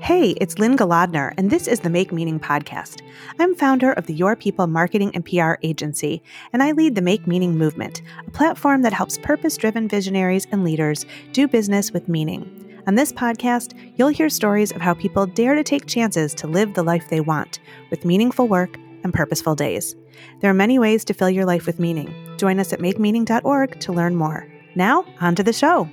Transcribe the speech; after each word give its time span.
Hey, 0.00 0.30
it's 0.40 0.58
Lynne 0.58 0.76
Golodner, 0.76 1.34
and 1.36 1.50
this 1.50 1.66
is 1.66 1.80
the 1.80 1.90
Make 1.90 2.12
Meaning 2.12 2.40
podcast. 2.40 3.02
I'm 3.38 3.54
founder 3.54 3.92
of 3.92 4.06
the 4.06 4.14
Your 4.14 4.36
People 4.36 4.66
marketing 4.66 5.10
and 5.12 5.24
PR 5.24 5.54
agency, 5.62 6.22
and 6.52 6.62
I 6.62 6.72
lead 6.72 6.94
the 6.94 7.02
Make 7.02 7.26
Meaning 7.26 7.58
movement, 7.58 8.00
a 8.26 8.30
platform 8.30 8.82
that 8.82 8.92
helps 8.92 9.18
purpose 9.18 9.56
driven 9.56 9.88
visionaries 9.88 10.46
and 10.50 10.64
leaders 10.64 11.04
do 11.32 11.48
business 11.48 11.92
with 11.92 12.08
meaning. 12.08 12.82
On 12.86 12.94
this 12.94 13.12
podcast, 13.12 13.74
you'll 13.96 14.08
hear 14.08 14.30
stories 14.30 14.72
of 14.72 14.80
how 14.80 14.94
people 14.94 15.26
dare 15.26 15.54
to 15.54 15.62
take 15.62 15.84
chances 15.86 16.32
to 16.36 16.46
live 16.46 16.72
the 16.72 16.82
life 16.82 17.10
they 17.10 17.20
want 17.20 17.58
with 17.90 18.06
meaningful 18.06 18.48
work 18.48 18.78
and 19.04 19.12
purposeful 19.12 19.54
days. 19.54 19.94
There 20.40 20.50
are 20.50 20.54
many 20.54 20.78
ways 20.78 21.04
to 21.04 21.12
fill 21.12 21.28
your 21.28 21.44
life 21.44 21.66
with 21.66 21.78
meaning. 21.78 22.14
Join 22.38 22.60
us 22.60 22.72
at 22.72 22.80
makemeaning.org 22.80 23.80
to 23.80 23.92
learn 23.92 24.14
more. 24.16 24.46
Now, 24.74 25.04
on 25.20 25.34
to 25.34 25.42
the 25.42 25.52
show. 25.52 25.90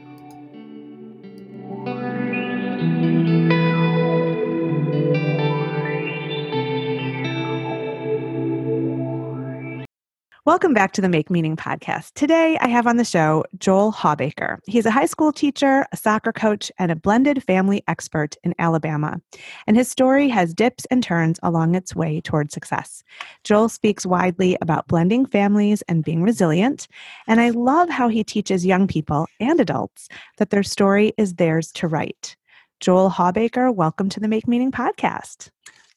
Welcome 10.46 10.76
back 10.76 10.92
to 10.92 11.02
the 11.02 11.10
Make 11.10 11.32
Meaning 11.32 11.56
podcast. 11.56 12.14
Today, 12.14 12.56
I 12.62 12.68
have 12.68 12.86
on 12.86 12.98
the 12.98 13.04
show 13.04 13.46
Joel 13.58 13.92
Hawbaker. 13.92 14.60
He's 14.68 14.86
a 14.86 14.92
high 14.92 15.08
school 15.08 15.32
teacher, 15.32 15.88
a 15.92 15.98
soccer 15.98 16.32
coach, 16.32 16.72
and 16.78 16.92
a 16.92 16.96
blended 16.96 17.42
family 17.42 17.84
expert 17.88 18.36
in 18.44 18.54
Alabama. 18.60 19.20
And 19.66 19.76
his 19.76 19.90
story 19.90 20.30
has 20.30 20.54
dips 20.54 20.86
and 20.92 21.02
turns 21.02 21.40
along 21.42 21.74
its 21.74 21.96
way 21.96 22.22
toward 22.22 22.52
success. 22.52 23.04
Joel 23.44 23.70
speaks 23.70 24.06
widely 24.06 24.56
about 24.62 24.88
blending 24.88 25.26
families 25.26 25.82
and 25.88 26.04
being 26.04 26.22
resilient. 26.22 26.88
And 27.26 27.42
I 27.42 27.50
love 27.50 27.90
how 27.90 28.08
he 28.08 28.24
teaches 28.24 28.68
young 28.68 28.86
people 28.86 29.26
and 29.40 29.60
adults 29.60 30.10
that 30.38 30.52
their 30.52 30.62
story 30.62 31.12
is 31.18 31.34
theirs 31.34 31.72
to 31.72 31.88
write. 31.88 32.36
Joel 32.82 33.10
Hawbaker, 33.10 33.74
welcome 33.74 34.10
to 34.10 34.20
the 34.20 34.28
Make 34.28 34.48
Meaning 34.48 34.72
podcast. 34.72 35.50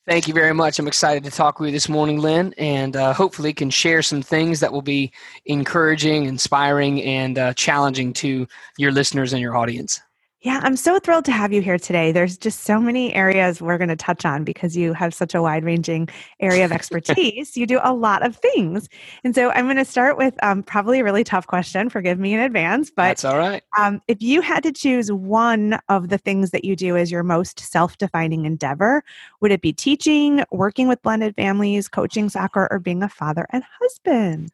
Thank 0.08 0.26
you 0.26 0.32
very 0.32 0.54
much. 0.54 0.78
I'm 0.78 0.88
excited 0.88 1.22
to 1.24 1.30
talk 1.30 1.60
with 1.60 1.68
you 1.68 1.72
this 1.72 1.86
morning, 1.86 2.18
Lynne, 2.18 2.54
and 2.56 2.96
uh, 2.96 3.12
hopefully 3.12 3.52
can 3.52 3.68
share 3.68 4.00
some 4.00 4.22
things 4.22 4.58
that 4.60 4.72
will 4.72 4.80
be 4.80 5.12
encouraging, 5.44 6.24
inspiring, 6.24 7.02
and 7.02 7.36
uh, 7.36 7.52
challenging 7.52 8.14
to 8.14 8.48
your 8.78 8.90
listeners 8.90 9.34
and 9.34 9.42
your 9.42 9.54
audience. 9.54 10.00
Yeah, 10.42 10.60
I'm 10.62 10.76
so 10.76 11.00
thrilled 11.00 11.24
to 11.24 11.32
have 11.32 11.52
you 11.52 11.60
here 11.60 11.78
today. 11.78 12.12
There's 12.12 12.38
just 12.38 12.60
so 12.60 12.78
many 12.78 13.12
areas 13.12 13.60
we're 13.60 13.76
going 13.76 13.88
to 13.88 13.96
touch 13.96 14.24
on 14.24 14.44
because 14.44 14.76
you 14.76 14.92
have 14.92 15.12
such 15.12 15.34
a 15.34 15.42
wide 15.42 15.64
ranging 15.64 16.08
area 16.38 16.64
of 16.64 16.70
expertise. 16.70 17.56
you 17.56 17.66
do 17.66 17.80
a 17.82 17.92
lot 17.92 18.24
of 18.24 18.36
things. 18.36 18.88
And 19.24 19.34
so 19.34 19.50
I'm 19.50 19.64
going 19.66 19.78
to 19.78 19.84
start 19.84 20.16
with 20.16 20.34
um, 20.44 20.62
probably 20.62 21.00
a 21.00 21.04
really 21.04 21.24
tough 21.24 21.48
question. 21.48 21.90
Forgive 21.90 22.20
me 22.20 22.34
in 22.34 22.40
advance. 22.40 22.88
But 22.88 23.08
that's 23.08 23.24
all 23.24 23.36
right. 23.36 23.64
Um, 23.76 24.00
if 24.06 24.22
you 24.22 24.40
had 24.40 24.62
to 24.62 24.70
choose 24.70 25.10
one 25.10 25.80
of 25.88 26.08
the 26.08 26.18
things 26.18 26.52
that 26.52 26.64
you 26.64 26.76
do 26.76 26.96
as 26.96 27.10
your 27.10 27.24
most 27.24 27.58
self 27.58 27.98
defining 27.98 28.44
endeavor, 28.44 29.02
would 29.40 29.50
it 29.50 29.60
be 29.60 29.72
teaching, 29.72 30.44
working 30.52 30.86
with 30.86 31.02
blended 31.02 31.34
families, 31.34 31.88
coaching 31.88 32.28
soccer, 32.28 32.68
or 32.70 32.78
being 32.78 33.02
a 33.02 33.08
father 33.08 33.48
and 33.50 33.64
husband? 33.80 34.52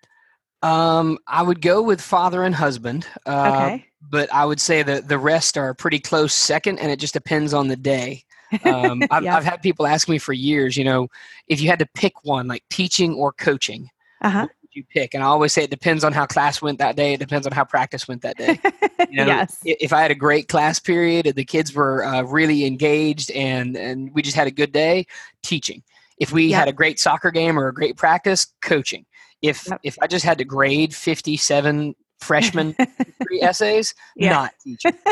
Um, 0.63 1.19
I 1.27 1.43
would 1.43 1.61
go 1.61 1.83
with 1.83 2.01
father 2.01 2.43
and 2.43 2.55
husband. 2.55 3.07
Uh, 3.27 3.53
okay 3.53 3.87
but 4.11 4.33
I 4.33 4.45
would 4.45 4.61
say 4.61 4.83
that 4.83 5.09
the 5.09 5.19
rest 5.19 5.57
are 5.57 5.75
pretty 5.75 5.99
close 5.99 6.35
second, 6.35 6.79
and 6.79 6.91
it 6.91 6.99
just 6.99 7.15
depends 7.15 7.55
on 7.55 7.69
the 7.69 7.77
day. 7.77 8.25
Um, 8.65 9.03
I've, 9.11 9.25
yeah. 9.25 9.37
I've, 9.37 9.45
had 9.45 9.63
people 9.63 9.87
ask 9.87 10.09
me 10.09 10.19
for 10.19 10.33
years, 10.33 10.77
you 10.77 10.85
know, 10.85 11.09
if 11.49 11.61
you 11.61 11.69
had 11.69 11.79
to 11.79 11.89
pick 11.95 12.25
one, 12.25 12.47
like 12.47 12.65
teaching 12.71 13.15
or 13.15 13.33
coaching, 13.33 13.91
uh-huh. 14.21 14.49
you 14.73 14.85
pick? 14.85 15.15
And 15.15 15.23
I 15.23 15.27
always 15.27 15.53
say 15.53 15.65
it 15.65 15.71
depends 15.71 16.05
on 16.05 16.13
how 16.13 16.27
class 16.27 16.63
went 16.63 16.79
that 16.79 16.97
day. 16.97 17.15
It 17.15 17.21
depends 17.21 17.47
on 17.47 17.53
how 17.53 17.65
practice 17.65 18.09
went 18.09 18.23
that 18.23 18.37
day. 18.37 18.61
You 19.11 19.19
know, 19.19 19.27
yes. 19.27 19.59
If 19.65 19.93
I 19.93 20.01
had 20.01 20.11
a 20.11 20.15
great 20.17 20.49
class 20.49 20.81
period 20.81 21.27
and 21.27 21.37
the 21.37 21.45
kids 21.45 21.75
were 21.75 22.05
uh, 22.05 22.23
really 22.23 22.65
engaged 22.65 23.31
and 23.33 23.77
and 23.77 24.13
we 24.13 24.23
just 24.23 24.37
had 24.37 24.47
a 24.47 24.51
good 24.51 24.73
day, 24.73 25.07
teaching. 25.43 25.83
If 26.19 26.33
we 26.33 26.47
yep. 26.47 26.61
had 26.61 26.69
a 26.69 26.73
great 26.73 26.99
soccer 26.99 27.31
game 27.31 27.59
or 27.59 27.69
a 27.69 27.75
great 27.75 27.97
practice, 27.97 28.47
coaching. 28.61 29.05
If 29.43 29.69
yep. 29.69 29.81
if 29.83 29.99
I 30.01 30.07
just 30.07 30.25
had 30.25 30.39
to 30.39 30.45
grade 30.45 30.95
fifty 30.95 31.37
seven 31.37 31.95
freshman 32.25 32.75
essays, 33.43 33.95
yeah. 34.17 34.31
not 34.31 34.55
teaching. 34.63 34.93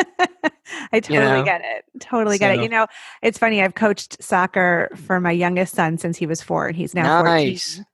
I 0.92 1.00
totally 1.00 1.14
you 1.14 1.20
know? 1.20 1.44
get 1.44 1.62
it. 1.64 1.84
Totally 2.00 2.38
get 2.38 2.54
so. 2.54 2.60
it. 2.60 2.64
You 2.64 2.68
know, 2.68 2.86
it's 3.22 3.38
funny. 3.38 3.62
I've 3.62 3.74
coached 3.74 4.22
soccer 4.22 4.90
for 4.96 5.20
my 5.20 5.32
youngest 5.32 5.74
son 5.74 5.98
since 5.98 6.16
he 6.16 6.26
was 6.26 6.42
four, 6.42 6.68
and 6.68 6.76
he's 6.76 6.94
now 6.94 7.22
nice. 7.22 7.76
14. 7.76 7.86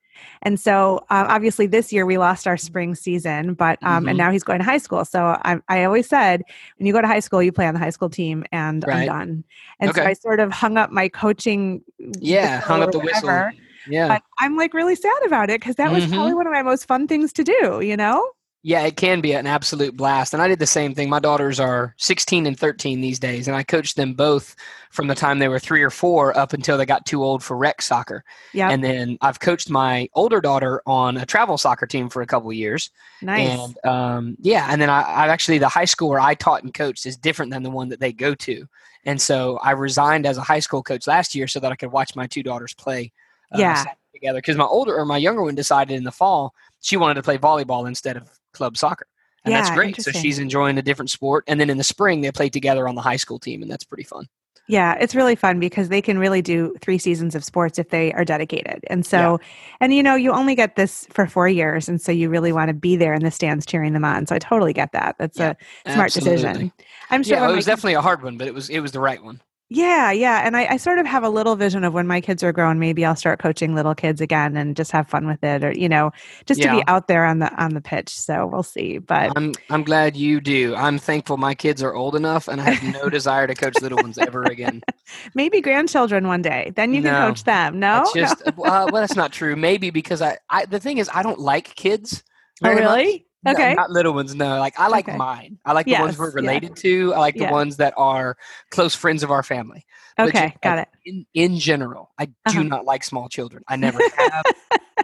And 0.43 0.59
so, 0.59 0.99
um, 1.11 1.27
obviously, 1.28 1.67
this 1.67 1.93
year 1.93 2.07
we 2.07 2.19
lost 2.19 2.47
our 2.47 2.57
spring 2.57 2.95
season, 2.95 3.55
but 3.55 3.78
um, 3.83 4.01
mm-hmm. 4.01 4.09
and 4.11 4.19
now 4.19 4.31
he's 4.31 4.45
going 4.45 4.59
to 4.59 4.65
high 4.65 4.78
school. 4.78 5.05
So 5.05 5.37
I, 5.45 5.59
I 5.69 5.84
always 5.84 6.09
said, 6.09 6.43
when 6.77 6.87
you 6.87 6.93
go 6.93 7.01
to 7.01 7.07
high 7.07 7.21
school, 7.21 7.43
you 7.43 7.53
play 7.53 7.67
on 7.67 7.75
the 7.75 7.81
high 7.81 7.91
school 7.91 8.09
team, 8.09 8.45
and 8.53 8.84
right. 8.87 9.01
I'm 9.01 9.07
done. 9.07 9.45
And 9.81 9.91
okay. 9.91 10.03
so 10.03 10.07
I 10.07 10.12
sort 10.12 10.41
of 10.41 10.53
hung 10.53 10.77
up 10.77 10.91
my 10.91 11.09
coaching. 11.09 11.83
Yeah, 11.99 12.61
hung 12.61 12.83
up 12.83 12.93
the 12.93 13.01
whistle. 13.01 13.51
Yeah, 13.89 14.09
but 14.09 14.23
I'm 14.39 14.57
like 14.57 14.75
really 14.75 14.95
sad 14.95 15.23
about 15.27 15.51
it 15.51 15.61
because 15.61 15.77
that 15.77 15.91
was 15.91 16.05
mm-hmm. 16.05 16.15
probably 16.15 16.34
one 16.34 16.47
of 16.47 16.53
my 16.53 16.62
most 16.62 16.87
fun 16.87 17.09
things 17.09 17.33
to 17.34 17.45
do. 17.45 17.81
You 17.83 17.97
know. 17.97 18.28
Yeah, 18.63 18.83
it 18.83 18.97
can 18.97 19.21
be 19.21 19.33
an 19.33 19.47
absolute 19.47 19.97
blast. 19.97 20.35
And 20.35 20.43
I 20.43 20.49
did 20.49 20.59
the 20.59 20.67
same 20.67 20.93
thing. 20.93 21.09
My 21.09 21.21
daughters 21.21 21.61
are 21.61 21.95
16 21.99 22.45
and 22.45 22.59
13 22.59 23.01
these 23.01 23.21
days, 23.21 23.47
and 23.47 23.57
I 23.57 23.63
coached 23.63 23.95
them 23.95 24.15
both 24.15 24.57
from 24.91 25.07
the 25.07 25.15
time 25.15 25.39
they 25.39 25.49
were 25.49 25.61
three 25.61 25.83
or 25.83 25.91
four 25.91 26.37
up 26.37 26.53
until 26.53 26.77
they 26.77 26.85
got 26.85 27.07
too 27.07 27.23
old 27.23 27.45
for 27.45 27.57
rec 27.57 27.81
soccer. 27.81 28.25
Yeah. 28.53 28.71
And 28.71 28.83
then 28.83 29.17
I've 29.21 29.39
coached 29.39 29.71
my 29.71 30.09
older 30.15 30.41
daughter 30.41 30.83
on 30.87 31.19
a 31.19 31.27
travel 31.27 31.57
soccer 31.57 31.87
team 31.87 32.09
for 32.09 32.21
a 32.21 32.27
couple 32.27 32.51
of 32.51 32.57
years. 32.57 32.91
Nice. 33.23 33.49
And 33.49 33.87
um, 33.87 34.37
yeah, 34.41 34.67
and 34.69 34.83
then 34.83 34.91
I, 34.91 35.03
I 35.03 35.29
actually, 35.29 35.59
the 35.59 35.69
high 35.69 35.85
school 35.85 36.09
where 36.09 36.21
I 36.21 36.35
taught 36.35 36.65
and 36.65 36.75
coached 36.75 37.07
is 37.07 37.17
different 37.17 37.53
than 37.53 37.63
the 37.63 37.71
one 37.71 37.91
that 37.91 38.01
they 38.01 38.13
go 38.13 38.35
to. 38.35 38.67
And 39.05 39.21
so 39.23 39.59
I 39.63 39.71
resigned 39.71 40.27
as 40.27 40.37
a 40.37 40.43
high 40.43 40.61
school 40.61 40.83
coach 40.83 41.07
last 41.07 41.35
year 41.35 41.47
so 41.47 41.61
that 41.61 41.71
I 41.71 41.77
could 41.77 41.93
watch 41.93 42.17
my 42.17 42.27
two 42.27 42.43
daughters 42.43 42.75
play. 42.75 43.13
Uh, 43.55 43.59
yeah. 43.61 43.85
Together 44.13 44.39
because 44.39 44.57
my 44.57 44.65
older 44.65 44.97
or 44.97 45.05
my 45.05 45.17
younger 45.17 45.45
one 45.45 45.55
decided 45.55 45.97
in 45.97 46.03
the 46.03 46.11
fall 46.11 46.53
she 46.81 46.97
wanted 46.97 47.15
to 47.15 47.23
play 47.23 47.39
volleyball 47.39 47.87
instead 47.87 48.17
of 48.17 48.29
club 48.53 48.76
soccer. 48.76 49.06
And 49.44 49.53
yeah, 49.53 49.62
that's 49.62 49.75
great. 49.75 50.00
So 50.00 50.10
she's 50.10 50.38
enjoying 50.38 50.78
a 50.78 50.82
different 50.82 51.10
sport. 51.10 51.44
And 51.47 51.60
then 51.60 51.70
in 51.70 51.78
the 51.78 51.84
spring, 51.84 52.20
they 52.20 52.32
play 52.32 52.48
together 52.48 52.88
on 52.88 52.94
the 52.94 53.03
high 53.03 53.16
school 53.16 53.38
team, 53.38 53.62
and 53.62 53.70
that's 53.70 53.84
pretty 53.84 54.03
fun. 54.03 54.26
Yeah, 54.70 54.98
it's 55.00 55.14
really 55.14 55.34
fun 55.34 55.60
because 55.60 55.88
they 55.88 56.03
can 56.03 56.19
really 56.19 56.42
do 56.42 56.76
three 56.82 56.98
seasons 56.98 57.34
of 57.34 57.42
sports 57.42 57.78
if 57.78 57.88
they 57.88 58.12
are 58.12 58.25
dedicated. 58.25 58.84
And 58.88 59.06
so, 59.06 59.38
yeah. 59.41 59.47
and 59.81 59.94
you 59.94 60.03
know, 60.03 60.14
you 60.14 60.31
only 60.31 60.54
get 60.54 60.76
this 60.76 61.06
for 61.10 61.26
four 61.26 61.48
years. 61.48 61.88
And 61.88 61.98
so 62.03 62.12
you 62.12 62.28
really 62.28 62.53
want 62.53 62.69
to 62.69 62.75
be 62.75 62.94
there 62.94 63.14
in 63.14 63.25
the 63.25 63.31
stands 63.31 63.64
cheering 63.64 63.94
them 63.94 64.04
on. 64.04 64.26
So 64.26 64.34
I 64.34 64.38
totally 64.38 64.75
get 64.75 64.92
that. 64.92 65.16
That's 65.19 65.38
yeah, 65.38 65.54
a 65.86 65.92
smart 65.94 66.15
absolutely. 66.15 66.42
decision. 66.42 66.72
I'm 67.09 67.22
sure 67.22 67.38
yeah, 67.38 67.50
it 67.50 67.56
was 67.56 67.65
definitely 67.65 67.94
a 67.94 68.03
hard 68.03 68.22
one, 68.22 68.36
but 68.36 68.47
it 68.47 68.53
was, 68.53 68.69
it 68.69 68.80
was 68.80 68.92
the 68.92 69.00
right 69.00 69.25
one. 69.25 69.41
Yeah, 69.71 70.12
yeah. 70.12 70.47
And 70.47 70.56
I, 70.56 70.67
I, 70.67 70.77
sort 70.79 70.99
of 70.99 71.05
have 71.05 71.23
a 71.23 71.29
little 71.29 71.55
vision 71.55 71.84
of 71.84 71.93
when 71.93 72.06
my 72.06 72.23
kids 72.23 72.43
are 72.43 72.53
grown, 72.53 72.79
maybe 72.79 73.05
I'll 73.05 73.15
start 73.15 73.39
coaching 73.39 73.75
little 73.75 73.95
kids 73.95 74.23
again 74.23 74.56
and 74.56 74.75
just 74.75 74.91
have 74.93 75.06
fun 75.11 75.27
with 75.27 75.45
it 75.45 75.62
or, 75.62 75.73
you 75.73 75.91
know, 75.91 76.11
just 76.47 76.61
yeah. 76.61 76.73
to 76.73 76.79
be 76.79 76.84
out 76.89 77.06
there 77.06 77.27
on 77.27 77.41
the 77.41 77.55
on 77.62 77.75
the 77.75 77.83
pitch. 77.83 78.09
So 78.09 78.47
we'll 78.47 78.62
see. 78.62 78.97
But 78.97 79.31
I'm 79.37 79.53
I'm 79.69 79.84
glad 79.84 80.17
you 80.17 80.41
do. 80.41 80.75
I'm 80.75 80.99
thankful 80.99 81.37
my 81.37 81.55
kids 81.55 81.83
are 81.83 81.95
old 81.95 82.17
enough 82.17 82.49
and 82.49 82.62
I 82.62 82.71
have 82.71 82.95
no 82.95 83.09
desire 83.11 83.47
to 83.47 83.55
coach 83.55 83.75
little 83.83 83.99
ones 83.99 84.17
ever 84.17 84.43
again. 84.45 84.81
maybe 85.34 85.61
grandchildren 85.61 86.27
one 86.27 86.41
day. 86.41 86.73
Then 86.75 86.95
you 86.95 87.03
no, 87.03 87.11
can 87.11 87.28
coach 87.28 87.45
them. 87.45 87.78
No. 87.78 88.11
just 88.15 88.43
no. 88.57 88.65
Uh, 88.65 88.89
well, 88.91 89.03
that's 89.03 89.17
not 89.17 89.33
true. 89.33 89.55
Maybe 89.55 89.91
because 89.91 90.23
I, 90.23 90.39
I 90.49 90.65
the 90.65 90.81
thing 90.81 90.97
is 90.97 91.11
I 91.12 91.23
don't 91.23 91.41
like 91.41 91.75
kids. 91.75 92.23
Oh 92.65 92.71
really? 92.71 93.12
Much. 93.12 93.23
Okay. 93.47 93.71
No, 93.71 93.82
not 93.82 93.91
little 93.91 94.15
ones. 94.15 94.34
No, 94.34 94.59
like 94.59 94.78
I 94.78 94.88
like 94.88 95.09
okay. 95.09 95.16
mine. 95.16 95.59
I 95.65 95.72
like 95.72 95.87
yes, 95.87 95.99
the 95.99 96.04
ones 96.04 96.19
we're 96.19 96.32
related 96.32 96.71
yeah. 96.71 96.82
to. 96.82 97.15
I 97.15 97.19
like 97.19 97.34
the 97.34 97.43
yeah. 97.43 97.53
ones 97.53 97.76
that 97.76 97.94
are 97.97 98.37
close 98.71 98.94
friends 98.94 99.22
of 99.22 99.31
our 99.31 99.43
family. 99.43 99.87
Okay, 100.19 100.49
just, 100.49 100.60
got 100.62 100.78
it. 100.78 100.88
In, 101.04 101.26
in 101.34 101.59
general, 101.59 102.10
I 102.19 102.25
uh-huh. 102.25 102.53
do 102.53 102.65
not 102.65 102.84
like 102.84 103.04
small 103.04 103.28
children. 103.28 103.62
I 103.69 103.77
never 103.77 104.00
have. 104.16 104.44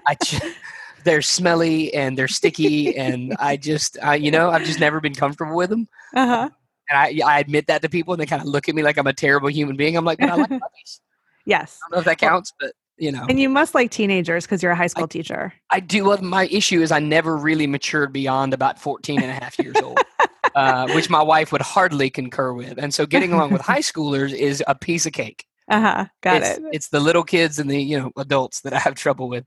I 0.06 0.16
just, 0.24 0.44
they're 1.04 1.22
smelly 1.22 1.94
and 1.94 2.18
they're 2.18 2.26
sticky, 2.28 2.96
and 2.96 3.36
I 3.38 3.56
just, 3.56 3.96
I, 4.02 4.16
you 4.16 4.32
know, 4.32 4.50
I've 4.50 4.64
just 4.64 4.80
never 4.80 5.00
been 5.00 5.14
comfortable 5.14 5.54
with 5.54 5.70
them. 5.70 5.86
Uh 6.16 6.26
huh. 6.26 6.50
And 6.90 6.98
I, 6.98 7.20
I 7.24 7.38
admit 7.38 7.68
that 7.68 7.82
to 7.82 7.88
people, 7.88 8.14
and 8.14 8.20
they 8.20 8.26
kind 8.26 8.42
of 8.42 8.48
look 8.48 8.68
at 8.68 8.74
me 8.74 8.82
like 8.82 8.98
I'm 8.98 9.06
a 9.06 9.12
terrible 9.12 9.48
human 9.48 9.76
being. 9.76 9.96
I'm 9.96 10.04
like, 10.04 10.18
but 10.18 10.30
I 10.30 10.34
like 10.34 10.48
puppies. 10.60 11.00
yes. 11.46 11.78
I 11.80 11.90
don't 11.90 11.96
know 11.96 12.00
if 12.00 12.06
that 12.06 12.18
counts, 12.18 12.52
but 12.58 12.72
you 12.96 13.12
know. 13.12 13.26
And 13.28 13.40
you 13.40 13.48
must 13.48 13.74
like 13.74 13.90
teenagers 13.90 14.44
because 14.44 14.62
you're 14.62 14.72
a 14.72 14.76
high 14.76 14.86
school 14.86 15.04
I, 15.04 15.08
teacher. 15.08 15.52
I 15.70 15.80
do. 15.80 16.04
Well, 16.04 16.22
my 16.22 16.46
issue 16.46 16.80
is 16.80 16.92
I 16.92 17.00
never 17.00 17.36
really 17.36 17.66
matured 17.66 18.12
beyond 18.12 18.54
about 18.54 18.78
14 18.78 19.22
and 19.22 19.30
a 19.30 19.34
half 19.34 19.58
years 19.58 19.76
old, 19.82 19.98
uh, 20.54 20.88
which 20.92 21.10
my 21.10 21.22
wife 21.22 21.52
would 21.52 21.62
hardly 21.62 22.10
concur 22.10 22.52
with. 22.52 22.78
And 22.78 22.94
so 22.94 23.06
getting 23.06 23.32
along 23.32 23.52
with 23.52 23.62
high 23.62 23.78
schoolers 23.80 24.32
is 24.32 24.62
a 24.66 24.74
piece 24.74 25.06
of 25.06 25.12
cake. 25.12 25.44
Uh 25.68 25.80
huh. 25.80 26.04
Got 26.22 26.42
it's, 26.42 26.58
it. 26.58 26.64
It's 26.72 26.88
the 26.88 27.00
little 27.00 27.24
kids 27.24 27.58
and 27.58 27.70
the, 27.70 27.80
you 27.80 27.98
know, 27.98 28.12
adults 28.16 28.60
that 28.62 28.72
I 28.72 28.78
have 28.78 28.94
trouble 28.94 29.28
with. 29.28 29.44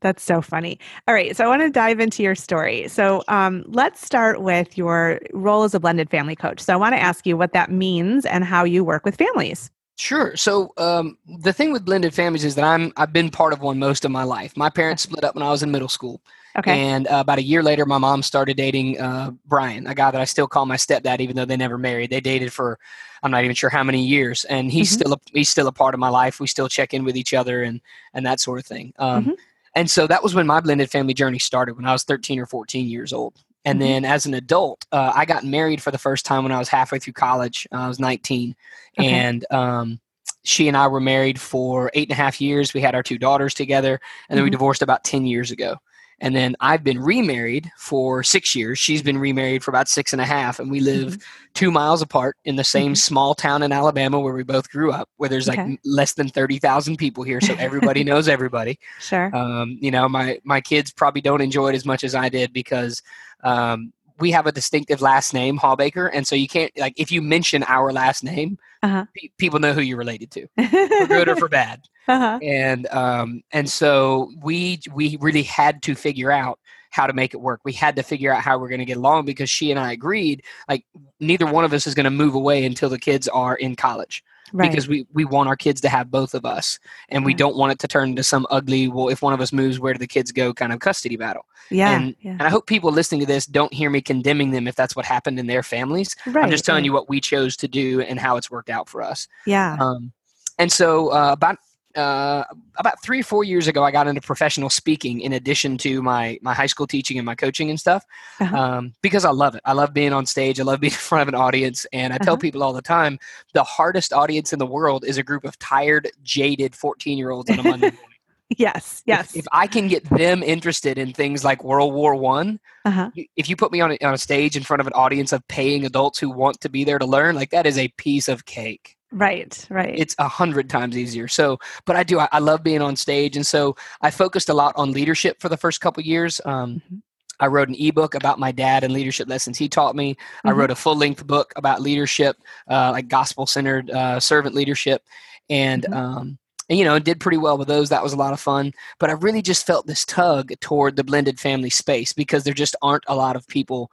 That's 0.00 0.22
so 0.22 0.42
funny. 0.42 0.78
All 1.08 1.14
right, 1.14 1.34
so 1.34 1.44
I 1.44 1.48
want 1.48 1.62
to 1.62 1.70
dive 1.70 1.98
into 1.98 2.22
your 2.22 2.34
story. 2.34 2.88
So 2.88 3.22
um, 3.28 3.64
let's 3.68 4.04
start 4.04 4.42
with 4.42 4.76
your 4.76 5.18
role 5.32 5.62
as 5.62 5.74
a 5.74 5.80
blended 5.80 6.10
family 6.10 6.36
coach. 6.36 6.60
So 6.60 6.74
I 6.74 6.76
want 6.76 6.94
to 6.94 7.00
ask 7.00 7.26
you 7.26 7.38
what 7.38 7.54
that 7.54 7.70
means 7.70 8.26
and 8.26 8.44
how 8.44 8.64
you 8.64 8.84
work 8.84 9.06
with 9.06 9.16
families. 9.16 9.70
Sure. 9.96 10.36
So 10.36 10.72
um, 10.76 11.18
the 11.38 11.52
thing 11.52 11.72
with 11.72 11.84
blended 11.84 12.14
families 12.14 12.44
is 12.44 12.56
that 12.56 12.64
I'm 12.64 12.92
I've 12.96 13.12
been 13.12 13.30
part 13.30 13.52
of 13.52 13.60
one 13.60 13.78
most 13.78 14.04
of 14.04 14.10
my 14.10 14.24
life. 14.24 14.56
My 14.56 14.68
parents 14.68 15.04
split 15.04 15.24
up 15.24 15.34
when 15.34 15.42
I 15.42 15.50
was 15.50 15.62
in 15.62 15.70
middle 15.70 15.88
school, 15.88 16.20
Okay. 16.56 16.80
And 16.80 17.08
uh, 17.08 17.16
about 17.16 17.38
a 17.38 17.42
year 17.42 17.62
later, 17.62 17.84
my 17.84 17.98
mom 17.98 18.22
started 18.22 18.56
dating 18.56 19.00
uh, 19.00 19.32
Brian, 19.46 19.86
a 19.86 19.94
guy 19.94 20.10
that 20.10 20.20
I 20.20 20.24
still 20.24 20.46
call 20.46 20.66
my 20.66 20.76
stepdad, 20.76 21.20
even 21.20 21.34
though 21.34 21.44
they 21.44 21.56
never 21.56 21.78
married. 21.78 22.10
They 22.10 22.20
dated 22.20 22.52
for 22.52 22.78
I'm 23.22 23.30
not 23.30 23.42
even 23.42 23.56
sure 23.56 23.70
how 23.70 23.82
many 23.82 24.02
years, 24.04 24.44
and 24.44 24.70
he's 24.70 24.90
mm-hmm. 24.90 25.00
still 25.00 25.12
a, 25.14 25.20
he's 25.32 25.50
still 25.50 25.66
a 25.66 25.72
part 25.72 25.94
of 25.94 26.00
my 26.00 26.10
life. 26.10 26.40
We 26.40 26.46
still 26.46 26.68
check 26.68 26.94
in 26.94 27.04
with 27.04 27.16
each 27.16 27.34
other 27.34 27.62
and 27.62 27.80
and 28.12 28.24
that 28.26 28.38
sort 28.38 28.60
of 28.60 28.66
thing. 28.66 28.92
Um, 28.98 29.24
mm-hmm. 29.24 29.32
And 29.74 29.90
so 29.90 30.06
that 30.06 30.22
was 30.22 30.34
when 30.34 30.46
my 30.46 30.60
blended 30.60 30.90
family 30.90 31.14
journey 31.14 31.40
started 31.40 31.74
when 31.74 31.84
I 31.84 31.92
was 31.92 32.04
13 32.04 32.38
or 32.38 32.46
14 32.46 32.86
years 32.86 33.12
old. 33.12 33.34
And 33.64 33.80
mm-hmm. 33.80 33.88
then 33.88 34.04
as 34.04 34.26
an 34.26 34.34
adult, 34.34 34.86
uh, 34.92 35.12
I 35.14 35.24
got 35.24 35.44
married 35.44 35.82
for 35.82 35.90
the 35.90 35.98
first 35.98 36.26
time 36.26 36.42
when 36.42 36.52
I 36.52 36.58
was 36.58 36.68
halfway 36.68 36.98
through 36.98 37.14
college. 37.14 37.66
Uh, 37.72 37.76
I 37.76 37.88
was 37.88 37.98
19. 37.98 38.54
Okay. 38.98 39.08
And 39.08 39.44
um, 39.50 40.00
she 40.42 40.68
and 40.68 40.76
I 40.76 40.86
were 40.88 41.00
married 41.00 41.40
for 41.40 41.90
eight 41.94 42.08
and 42.08 42.18
a 42.18 42.22
half 42.22 42.40
years. 42.40 42.74
We 42.74 42.80
had 42.80 42.94
our 42.94 43.02
two 43.02 43.18
daughters 43.18 43.54
together. 43.54 44.00
And 44.28 44.36
then 44.36 44.38
mm-hmm. 44.38 44.44
we 44.44 44.50
divorced 44.50 44.82
about 44.82 45.04
10 45.04 45.26
years 45.26 45.50
ago. 45.50 45.76
And 46.20 46.34
then 46.34 46.54
I've 46.60 46.84
been 46.84 47.00
remarried 47.00 47.70
for 47.76 48.22
six 48.22 48.54
years. 48.54 48.78
She's 48.78 49.02
been 49.02 49.18
remarried 49.18 49.64
for 49.64 49.70
about 49.70 49.88
six 49.88 50.12
and 50.12 50.22
a 50.22 50.24
half. 50.24 50.58
And 50.58 50.70
we 50.70 50.80
live 50.80 51.14
mm-hmm. 51.14 51.52
two 51.54 51.70
miles 51.70 52.02
apart 52.02 52.36
in 52.44 52.56
the 52.56 52.64
same 52.64 52.92
mm-hmm. 52.92 52.94
small 52.94 53.34
town 53.34 53.62
in 53.62 53.72
Alabama 53.72 54.20
where 54.20 54.32
we 54.32 54.44
both 54.44 54.70
grew 54.70 54.92
up, 54.92 55.08
where 55.16 55.28
there's 55.28 55.48
okay. 55.48 55.62
like 55.62 55.80
less 55.84 56.14
than 56.14 56.28
30,000 56.28 56.96
people 56.96 57.24
here. 57.24 57.40
So 57.40 57.54
everybody 57.58 58.04
knows 58.04 58.28
everybody. 58.28 58.78
Sure. 59.00 59.34
Um, 59.34 59.76
you 59.80 59.90
know, 59.90 60.08
my, 60.08 60.38
my 60.44 60.60
kids 60.60 60.92
probably 60.92 61.20
don't 61.20 61.40
enjoy 61.40 61.70
it 61.70 61.74
as 61.74 61.84
much 61.84 62.04
as 62.04 62.14
I 62.14 62.28
did 62.28 62.52
because 62.52 63.02
um, 63.44 63.92
we 64.18 64.30
have 64.30 64.46
a 64.46 64.52
distinctive 64.52 65.02
last 65.02 65.34
name, 65.34 65.58
Hawbaker. 65.58 66.10
And 66.12 66.26
so 66.26 66.34
you 66.36 66.48
can't, 66.48 66.70
like, 66.78 66.94
if 66.96 67.10
you 67.10 67.20
mention 67.20 67.64
our 67.64 67.92
last 67.92 68.22
name, 68.22 68.58
uh-huh. 68.82 69.06
pe- 69.16 69.30
people 69.38 69.58
know 69.58 69.72
who 69.72 69.80
you're 69.80 69.98
related 69.98 70.30
to, 70.32 70.46
for 70.68 71.06
good 71.06 71.28
or 71.28 71.36
for 71.36 71.48
bad. 71.48 71.82
Uh-huh. 72.06 72.38
And 72.42 72.86
um, 72.88 73.42
and 73.50 73.68
so 73.68 74.30
we 74.42 74.80
we 74.92 75.16
really 75.20 75.42
had 75.42 75.82
to 75.84 75.94
figure 75.94 76.30
out 76.30 76.58
how 76.90 77.06
to 77.06 77.12
make 77.12 77.34
it 77.34 77.38
work. 77.38 77.60
We 77.64 77.72
had 77.72 77.96
to 77.96 78.02
figure 78.02 78.32
out 78.32 78.42
how 78.42 78.58
we're 78.58 78.68
going 78.68 78.80
to 78.80 78.84
get 78.84 78.98
along 78.98 79.24
because 79.24 79.50
she 79.50 79.70
and 79.70 79.80
I 79.80 79.92
agreed 79.92 80.44
like 80.68 80.84
neither 81.18 81.46
one 81.46 81.64
of 81.64 81.72
us 81.72 81.86
is 81.86 81.94
going 81.94 82.04
to 82.04 82.10
move 82.10 82.34
away 82.34 82.64
until 82.64 82.88
the 82.88 82.98
kids 82.98 83.26
are 83.28 83.56
in 83.56 83.74
college. 83.74 84.22
Right. 84.52 84.70
Because 84.70 84.86
we, 84.86 85.06
we 85.12 85.24
want 85.24 85.48
our 85.48 85.56
kids 85.56 85.80
to 85.80 85.88
have 85.88 86.10
both 86.10 86.34
of 86.34 86.44
us 86.44 86.78
and 87.08 87.24
we 87.24 87.34
don't 87.34 87.56
want 87.56 87.72
it 87.72 87.78
to 87.80 87.88
turn 87.88 88.10
into 88.10 88.22
some 88.22 88.46
ugly, 88.50 88.88
well, 88.88 89.08
if 89.08 89.22
one 89.22 89.32
of 89.32 89.40
us 89.40 89.52
moves, 89.52 89.80
where 89.80 89.94
do 89.94 89.98
the 89.98 90.06
kids 90.06 90.32
go 90.32 90.52
kind 90.52 90.72
of 90.72 90.80
custody 90.80 91.16
battle. 91.16 91.46
Yeah. 91.70 91.96
And, 91.96 92.14
yeah. 92.20 92.32
and 92.32 92.42
I 92.42 92.50
hope 92.50 92.66
people 92.66 92.92
listening 92.92 93.20
to 93.22 93.26
this 93.26 93.46
don't 93.46 93.72
hear 93.72 93.90
me 93.90 94.00
condemning 94.00 94.50
them 94.50 94.68
if 94.68 94.76
that's 94.76 94.94
what 94.94 95.06
happened 95.06 95.38
in 95.38 95.46
their 95.46 95.62
families. 95.62 96.14
Right, 96.26 96.44
I'm 96.44 96.50
just 96.50 96.64
telling 96.64 96.82
right. 96.82 96.86
you 96.86 96.92
what 96.92 97.08
we 97.08 97.20
chose 97.20 97.56
to 97.56 97.68
do 97.68 98.02
and 98.02 98.20
how 98.20 98.36
it's 98.36 98.50
worked 98.50 98.70
out 98.70 98.88
for 98.88 99.02
us. 99.02 99.26
Yeah. 99.46 99.76
Um, 99.80 100.12
and 100.58 100.70
so 100.70 101.08
uh, 101.08 101.32
about 101.32 101.58
uh, 101.96 102.44
about 102.76 103.02
three 103.02 103.20
or 103.20 103.22
four 103.22 103.44
years 103.44 103.68
ago, 103.68 103.82
I 103.84 103.90
got 103.90 104.08
into 104.08 104.20
professional 104.20 104.70
speaking 104.70 105.20
in 105.20 105.32
addition 105.32 105.78
to 105.78 106.02
my 106.02 106.38
my 106.42 106.54
high 106.54 106.66
school 106.66 106.86
teaching 106.86 107.18
and 107.18 107.26
my 107.26 107.34
coaching 107.34 107.70
and 107.70 107.78
stuff, 107.78 108.04
uh-huh. 108.40 108.56
um, 108.56 108.94
because 109.02 109.24
I 109.24 109.30
love 109.30 109.54
it. 109.54 109.62
I 109.64 109.72
love 109.72 109.94
being 109.94 110.12
on 110.12 110.26
stage. 110.26 110.60
I 110.60 110.64
love 110.64 110.80
being 110.80 110.92
in 110.92 110.98
front 110.98 111.22
of 111.22 111.28
an 111.28 111.34
audience, 111.34 111.86
and 111.92 112.12
I 112.12 112.16
uh-huh. 112.16 112.24
tell 112.24 112.38
people 112.38 112.62
all 112.62 112.72
the 112.72 112.82
time, 112.82 113.18
the 113.52 113.64
hardest 113.64 114.12
audience 114.12 114.52
in 114.52 114.58
the 114.58 114.66
world 114.66 115.04
is 115.04 115.18
a 115.18 115.22
group 115.22 115.44
of 115.44 115.58
tired, 115.58 116.10
jaded 116.22 116.74
fourteen 116.74 117.18
year 117.18 117.30
olds 117.30 117.50
on 117.50 117.58
a 117.58 117.62
Monday 117.62 117.90
morning. 117.90 118.18
yes, 118.56 119.02
yes. 119.06 119.30
If, 119.34 119.40
if, 119.40 119.46
I 119.52 119.66
can 119.66 119.88
get 119.88 120.04
them 120.10 120.42
interested 120.42 120.98
in 120.98 121.12
things 121.12 121.44
like 121.44 121.62
World 121.62 121.94
War 121.94 122.14
One, 122.14 122.58
uh-huh. 122.84 123.10
if 123.36 123.48
you 123.48 123.56
put 123.56 123.72
me 123.72 123.80
on 123.80 123.92
a, 123.92 123.98
on 124.04 124.14
a 124.14 124.18
stage 124.18 124.56
in 124.56 124.62
front 124.62 124.80
of 124.80 124.86
an 124.86 124.92
audience 124.94 125.32
of 125.32 125.46
paying 125.48 125.84
adults 125.84 126.18
who 126.18 126.30
want 126.30 126.60
to 126.62 126.68
be 126.68 126.84
there 126.84 126.98
to 126.98 127.06
learn, 127.06 127.34
like 127.34 127.50
that 127.50 127.66
is 127.66 127.78
a 127.78 127.88
piece 127.88 128.28
of 128.28 128.46
cake. 128.46 128.96
Right, 129.14 129.64
right. 129.70 129.96
It's 129.96 130.16
a 130.18 130.26
hundred 130.26 130.68
times 130.68 130.98
easier. 130.98 131.28
So, 131.28 131.60
but 131.84 131.94
I 131.94 132.02
do. 132.02 132.18
I, 132.18 132.28
I, 132.32 132.40
love 132.40 132.64
being 132.64 132.82
on 132.82 132.96
stage, 132.96 133.36
and 133.36 133.46
so 133.46 133.76
I 134.00 134.10
focused 134.10 134.48
a 134.48 134.54
lot 134.54 134.74
on 134.76 134.90
leadership 134.90 135.40
for 135.40 135.48
the 135.48 135.56
first 135.56 135.80
couple 135.80 136.02
years. 136.02 136.40
Um, 136.44 136.82
mm-hmm. 136.84 136.96
I 137.38 137.46
wrote 137.46 137.68
an 137.68 137.76
ebook 137.78 138.16
about 138.16 138.40
my 138.40 138.50
dad 138.50 138.82
and 138.82 138.92
leadership 138.92 139.28
lessons 139.28 139.56
he 139.56 139.68
taught 139.68 139.94
me. 139.94 140.14
Mm-hmm. 140.14 140.48
I 140.48 140.50
wrote 140.50 140.72
a 140.72 140.74
full 140.74 140.96
length 140.96 141.24
book 141.28 141.52
about 141.54 141.80
leadership, 141.80 142.36
uh, 142.68 142.90
like 142.90 143.06
gospel 143.06 143.46
centered 143.46 143.88
uh, 143.90 144.18
servant 144.18 144.54
leadership, 144.54 145.02
and. 145.48 145.84
Mm-hmm. 145.84 145.94
Um, 145.94 146.38
and, 146.70 146.78
you 146.78 146.84
know, 146.86 146.98
did 146.98 147.20
pretty 147.20 147.36
well 147.36 147.58
with 147.58 147.68
those. 147.68 147.90
That 147.90 148.02
was 148.02 148.14
a 148.14 148.16
lot 148.16 148.32
of 148.32 148.40
fun. 148.40 148.72
But 148.98 149.10
I 149.10 149.12
really 149.12 149.42
just 149.42 149.66
felt 149.66 149.86
this 149.86 150.06
tug 150.06 150.50
toward 150.60 150.96
the 150.96 151.04
blended 151.04 151.38
family 151.38 151.68
space 151.68 152.14
because 152.14 152.42
there 152.42 152.54
just 152.54 152.74
aren't 152.80 153.04
a 153.06 153.14
lot 153.14 153.36
of 153.36 153.46
people 153.48 153.90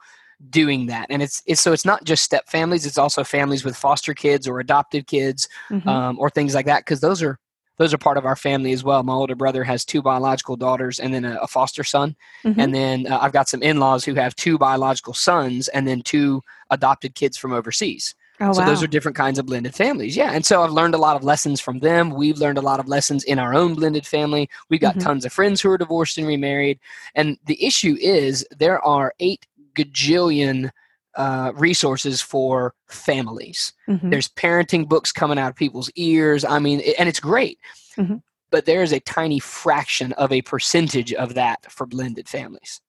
doing 0.50 0.86
that 0.86 1.06
and 1.10 1.22
it's, 1.22 1.42
it's 1.46 1.60
so 1.60 1.72
it's 1.72 1.84
not 1.84 2.04
just 2.04 2.22
step 2.22 2.48
families 2.48 2.86
it's 2.86 2.98
also 2.98 3.22
families 3.22 3.64
with 3.64 3.76
foster 3.76 4.14
kids 4.14 4.48
or 4.48 4.60
adopted 4.60 5.06
kids 5.06 5.48
mm-hmm. 5.70 5.88
um, 5.88 6.18
or 6.18 6.30
things 6.30 6.54
like 6.54 6.66
that 6.66 6.80
because 6.80 7.00
those 7.00 7.22
are 7.22 7.38
those 7.78 7.94
are 7.94 7.98
part 7.98 8.18
of 8.18 8.26
our 8.26 8.36
family 8.36 8.72
as 8.72 8.82
well 8.82 9.02
my 9.02 9.12
older 9.12 9.34
brother 9.34 9.64
has 9.64 9.84
two 9.84 10.02
biological 10.02 10.56
daughters 10.56 10.98
and 10.98 11.14
then 11.14 11.24
a, 11.24 11.36
a 11.36 11.46
foster 11.46 11.84
son 11.84 12.16
mm-hmm. 12.44 12.58
and 12.58 12.74
then 12.74 13.06
uh, 13.06 13.18
i've 13.20 13.32
got 13.32 13.48
some 13.48 13.62
in-laws 13.62 14.04
who 14.04 14.14
have 14.14 14.34
two 14.34 14.58
biological 14.58 15.14
sons 15.14 15.68
and 15.68 15.86
then 15.86 16.02
two 16.02 16.42
adopted 16.70 17.14
kids 17.14 17.36
from 17.36 17.52
overseas 17.52 18.14
Oh, 18.42 18.52
so 18.52 18.60
wow. 18.60 18.66
those 18.66 18.82
are 18.82 18.88
different 18.88 19.16
kinds 19.16 19.38
of 19.38 19.46
blended 19.46 19.74
families. 19.74 20.16
Yeah. 20.16 20.32
And 20.32 20.44
so 20.44 20.62
I've 20.62 20.72
learned 20.72 20.94
a 20.94 20.98
lot 20.98 21.14
of 21.14 21.22
lessons 21.22 21.60
from 21.60 21.78
them. 21.78 22.10
We've 22.10 22.38
learned 22.38 22.58
a 22.58 22.62
lot 22.62 22.80
of 22.80 22.88
lessons 22.88 23.22
in 23.22 23.38
our 23.38 23.54
own 23.54 23.74
blended 23.74 24.04
family. 24.04 24.48
We've 24.68 24.80
got 24.80 24.96
mm-hmm. 24.96 25.06
tons 25.06 25.24
of 25.24 25.32
friends 25.32 25.60
who 25.60 25.70
are 25.70 25.78
divorced 25.78 26.18
and 26.18 26.26
remarried. 26.26 26.80
And 27.14 27.38
the 27.46 27.62
issue 27.64 27.96
is 28.00 28.44
there 28.56 28.84
are 28.84 29.14
eight 29.20 29.46
gajillion 29.74 30.70
uh, 31.16 31.52
resources 31.54 32.20
for 32.20 32.74
families. 32.88 33.72
Mm-hmm. 33.88 34.10
There's 34.10 34.28
parenting 34.28 34.88
books 34.88 35.12
coming 35.12 35.38
out 35.38 35.50
of 35.50 35.56
people's 35.56 35.90
ears. 35.96 36.44
I 36.44 36.58
mean, 36.58 36.82
and 36.98 37.08
it's 37.08 37.20
great. 37.20 37.58
Mm-hmm. 37.96 38.16
But 38.50 38.66
there 38.66 38.82
is 38.82 38.92
a 38.92 39.00
tiny 39.00 39.38
fraction 39.38 40.12
of 40.12 40.30
a 40.30 40.42
percentage 40.42 41.12
of 41.14 41.34
that 41.34 41.70
for 41.70 41.86
blended 41.86 42.28
families. 42.28 42.80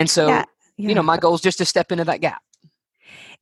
And 0.00 0.08
so, 0.08 0.28
yeah, 0.28 0.44
yeah. 0.76 0.88
you 0.88 0.94
know, 0.94 1.02
my 1.02 1.18
goal 1.18 1.34
is 1.34 1.40
just 1.40 1.58
to 1.58 1.64
step 1.64 1.92
into 1.92 2.04
that 2.04 2.20
gap. 2.20 2.42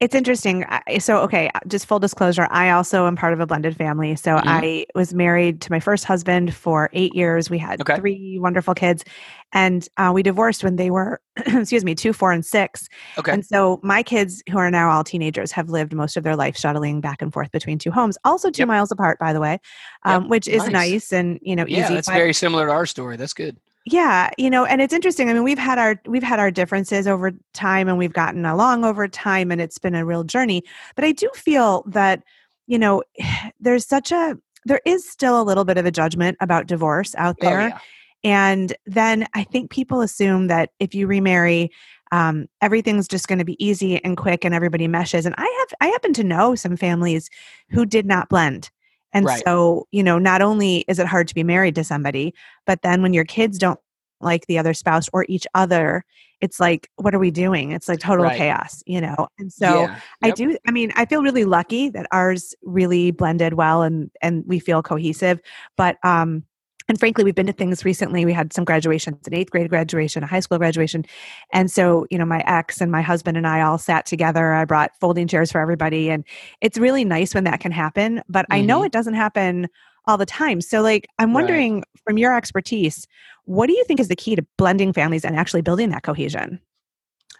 It's 0.00 0.14
interesting. 0.14 0.64
So, 0.98 1.18
okay, 1.20 1.50
just 1.66 1.86
full 1.86 1.98
disclosure, 1.98 2.48
I 2.50 2.70
also 2.70 3.06
am 3.06 3.16
part 3.16 3.32
of 3.32 3.40
a 3.40 3.46
blended 3.46 3.76
family. 3.76 4.16
So, 4.16 4.36
mm-hmm. 4.36 4.48
I 4.48 4.86
was 4.94 5.14
married 5.14 5.60
to 5.62 5.72
my 5.72 5.80
first 5.80 6.04
husband 6.04 6.54
for 6.54 6.90
eight 6.92 7.14
years. 7.14 7.50
We 7.50 7.58
had 7.58 7.80
okay. 7.80 7.96
three 7.96 8.38
wonderful 8.38 8.74
kids, 8.74 9.04
and 9.52 9.86
uh, 9.96 10.10
we 10.14 10.22
divorced 10.22 10.64
when 10.64 10.76
they 10.76 10.90
were, 10.90 11.20
excuse 11.36 11.84
me, 11.84 11.94
two, 11.94 12.12
four, 12.12 12.32
and 12.32 12.44
six. 12.44 12.88
Okay. 13.18 13.32
And 13.32 13.44
so, 13.44 13.80
my 13.82 14.02
kids, 14.02 14.42
who 14.50 14.58
are 14.58 14.70
now 14.70 14.90
all 14.90 15.04
teenagers, 15.04 15.52
have 15.52 15.70
lived 15.70 15.92
most 15.94 16.16
of 16.16 16.24
their 16.24 16.36
life 16.36 16.56
shuttling 16.56 17.00
back 17.00 17.22
and 17.22 17.32
forth 17.32 17.50
between 17.50 17.78
two 17.78 17.90
homes, 17.90 18.18
also 18.24 18.50
two 18.50 18.62
yep. 18.62 18.68
miles 18.68 18.90
apart, 18.90 19.18
by 19.18 19.32
the 19.32 19.40
way, 19.40 19.58
um, 20.04 20.22
yep. 20.22 20.30
which 20.30 20.48
is 20.48 20.62
nice. 20.64 20.72
nice. 20.72 21.12
and 21.12 21.38
you 21.42 21.56
know 21.56 21.66
yeah, 21.66 21.84
easy. 21.84 21.94
that's 21.94 22.08
very 22.08 22.32
similar 22.32 22.66
to 22.66 22.72
our 22.72 22.86
story. 22.86 23.16
That's 23.16 23.34
good 23.34 23.56
yeah 23.84 24.31
you 24.38 24.49
know 24.49 24.64
and 24.64 24.81
it's 24.81 24.94
interesting 24.94 25.29
i 25.29 25.32
mean 25.32 25.43
we've 25.43 25.58
had 25.58 25.79
our 25.79 26.00
we've 26.06 26.23
had 26.23 26.38
our 26.38 26.50
differences 26.50 27.08
over 27.08 27.32
time 27.52 27.88
and 27.88 27.99
we've 27.99 28.12
gotten 28.12 28.44
along 28.44 28.84
over 28.84 29.08
time 29.08 29.50
and 29.50 29.61
it's 29.61 29.79
been 29.79 29.94
a 29.94 30.05
real 30.05 30.25
journey 30.25 30.62
but 30.94 31.05
i 31.05 31.12
do 31.12 31.29
feel 31.34 31.82
that 31.87 32.23
you 32.67 32.79
know 32.79 33.02
there's 33.61 33.87
such 33.87 34.12
a 34.12 34.37
there 34.64 34.81
is 34.87 35.08
still 35.08 35.41
a 35.41 35.43
little 35.43 35.65
bit 35.65 35.79
of 35.79 35.86
a 35.86 35.91
judgment 35.91 36.36
about 36.41 36.67
divorce 36.67 37.15
out 37.17 37.36
oh, 37.41 37.44
there 37.44 37.60
oh, 37.60 37.67
yeah. 37.67 37.79
and 38.22 38.77
then 38.86 39.27
i 39.34 39.43
think 39.43 39.70
people 39.70 40.01
assume 40.01 40.46
that 40.46 40.70
if 40.79 40.94
you 40.94 41.06
remarry 41.06 41.70
um, 42.12 42.46
everything's 42.60 43.08
just 43.08 43.27
going 43.27 43.39
to 43.39 43.44
be 43.44 43.65
easy 43.65 44.05
and 44.05 44.19
quick 44.19 44.44
and 44.44 44.55
everybody 44.55 44.86
meshes 44.86 45.27
and 45.27 45.34
i 45.39 45.56
have 45.60 45.79
i 45.81 45.91
happen 45.93 46.12
to 46.12 46.22
know 46.22 46.55
some 46.55 46.77
families 46.77 47.29
who 47.70 47.84
did 47.84 48.06
not 48.06 48.29
blend 48.29 48.70
and 49.12 49.26
right. 49.26 49.42
so, 49.44 49.86
you 49.90 50.02
know, 50.02 50.19
not 50.19 50.42
only 50.42 50.84
is 50.88 50.98
it 50.98 51.06
hard 51.06 51.28
to 51.28 51.34
be 51.34 51.44
married 51.44 51.74
to 51.76 51.84
somebody, 51.84 52.34
but 52.66 52.82
then 52.82 53.02
when 53.02 53.12
your 53.12 53.24
kids 53.24 53.58
don't 53.58 53.81
like 54.20 54.46
the 54.46 54.58
other 54.58 54.74
spouse 54.74 55.08
or 55.12 55.26
each 55.28 55.46
other, 55.54 56.04
it's 56.40 56.58
like, 56.58 56.88
what 56.96 57.14
are 57.14 57.19
we 57.19 57.31
doing? 57.31 57.70
It's 57.72 57.88
like 57.88 58.00
total 58.00 58.24
right. 58.24 58.36
chaos, 58.36 58.82
you 58.86 59.00
know? 59.00 59.28
And 59.38 59.52
so 59.52 59.82
yeah. 59.82 60.00
I 60.22 60.31
do, 60.31 60.56
I 60.66 60.70
mean, 60.70 60.92
I 60.96 61.06
feel 61.06 61.22
really 61.22 61.44
lucky 61.44 61.88
that 61.90 62.06
ours 62.10 62.54
really 62.62 63.10
blended 63.10 63.54
well 63.54 63.82
and, 63.82 64.10
and 64.20 64.44
we 64.46 64.58
feel 64.58 64.82
cohesive, 64.82 65.40
but, 65.76 65.98
um, 66.04 66.44
and 66.89 66.98
frankly 66.98 67.24
we've 67.24 67.34
been 67.34 67.46
to 67.46 67.53
things 67.53 67.84
recently 67.84 68.24
we 68.24 68.32
had 68.32 68.53
some 68.53 68.65
graduations 68.65 69.27
an 69.27 69.34
eighth 69.34 69.51
grade 69.51 69.69
graduation 69.69 70.22
a 70.22 70.27
high 70.27 70.41
school 70.41 70.58
graduation 70.58 71.05
and 71.53 71.70
so 71.70 72.06
you 72.10 72.19
know 72.19 72.24
my 72.24 72.43
ex 72.46 72.81
and 72.81 72.91
my 72.91 73.03
husband 73.03 73.36
and 73.36 73.46
i 73.46 73.60
all 73.60 73.79
sat 73.79 74.06
together 74.06 74.53
i 74.53 74.65
brought 74.65 74.93
folding 75.01 75.27
chairs 75.27 75.53
for 75.53 75.60
everybody 75.60 76.10
and 76.10 76.24
it's 76.60 76.79
really 76.79 77.05
nice 77.05 77.34
when 77.34 77.44
that 77.44 77.60
can 77.60 77.72
happen 77.72 78.22
but 78.29 78.44
mm-hmm. 78.46 78.55
i 78.55 78.60
know 78.60 78.79
mm-hmm. 78.79 78.86
it 78.86 78.93
doesn't 78.93 79.15
happen 79.15 79.69
all 80.06 80.17
the 80.17 80.27
time 80.27 80.60
so 80.60 80.81
like 80.81 81.06
i'm 81.19 81.32
wondering 81.32 81.77
right. 81.77 81.84
from 82.05 82.19
your 82.19 82.36
expertise 82.36 83.06
what 83.44 83.67
do 83.67 83.72
you 83.72 83.84
think 83.84 83.98
is 83.98 84.08
the 84.08 84.17
key 84.17 84.36
to 84.36 84.44
blending 84.56 84.93
families 84.93 85.24
and 85.24 85.36
actually 85.36 85.62
building 85.62 85.91
that 85.91 86.03
cohesion 86.03 86.60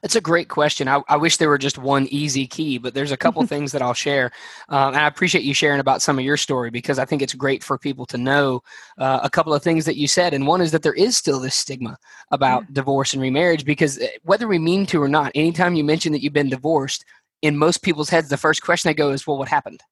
it's 0.03 0.17
a 0.17 0.21
great 0.21 0.49
question. 0.49 0.89
I, 0.89 1.01
I, 1.09 1.17
wish 1.17 1.37
there 1.37 1.49
were 1.49 1.59
just 1.59 1.79
one 1.79 2.07
easy 2.09 2.47
key, 2.47 2.79
but 2.79 2.93
there's 2.93 3.13
a 3.13 3.17
couple 3.17 3.47
things 3.47 3.73
that 3.73 3.83
I'll 3.83 3.95
share. 3.95 4.33
Um, 4.69 4.89
and 4.89 4.99
I 4.99 5.07
appreciate 5.07 5.45
you 5.45 5.55
sharing 5.55 5.81
about 5.81 6.03
some 6.03 6.19
of 6.19 6.25
your 6.25 6.37
story 6.37 6.71
because 6.71 6.99
I 6.99 7.05
think 7.05 7.23
it's 7.23 7.35
great 7.35 7.63
for 7.63 7.79
people 7.79 8.07
to 8.07 8.19
know 8.19 8.63
uh, 8.99 9.21
a 9.23 9.31
couple 9.31 9.55
of 9.55 9.63
things 9.63 9.85
that 9.85 9.97
you 9.97 10.09
said. 10.09 10.35
And 10.35 10.47
one 10.47 10.61
is 10.61 10.73
that 10.73 10.83
there 10.83 10.95
is 10.95 11.17
still 11.17 11.39
this 11.39 11.55
stigma 11.55 11.97
about 12.31 12.63
yeah. 12.63 12.69
divorce 12.73 13.13
and 13.13 13.23
remarriage 13.23 13.65
because 13.65 13.99
eh, 13.99 14.09
whether 14.23 14.49
we 14.49 14.59
mean 14.59 14.87
to 14.87 15.03
or 15.03 15.09
not, 15.09 15.33
anytime 15.35 15.75
you 15.75 15.85
mention 15.85 16.13
that 16.13 16.23
you've 16.23 16.33
been 16.33 16.51
divorced, 16.51 17.05
in 17.43 17.57
most 17.57 17.83
people's 17.83 18.09
heads, 18.09 18.29
the 18.29 18.37
first 18.37 18.63
question 18.63 18.89
they 18.89 18.95
go 18.95 19.11
is, 19.11 19.27
well, 19.27 19.37
what 19.37 19.49
happened? 19.49 19.83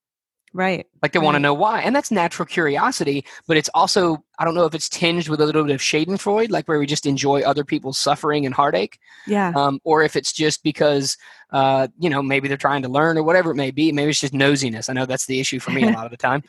Right. 0.52 0.86
Like 1.00 1.12
they 1.12 1.20
right. 1.20 1.24
want 1.24 1.36
to 1.36 1.40
know 1.40 1.54
why. 1.54 1.80
And 1.80 1.94
that's 1.94 2.10
natural 2.10 2.44
curiosity, 2.44 3.24
but 3.46 3.56
it's 3.56 3.68
also, 3.72 4.24
I 4.38 4.44
don't 4.44 4.54
know 4.54 4.64
if 4.64 4.74
it's 4.74 4.88
tinged 4.88 5.28
with 5.28 5.40
a 5.40 5.46
little 5.46 5.62
bit 5.62 5.74
of 5.74 5.80
Schadenfreude, 5.80 6.50
like 6.50 6.66
where 6.66 6.78
we 6.78 6.86
just 6.86 7.06
enjoy 7.06 7.42
other 7.42 7.64
people's 7.64 7.98
suffering 7.98 8.44
and 8.46 8.54
heartache. 8.54 8.98
Yeah. 9.26 9.52
Um, 9.54 9.80
or 9.84 10.02
if 10.02 10.16
it's 10.16 10.32
just 10.32 10.64
because, 10.64 11.16
uh, 11.52 11.86
you 11.98 12.10
know, 12.10 12.20
maybe 12.20 12.48
they're 12.48 12.56
trying 12.56 12.82
to 12.82 12.88
learn 12.88 13.16
or 13.16 13.22
whatever 13.22 13.52
it 13.52 13.56
may 13.56 13.70
be. 13.70 13.92
Maybe 13.92 14.10
it's 14.10 14.20
just 14.20 14.32
nosiness. 14.32 14.90
I 14.90 14.92
know 14.92 15.06
that's 15.06 15.26
the 15.26 15.38
issue 15.38 15.60
for 15.60 15.70
me 15.70 15.84
a 15.84 15.90
lot 15.92 16.04
of 16.04 16.10
the 16.10 16.16
time. 16.16 16.42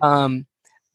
Um, 0.00 0.46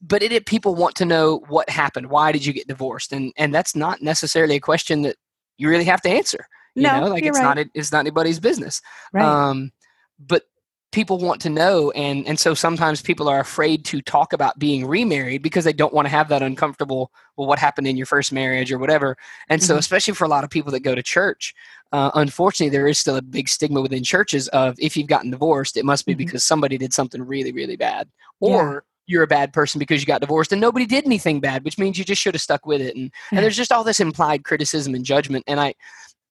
but 0.01 0.23
it, 0.23 0.31
it, 0.31 0.45
people 0.45 0.73
want 0.73 0.95
to 0.95 1.05
know 1.05 1.43
what 1.47 1.69
happened. 1.69 2.09
Why 2.09 2.31
did 2.31 2.45
you 2.45 2.53
get 2.53 2.67
divorced? 2.67 3.13
And, 3.13 3.33
and 3.37 3.53
that's 3.53 3.75
not 3.75 4.01
necessarily 4.01 4.55
a 4.55 4.59
question 4.59 5.03
that 5.03 5.15
you 5.57 5.69
really 5.69 5.85
have 5.85 6.01
to 6.01 6.09
answer. 6.09 6.47
You 6.75 6.83
no, 6.83 7.01
know, 7.01 7.07
like 7.07 7.23
it's 7.23 7.39
right. 7.39 7.57
not, 7.57 7.67
it's 7.73 7.91
not 7.91 7.99
anybody's 7.99 8.39
business. 8.39 8.81
Right. 9.11 9.25
Um, 9.25 9.71
but 10.19 10.43
people 10.91 11.17
want 11.17 11.41
to 11.41 11.49
know 11.49 11.91
and 11.91 12.25
and 12.27 12.39
so 12.39 12.53
sometimes 12.53 13.01
people 13.01 13.27
are 13.27 13.39
afraid 13.39 13.83
to 13.83 14.01
talk 14.01 14.31
about 14.31 14.57
being 14.57 14.85
remarried 14.87 15.41
because 15.41 15.65
they 15.65 15.73
don't 15.73 15.93
want 15.93 16.05
to 16.05 16.09
have 16.09 16.29
that 16.29 16.41
uncomfortable 16.41 17.11
well 17.35 17.47
what 17.47 17.59
happened 17.59 17.87
in 17.87 17.97
your 17.97 18.05
first 18.05 18.31
marriage 18.31 18.71
or 18.71 18.77
whatever 18.77 19.17
and 19.49 19.61
so 19.61 19.73
mm-hmm. 19.73 19.79
especially 19.79 20.13
for 20.13 20.23
a 20.23 20.29
lot 20.29 20.43
of 20.43 20.49
people 20.49 20.71
that 20.71 20.79
go 20.79 20.95
to 20.95 21.03
church 21.03 21.53
uh, 21.91 22.11
unfortunately 22.15 22.69
there 22.69 22.87
is 22.87 22.97
still 22.97 23.17
a 23.17 23.21
big 23.21 23.49
stigma 23.49 23.81
within 23.81 24.03
churches 24.03 24.47
of 24.49 24.75
if 24.79 24.95
you've 24.95 25.07
gotten 25.07 25.29
divorced 25.29 25.75
it 25.75 25.85
must 25.85 26.05
be 26.05 26.13
mm-hmm. 26.13 26.19
because 26.19 26.43
somebody 26.43 26.77
did 26.77 26.93
something 26.93 27.21
really 27.21 27.51
really 27.51 27.75
bad 27.75 28.07
or 28.39 28.73
yeah. 28.73 28.79
you're 29.07 29.23
a 29.23 29.27
bad 29.27 29.51
person 29.51 29.79
because 29.79 30.01
you 30.01 30.07
got 30.07 30.21
divorced 30.21 30.53
and 30.53 30.61
nobody 30.61 30.85
did 30.85 31.05
anything 31.05 31.41
bad 31.41 31.65
which 31.65 31.77
means 31.77 31.97
you 31.97 32.05
just 32.05 32.21
should 32.21 32.33
have 32.33 32.41
stuck 32.41 32.65
with 32.65 32.79
it 32.79 32.95
and 32.95 33.11
and 33.31 33.39
there's 33.43 33.57
just 33.57 33.73
all 33.73 33.83
this 33.83 33.99
implied 33.99 34.45
criticism 34.45 34.95
and 34.95 35.03
judgment 35.03 35.43
and 35.47 35.59
i 35.59 35.73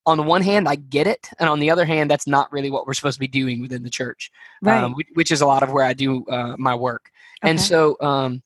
on 0.07 0.17
the 0.17 0.23
one 0.23 0.43
hand, 0.43 0.69
I 0.69 0.77
get 0.77 1.07
it, 1.07 1.29
and 1.39 1.49
on 1.49 1.59
the 1.59 1.71
other 1.71 1.85
hand, 1.85 2.11
that's 2.11 2.27
not 2.27 2.51
really 2.53 2.71
what 2.71 2.87
we're 2.87 2.95
supposed 2.95 3.17
to 3.17 3.21
be 3.21 3.29
doing 3.29 3.61
within 3.61 3.83
the 3.83 3.91
church, 3.91 4.31
right. 4.63 4.83
um, 4.83 4.95
which 5.15 5.33
is 5.33 5.41
a 5.41 5.47
lot 5.47 5.63
of 5.63 5.73
where 5.73 5.85
I 5.85 5.93
do 5.93 6.25
uh, 6.27 6.55
my 6.59 6.75
work. 6.75 7.11
Okay. 7.43 7.51
And 7.51 7.61
so, 7.61 7.97
um, 8.01 8.43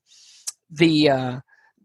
the 0.71 1.11
uh, 1.11 1.40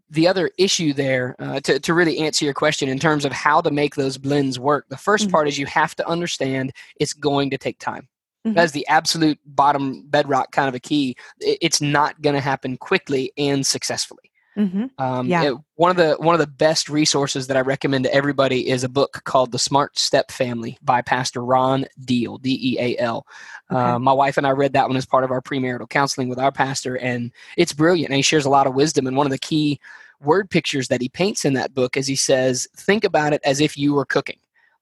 the 0.08 0.28
other 0.28 0.50
issue 0.56 0.92
there, 0.92 1.36
uh, 1.38 1.60
to 1.60 1.78
to 1.78 1.94
really 1.94 2.18
answer 2.18 2.44
your 2.44 2.54
question 2.54 2.88
in 2.88 2.98
terms 2.98 3.24
of 3.24 3.32
how 3.32 3.60
to 3.60 3.70
make 3.70 3.96
those 3.96 4.16
blends 4.16 4.58
work, 4.58 4.86
the 4.88 4.96
1st 4.96 5.22
mm-hmm. 5.22 5.30
part 5.30 5.48
is 5.48 5.58
you 5.58 5.66
have 5.66 5.94
to 5.96 6.08
understand 6.08 6.72
it's 6.98 7.12
going 7.12 7.50
to 7.50 7.58
take 7.58 7.78
time. 7.78 8.08
Mm-hmm. 8.46 8.54
That's 8.54 8.72
the 8.72 8.86
absolute 8.88 9.38
bottom 9.44 10.04
bedrock 10.06 10.52
kind 10.52 10.68
of 10.68 10.74
a 10.74 10.80
key. 10.80 11.16
It's 11.40 11.80
not 11.80 12.22
going 12.22 12.34
to 12.34 12.40
happen 12.40 12.76
quickly 12.76 13.32
and 13.36 13.66
successfully. 13.66 14.30
Mm-hmm. 14.56 14.86
Um, 14.98 15.26
yeah. 15.26 15.42
It, 15.42 15.56
one 15.74 15.90
of 15.90 15.96
the 15.98 16.14
one 16.14 16.34
of 16.34 16.38
the 16.38 16.46
best 16.46 16.88
resources 16.88 17.46
that 17.48 17.56
I 17.56 17.60
recommend 17.60 18.04
to 18.04 18.14
everybody 18.14 18.68
is 18.68 18.84
a 18.84 18.88
book 18.88 19.20
called 19.24 19.52
The 19.52 19.58
Smart 19.58 19.98
Step 19.98 20.30
Family 20.30 20.78
by 20.82 21.02
Pastor 21.02 21.44
Ron 21.44 21.84
Deal, 22.02 22.38
D 22.38 22.58
E 22.62 22.78
A 22.80 22.98
L. 22.98 23.26
Okay. 23.70 23.78
Uh, 23.78 23.98
my 23.98 24.12
wife 24.12 24.38
and 24.38 24.46
I 24.46 24.50
read 24.50 24.72
that 24.72 24.88
one 24.88 24.96
as 24.96 25.04
part 25.04 25.24
of 25.24 25.30
our 25.30 25.42
premarital 25.42 25.90
counseling 25.90 26.28
with 26.30 26.38
our 26.38 26.52
pastor, 26.52 26.96
and 26.96 27.32
it's 27.58 27.74
brilliant. 27.74 28.10
And 28.10 28.16
he 28.16 28.22
shares 28.22 28.46
a 28.46 28.50
lot 28.50 28.66
of 28.66 28.74
wisdom. 28.74 29.06
And 29.06 29.16
one 29.16 29.26
of 29.26 29.30
the 29.30 29.38
key 29.38 29.78
word 30.22 30.48
pictures 30.48 30.88
that 30.88 31.02
he 31.02 31.10
paints 31.10 31.44
in 31.44 31.52
that 31.52 31.74
book 31.74 31.96
is 31.98 32.06
he 32.06 32.16
says, 32.16 32.66
"Think 32.74 33.04
about 33.04 33.34
it 33.34 33.42
as 33.44 33.60
if 33.60 33.76
you 33.76 33.92
were 33.92 34.06
cooking. 34.06 34.38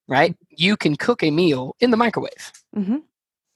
Right? 0.07 0.37
You 0.51 0.77
can 0.77 0.95
cook 0.97 1.23
a 1.23 1.33
meal 1.33 1.75
in 1.81 1.91
the 1.91 1.97
microwave. 1.97 2.53
Mm-hmm. 2.77 2.99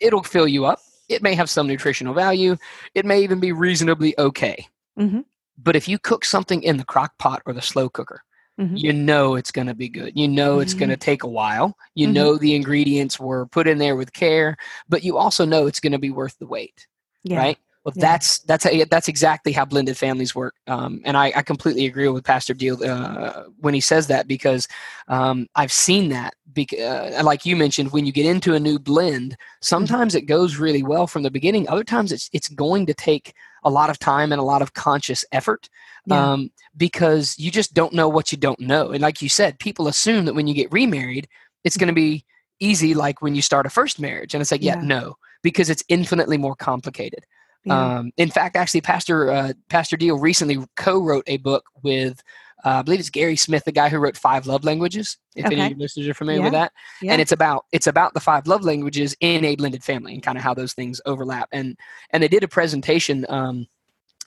It'll 0.01 0.25
fill 0.25 0.49
you 0.49 0.65
up. 0.65 0.81
It 1.09 1.23
may 1.23 1.35
have 1.35 1.49
some 1.49 1.69
nutritional 1.69 2.15
value. 2.15 2.57
It 2.95 3.07
may 3.07 3.23
even 3.23 3.39
be 3.39 3.53
reasonably 3.53 4.19
okay." 4.19 4.67
Mm-hmm. 4.99 5.21
But 5.63 5.77
if 5.77 5.89
you 5.89 5.99
cook 5.99 6.25
something 6.25 6.63
in 6.63 6.77
the 6.77 6.85
crock 6.85 7.19
pot 7.19 7.43
or 7.47 7.53
the 7.53 7.63
slow 7.63 7.89
cooker, 7.89 8.23
mm-hmm. 8.59 8.77
you 8.77 8.93
know 8.93 9.35
it's 9.35 9.51
going 9.51 9.67
to 9.67 9.75
be 9.75 9.89
good. 9.89 10.13
You 10.17 10.29
know 10.29 10.61
it's 10.61 10.73
mm-hmm. 10.73 10.81
going 10.81 10.91
to 10.91 10.97
take 10.97 11.23
a 11.23 11.29
while. 11.29 11.77
You 11.95 12.07
mm-hmm. 12.07 12.15
know 12.15 12.37
the 12.37 12.55
ingredients 12.55 13.19
were 13.19 13.47
put 13.47 13.67
in 13.67 13.79
there 13.79 13.97
with 13.97 14.13
care, 14.13 14.57
but 14.89 15.03
you 15.03 15.17
also 15.17 15.45
know 15.45 15.67
it's 15.67 15.81
going 15.81 15.93
to 15.93 15.99
be 15.99 16.11
worth 16.11 16.39
the 16.39 16.47
wait. 16.47 16.87
Yeah. 17.25 17.39
Right? 17.39 17.59
Well, 17.89 17.95
yeah. 17.97 18.11
that's 18.11 18.41
that's 18.41 18.65
how, 18.65 18.71
that's 18.91 19.09
exactly 19.09 19.53
how 19.53 19.65
blended 19.65 19.97
families 19.97 20.35
work, 20.35 20.55
um, 20.67 21.01
and 21.05 21.17
I, 21.17 21.33
I, 21.35 21.43
completely 21.43 21.87
agree 21.87 22.07
with 22.09 22.25
Pastor 22.25 22.53
Deal 22.53 22.85
uh, 22.85 23.45
when 23.61 23.73
he 23.73 23.81
says 23.81 24.09
that 24.09 24.29
because 24.29 24.69
um, 25.07 25.47
I've 25.55 25.73
seen 25.73 26.11
that. 26.11 26.35
Because, 26.53 26.81
uh, 26.81 27.23
like 27.25 27.47
you 27.47 27.57
mentioned, 27.57 27.93
when 27.93 28.05
you 28.05 28.13
get 28.13 28.27
into 28.27 28.55
a 28.55 28.61
new 28.61 28.79
blend, 28.79 29.33
mm-hmm. 29.33 29.63
sometimes 29.63 30.15
it 30.15 30.23
goes 30.23 30.57
really 30.57 30.83
well 30.83 31.07
from 31.07 31.23
the 31.23 31.31
beginning. 31.31 31.67
Other 31.69 31.85
times, 31.85 32.13
it's 32.13 32.29
it's 32.35 32.49
going 32.49 32.85
to 32.87 32.95
take 32.95 33.33
a 33.65 33.71
lot 33.71 33.91
of 33.91 33.99
time 33.99 34.33
and 34.33 34.41
a 34.41 34.45
lot 34.45 34.63
of 34.63 34.75
conscious 34.75 35.25
effort 35.33 35.69
yeah. 36.07 36.33
um, 36.33 36.51
because 36.77 37.35
you 37.39 37.51
just 37.51 37.75
don't 37.75 37.93
know 37.93 38.09
what 38.09 38.33
you 38.33 38.39
don't 38.39 38.61
know. 38.61 38.91
And 38.91 39.03
like 39.03 39.23
you 39.23 39.29
said, 39.29 39.59
people 39.59 39.89
assume 39.89 40.25
that 40.25 40.35
when 40.35 40.47
you 40.47 40.55
get 40.55 40.73
remarried, 40.73 41.29
it's 41.65 41.77
going 41.77 41.89
to 41.89 41.95
be 41.95 42.25
easy 42.61 42.95
like 42.95 43.23
when 43.23 43.35
you 43.35 43.43
start 43.43 43.67
a 43.67 43.71
first 43.71 44.01
marriage, 44.01 44.35
and 44.35 44.41
it's 44.41 44.51
like, 44.51 44.63
yeah, 44.63 44.77
yeah. 44.77 44.83
no, 44.83 45.17
because 45.43 45.71
it's 45.71 45.85
infinitely 45.89 46.39
more 46.39 46.57
complicated. 46.57 47.25
Yeah. 47.65 47.99
Um, 47.99 48.13
in 48.17 48.31
fact, 48.31 48.57
actually, 48.57 48.81
Pastor 48.81 49.31
uh, 49.31 49.53
Pastor 49.69 49.97
Deal 49.97 50.19
recently 50.19 50.59
co-wrote 50.77 51.25
a 51.27 51.37
book 51.39 51.65
with, 51.83 52.23
uh, 52.65 52.71
I 52.71 52.83
believe 52.83 53.01
it's 53.01 53.11
Gary 53.11 53.37
Smith, 53.37 53.65
the 53.65 53.73
guy 53.73 53.89
who 53.89 53.99
wrote 53.99 54.17
Five 54.17 54.47
Love 54.47 54.65
Languages. 54.65 55.17
If 55.37 55.47
okay. 55.47 55.55
any 55.55 55.65
of 55.65 55.71
your 55.71 55.79
listeners 55.79 56.09
are 56.09 56.15
familiar 56.15 56.41
yeah. 56.41 56.45
with 56.45 56.53
that, 56.55 56.73
yeah. 57.01 57.13
and 57.13 57.21
it's 57.21 57.33
about 57.33 57.67
it's 57.73 57.87
about 57.87 58.15
the 58.15 58.21
five 58.21 58.47
love 58.47 58.65
languages 58.65 59.17
in 59.21 59.45
a 59.45 59.55
blended 59.55 59.85
family 59.85 60.15
and 60.15 60.23
kind 60.23 60.37
of 60.37 60.45
how 60.45 60.55
those 60.55 60.73
things 60.73 61.01
overlap. 61.07 61.49
And 61.53 61.77
and 62.11 62.23
they 62.23 62.29
did 62.29 62.43
a 62.43 62.49
presentation. 62.49 63.27
Um, 63.29 63.67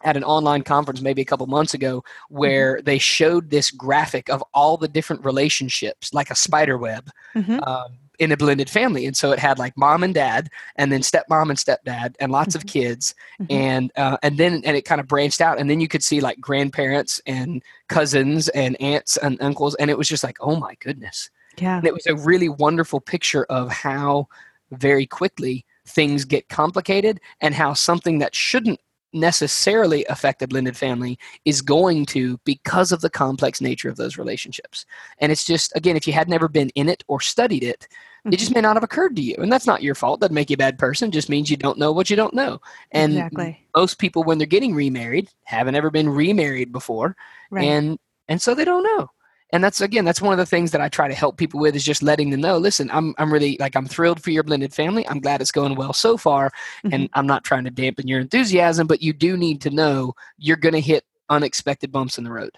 at 0.03 0.17
an 0.17 0.23
online 0.23 0.63
conference 0.63 0.99
maybe 0.99 1.21
a 1.21 1.25
couple 1.25 1.45
months 1.45 1.75
ago 1.75 1.97
Mm-hmm. 1.99 2.37
where 2.39 2.77
mm-hmm. 2.77 2.85
they 2.85 2.97
showed 2.97 3.51
this 3.51 3.69
graphic 3.69 4.29
of 4.31 4.43
all 4.51 4.75
the 4.75 4.87
different 4.87 5.23
relationships 5.23 6.11
like 6.11 6.31
a 6.31 6.35
spider 6.35 6.75
web 6.75 7.07
mm-hmm. 7.35 7.59
um, 7.61 7.99
in 8.21 8.31
a 8.31 8.37
blended 8.37 8.69
family 8.69 9.07
and 9.07 9.17
so 9.17 9.31
it 9.31 9.39
had 9.39 9.57
like 9.57 9.75
mom 9.75 10.03
and 10.03 10.13
dad 10.13 10.47
and 10.75 10.91
then 10.91 11.01
stepmom 11.01 11.49
and 11.49 11.57
stepdad 11.57 12.15
and 12.19 12.31
lots 12.31 12.55
mm-hmm. 12.55 12.59
of 12.59 12.71
kids 12.71 13.15
Mhm. 13.39 13.47
and 13.49 13.91
uh, 13.97 14.17
and 14.21 14.37
then 14.37 14.61
and 14.63 14.77
it 14.77 14.85
kind 14.85 15.01
of 15.01 15.07
branched 15.07 15.41
out 15.41 15.59
and 15.59 15.69
then 15.71 15.81
you 15.81 15.87
could 15.87 16.03
see 16.03 16.21
like 16.21 16.39
grandparents 16.39 17.19
and 17.25 17.63
cousins 17.89 18.47
and 18.49 18.79
aunts 18.79 19.17
and 19.17 19.41
uncles 19.41 19.73
and 19.75 19.89
it 19.89 19.97
was 19.97 20.07
just 20.07 20.23
like 20.23 20.37
oh 20.39 20.55
my 20.55 20.75
goodness 20.81 21.31
yeah 21.57 21.77
and 21.77 21.87
it 21.87 21.95
was 21.95 22.05
a 22.05 22.15
really 22.15 22.47
wonderful 22.47 23.01
picture 23.01 23.45
of 23.45 23.71
how 23.71 24.27
very 24.69 25.07
quickly 25.07 25.65
things 25.87 26.23
get 26.23 26.47
complicated 26.47 27.19
and 27.41 27.55
how 27.55 27.73
something 27.73 28.19
that 28.19 28.35
shouldn't 28.35 28.79
necessarily 29.13 30.05
affect 30.05 30.41
a 30.41 30.47
blended 30.47 30.77
family 30.77 31.17
is 31.43 31.61
going 31.61 32.05
to 32.05 32.39
because 32.45 32.91
of 32.91 33.01
the 33.01 33.09
complex 33.09 33.59
nature 33.59 33.89
of 33.89 33.97
those 33.97 34.17
relationships. 34.17 34.85
And 35.19 35.31
it's 35.31 35.45
just, 35.45 35.75
again, 35.75 35.97
if 35.97 36.07
you 36.07 36.13
had 36.13 36.29
never 36.29 36.47
been 36.47 36.69
in 36.75 36.87
it 36.87 37.03
or 37.07 37.19
studied 37.19 37.63
it, 37.63 37.87
it 38.25 38.37
just 38.37 38.53
may 38.53 38.61
not 38.61 38.75
have 38.75 38.83
occurred 38.83 39.15
to 39.15 39.21
you. 39.21 39.35
And 39.39 39.51
that's 39.51 39.65
not 39.65 39.81
your 39.81 39.95
fault. 39.95 40.21
Doesn't 40.21 40.35
make 40.35 40.49
you 40.49 40.55
a 40.55 40.57
bad 40.57 40.77
person. 40.77 41.11
Just 41.11 41.29
means 41.29 41.49
you 41.49 41.57
don't 41.57 41.77
know 41.79 41.91
what 41.91 42.09
you 42.09 42.15
don't 42.15 42.33
know. 42.33 42.59
And 42.91 43.13
exactly 43.13 43.65
most 43.75 43.97
people, 43.97 44.23
when 44.23 44.37
they're 44.37 44.47
getting 44.47 44.75
remarried, 44.75 45.29
haven't 45.43 45.75
ever 45.75 45.89
been 45.89 46.09
remarried 46.09 46.71
before. 46.71 47.15
right 47.49 47.63
And 47.63 47.97
and 48.27 48.41
so 48.41 48.53
they 48.53 48.65
don't 48.65 48.83
know. 48.83 49.09
And 49.53 49.63
that's 49.63 49.81
again, 49.81 50.05
that's 50.05 50.21
one 50.21 50.31
of 50.31 50.37
the 50.37 50.45
things 50.45 50.71
that 50.71 50.81
I 50.81 50.87
try 50.87 51.07
to 51.07 51.13
help 51.13 51.37
people 51.37 51.59
with 51.59 51.75
is 51.75 51.83
just 51.83 52.01
letting 52.01 52.29
them 52.29 52.41
know, 52.41 52.57
listen, 52.57 52.89
I'm 52.91 53.13
I'm 53.17 53.33
really 53.33 53.57
like 53.59 53.75
I'm 53.75 53.85
thrilled 53.87 54.21
for 54.23 54.31
your 54.31 54.43
blended 54.43 54.73
family. 54.73 55.07
I'm 55.07 55.19
glad 55.19 55.41
it's 55.41 55.51
going 55.51 55.75
well 55.75 55.93
so 55.93 56.15
far. 56.15 56.51
Mhm. 56.85 56.93
And 56.93 57.09
I'm 57.13 57.27
not 57.27 57.43
trying 57.43 57.65
to 57.65 57.71
dampen 57.71 58.07
your 58.07 58.19
enthusiasm, 58.19 58.87
but 58.87 59.01
you 59.01 59.13
do 59.13 59.35
need 59.35 59.61
to 59.61 59.69
know 59.69 60.13
you're 60.37 60.57
gonna 60.57 60.79
hit 60.79 61.03
unexpected 61.29 61.91
bumps 61.91 62.17
in 62.17 62.23
the 62.23 62.31
road. 62.31 62.51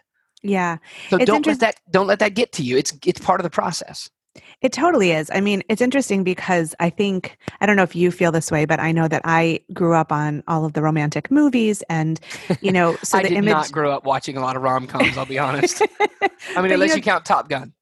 yeah 0.44 0.78
So 1.10 1.18
It's 1.18 1.26
don't 1.26 1.46
let 1.48 1.60
that 1.62 1.80
don't 1.90 2.08
let 2.08 2.20
that 2.20 2.34
get 2.36 2.52
to 2.54 2.64
you. 2.64 2.78
It's 2.78 2.94
it's 3.06 3.20
part 3.20 3.40
of 3.40 3.44
the 3.44 3.50
process. 3.50 4.10
It 4.62 4.72
totally 4.72 5.12
is. 5.12 5.30
I 5.34 5.42
mean, 5.42 5.62
it's 5.70 5.82
interesting 5.82 6.24
because 6.24 6.74
I 6.80 6.90
think, 6.90 7.38
I 7.62 7.66
don't 7.66 7.76
know 7.76 7.84
if 7.84 7.96
you 7.96 8.12
feel 8.12 8.32
this 8.32 8.50
way, 8.52 8.66
but 8.66 8.80
I 8.80 8.92
know 8.92 9.08
that 9.08 9.22
I 9.26 9.60
grew 9.74 9.94
up 9.94 10.12
on 10.12 10.42
all 10.48 10.66
of 10.66 10.74
the 10.74 10.82
romantic 10.82 11.30
movies 11.30 11.84
and, 11.90 12.20
you 12.62 12.72
know, 12.72 12.98
so 13.04 13.20
I 13.20 13.24
the 13.24 13.30
did 13.30 13.38
image. 13.40 13.52
not 13.52 13.72
grow 13.72 13.92
up 13.92 14.06
watching 14.06 14.38
a 14.38 14.42
lot 14.42 14.56
of 14.56 14.62
rom 14.64 14.88
coms, 14.88 15.18
I'll 15.18 15.26
be 15.26 15.38
honest. 15.38 15.82
I 16.02 16.30
But, 16.56 16.64
mean, 16.64 16.66
you 16.66 16.74
unless 16.74 16.90
know, 16.92 16.96
you 16.96 17.02
count 17.02 17.26
Top 17.26 17.50
Gun. 17.50 17.74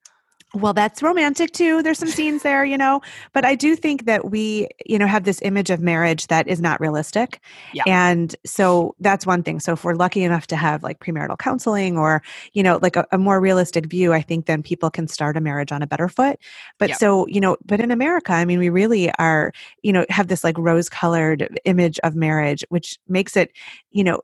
Well, 0.54 0.74
that's 0.74 1.02
romantic 1.02 1.52
too. 1.52 1.82
There's 1.82 1.98
some 1.98 2.10
scenes 2.10 2.44
there, 2.44 2.66
you 2.66 2.78
know, 2.78 3.02
but 3.32 3.46
I 3.46 3.56
do 3.56 3.76
think 3.76 4.06
that 4.06 4.30
we, 4.32 4.68
you 4.86 5.00
know, 5.00 5.08
have 5.08 5.24
this 5.24 5.42
image 5.44 5.70
of 5.70 5.80
marriage 5.80 6.28
that 6.28 6.46
is 6.48 6.60
not 6.60 6.82
realistic. 6.82 7.40
Yeah. 7.74 7.84
And 7.88 8.36
so 8.46 8.94
that's 9.00 9.26
one 9.26 9.44
thing. 9.44 9.62
So 9.62 9.74
if 9.74 9.86
we're 9.86 9.94
lucky 9.96 10.24
enough 10.24 10.48
to 10.48 10.58
have 10.58 10.84
like 10.84 11.00
premarital 11.00 11.38
counseling 11.38 11.98
or, 11.98 12.22
you 12.52 12.64
know, 12.64 12.80
like 12.82 12.98
a, 12.98 13.06
a 13.14 13.18
more 13.18 13.40
realistic 13.40 13.86
view, 13.86 14.12
I 14.12 14.22
think 14.22 14.46
then 14.46 14.62
people 14.62 14.92
can 14.92 15.08
start 15.08 15.38
a 15.38 15.42
marriage 15.42 15.72
on 15.72 15.82
a 15.82 15.88
better 15.88 16.10
foot. 16.10 16.38
But 16.78 16.90
Yeah. 16.90 16.96
so, 16.98 17.28
you 17.28 17.40
know, 17.40 17.56
but 17.66 17.80
in 17.80 17.90
America, 17.90 18.34
I 18.34 18.44
mean, 18.44 18.60
we 18.60 18.70
really 18.70 19.10
are, 19.20 19.54
you 19.84 19.94
know, 19.94 20.06
have 20.10 20.28
this 20.28 20.44
like 20.44 20.58
rose 20.58 20.90
colored 20.90 21.60
image 21.64 21.98
of 22.04 22.14
marriage, 22.14 22.66
which 22.68 23.00
makes 23.08 23.38
it, 23.38 23.52
you 23.92 24.04
know, 24.04 24.22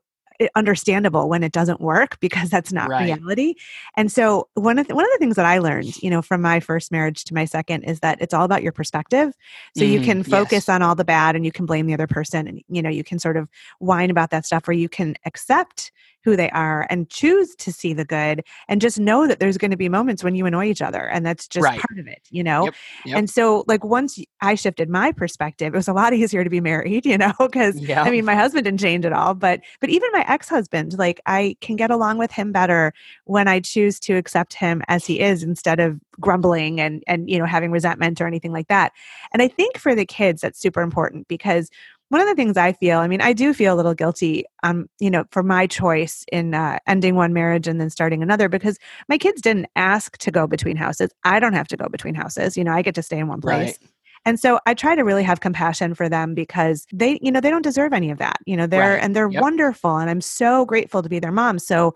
understandable 0.54 1.28
when 1.28 1.42
it 1.42 1.52
doesn't 1.52 1.80
work 1.80 2.18
because 2.20 2.50
that's 2.50 2.72
not 2.72 2.90
Right. 2.90 2.98
reality. 2.98 3.54
And 3.96 4.10
so 4.10 4.48
one 4.54 4.78
of 4.78 4.86
the, 4.86 4.94
one 4.94 5.04
of 5.04 5.10
the 5.12 5.18
things 5.18 5.36
that 5.36 5.44
I 5.46 5.58
learned, 5.58 5.96
you 6.02 6.10
know, 6.10 6.22
from 6.22 6.40
my 6.42 6.60
first 6.60 6.92
marriage 6.92 7.24
to 7.24 7.34
my 7.34 7.44
second 7.44 7.82
is 7.84 8.00
that 8.00 8.18
it's 8.20 8.32
all 8.34 8.44
about 8.44 8.62
your 8.62 8.72
perspective. 8.72 9.34
So 9.74 9.84
you 9.84 9.98
Mhm, 9.98 10.00
can 10.00 10.22
focus 10.22 10.68
yes. 10.68 10.68
on 10.68 10.82
all 10.82 10.94
the 10.94 11.04
bad 11.04 11.34
and 11.36 11.44
you 11.44 11.52
can 11.52 11.66
blame 11.66 11.86
the 11.86 11.94
other 11.94 12.06
person 12.06 12.46
and 12.46 12.62
you 12.68 12.82
know, 12.82 12.90
you 12.90 13.04
can 13.04 13.18
sort 13.18 13.36
of 13.36 13.48
whine 13.80 14.10
about 14.10 14.30
that 14.30 14.46
stuff 14.46 14.68
or 14.68 14.72
you 14.72 14.88
can 14.88 15.16
accept 15.24 15.92
who 16.28 16.36
they 16.36 16.50
are 16.50 16.86
and 16.90 17.08
choose 17.08 17.54
to 17.56 17.72
see 17.72 17.94
the 17.94 18.04
good 18.04 18.44
and 18.68 18.82
just 18.82 19.00
know 19.00 19.26
that 19.26 19.40
there's 19.40 19.56
going 19.56 19.70
to 19.70 19.78
be 19.78 19.88
moments 19.88 20.22
when 20.22 20.34
you 20.34 20.44
annoy 20.44 20.66
each 20.66 20.82
other 20.82 21.08
and 21.08 21.24
that's 21.24 21.48
just 21.48 21.64
right. 21.64 21.80
part 21.80 21.98
of 21.98 22.06
it 22.06 22.20
you 22.30 22.44
know 22.44 22.64
yep. 22.64 22.74
Yep. 23.06 23.18
and 23.18 23.30
so 23.30 23.64
like 23.66 23.82
once 23.82 24.22
i 24.42 24.54
shifted 24.54 24.90
my 24.90 25.10
perspective 25.10 25.72
it 25.72 25.76
was 25.76 25.88
a 25.88 25.94
lot 25.94 26.12
easier 26.18 26.44
to 26.44 26.50
be 26.50 26.60
married 26.60 27.06
you 27.06 27.16
know 27.16 27.32
because 27.38 27.78
yeah. 27.80 28.02
i 28.02 28.10
mean 28.10 28.26
my 28.26 28.34
husband 28.34 28.64
didn't 28.64 28.80
change 28.80 29.06
at 29.06 29.12
all 29.12 29.32
but 29.32 29.60
but 29.80 29.88
even 29.88 30.10
my 30.12 30.24
ex-husband 30.28 30.98
like 30.98 31.18
i 31.24 31.56
can 31.62 31.76
get 31.76 31.90
along 31.90 32.18
with 32.18 32.30
him 32.30 32.52
better 32.52 32.92
when 33.24 33.48
i 33.48 33.58
choose 33.58 33.98
to 33.98 34.14
accept 34.14 34.52
him 34.52 34.82
as 34.88 35.06
he 35.06 35.20
is 35.20 35.42
instead 35.42 35.80
of 35.80 35.98
grumbling 36.20 36.78
and 36.78 37.02
and 37.06 37.30
you 37.30 37.38
know 37.38 37.46
having 37.46 37.70
resentment 37.70 38.20
or 38.20 38.26
anything 38.26 38.52
like 38.52 38.68
that 38.68 38.92
and 39.32 39.40
i 39.40 39.48
think 39.48 39.78
for 39.78 39.94
the 39.94 40.04
kids 40.04 40.42
that's 40.42 40.60
super 40.60 40.82
important 40.82 41.26
because 41.28 41.70
one 42.08 42.20
of 42.20 42.26
the 42.26 42.34
things 42.34 42.56
I 42.56 42.72
feel, 42.72 42.98
I 42.98 43.08
mean, 43.08 43.20
I 43.20 43.32
do 43.32 43.52
feel 43.52 43.74
a 43.74 43.76
little 43.76 43.94
guilty, 43.94 44.44
um, 44.62 44.88
you 44.98 45.10
know, 45.10 45.24
for 45.30 45.42
my 45.42 45.66
choice 45.66 46.24
in 46.32 46.54
uh, 46.54 46.78
ending 46.86 47.16
one 47.16 47.32
marriage 47.32 47.68
and 47.68 47.80
then 47.80 47.90
starting 47.90 48.22
another 48.22 48.48
because 48.48 48.78
my 49.08 49.18
kids 49.18 49.42
didn't 49.42 49.66
ask 49.76 50.16
to 50.18 50.30
go 50.30 50.46
between 50.46 50.76
houses. 50.76 51.10
I 51.24 51.38
don't 51.38 51.52
have 51.52 51.68
to 51.68 51.76
go 51.76 51.88
between 51.88 52.14
houses. 52.14 52.56
You 52.56 52.64
know, 52.64 52.72
I 52.72 52.82
get 52.82 52.94
to 52.94 53.02
stay 53.02 53.18
in 53.18 53.28
one 53.28 53.40
place. 53.40 53.78
Right. 53.78 53.90
And 54.24 54.40
so 54.40 54.58
I 54.66 54.74
try 54.74 54.94
to 54.94 55.02
really 55.02 55.22
have 55.22 55.40
compassion 55.40 55.94
for 55.94 56.08
them 56.08 56.34
because 56.34 56.86
they, 56.92 57.18
you 57.22 57.30
know, 57.30 57.40
they 57.40 57.50
don't 57.50 57.62
deserve 57.62 57.92
any 57.92 58.10
of 58.10 58.18
that. 58.18 58.38
You 58.46 58.56
know, 58.56 58.66
they're 58.66 58.94
right. 58.94 59.02
and 59.02 59.14
they're 59.14 59.30
yep. 59.30 59.40
wonderful 59.42 59.96
and 59.96 60.10
I'm 60.10 60.20
so 60.20 60.64
grateful 60.64 61.02
to 61.02 61.08
be 61.08 61.18
their 61.18 61.32
mom. 61.32 61.58
So 61.58 61.94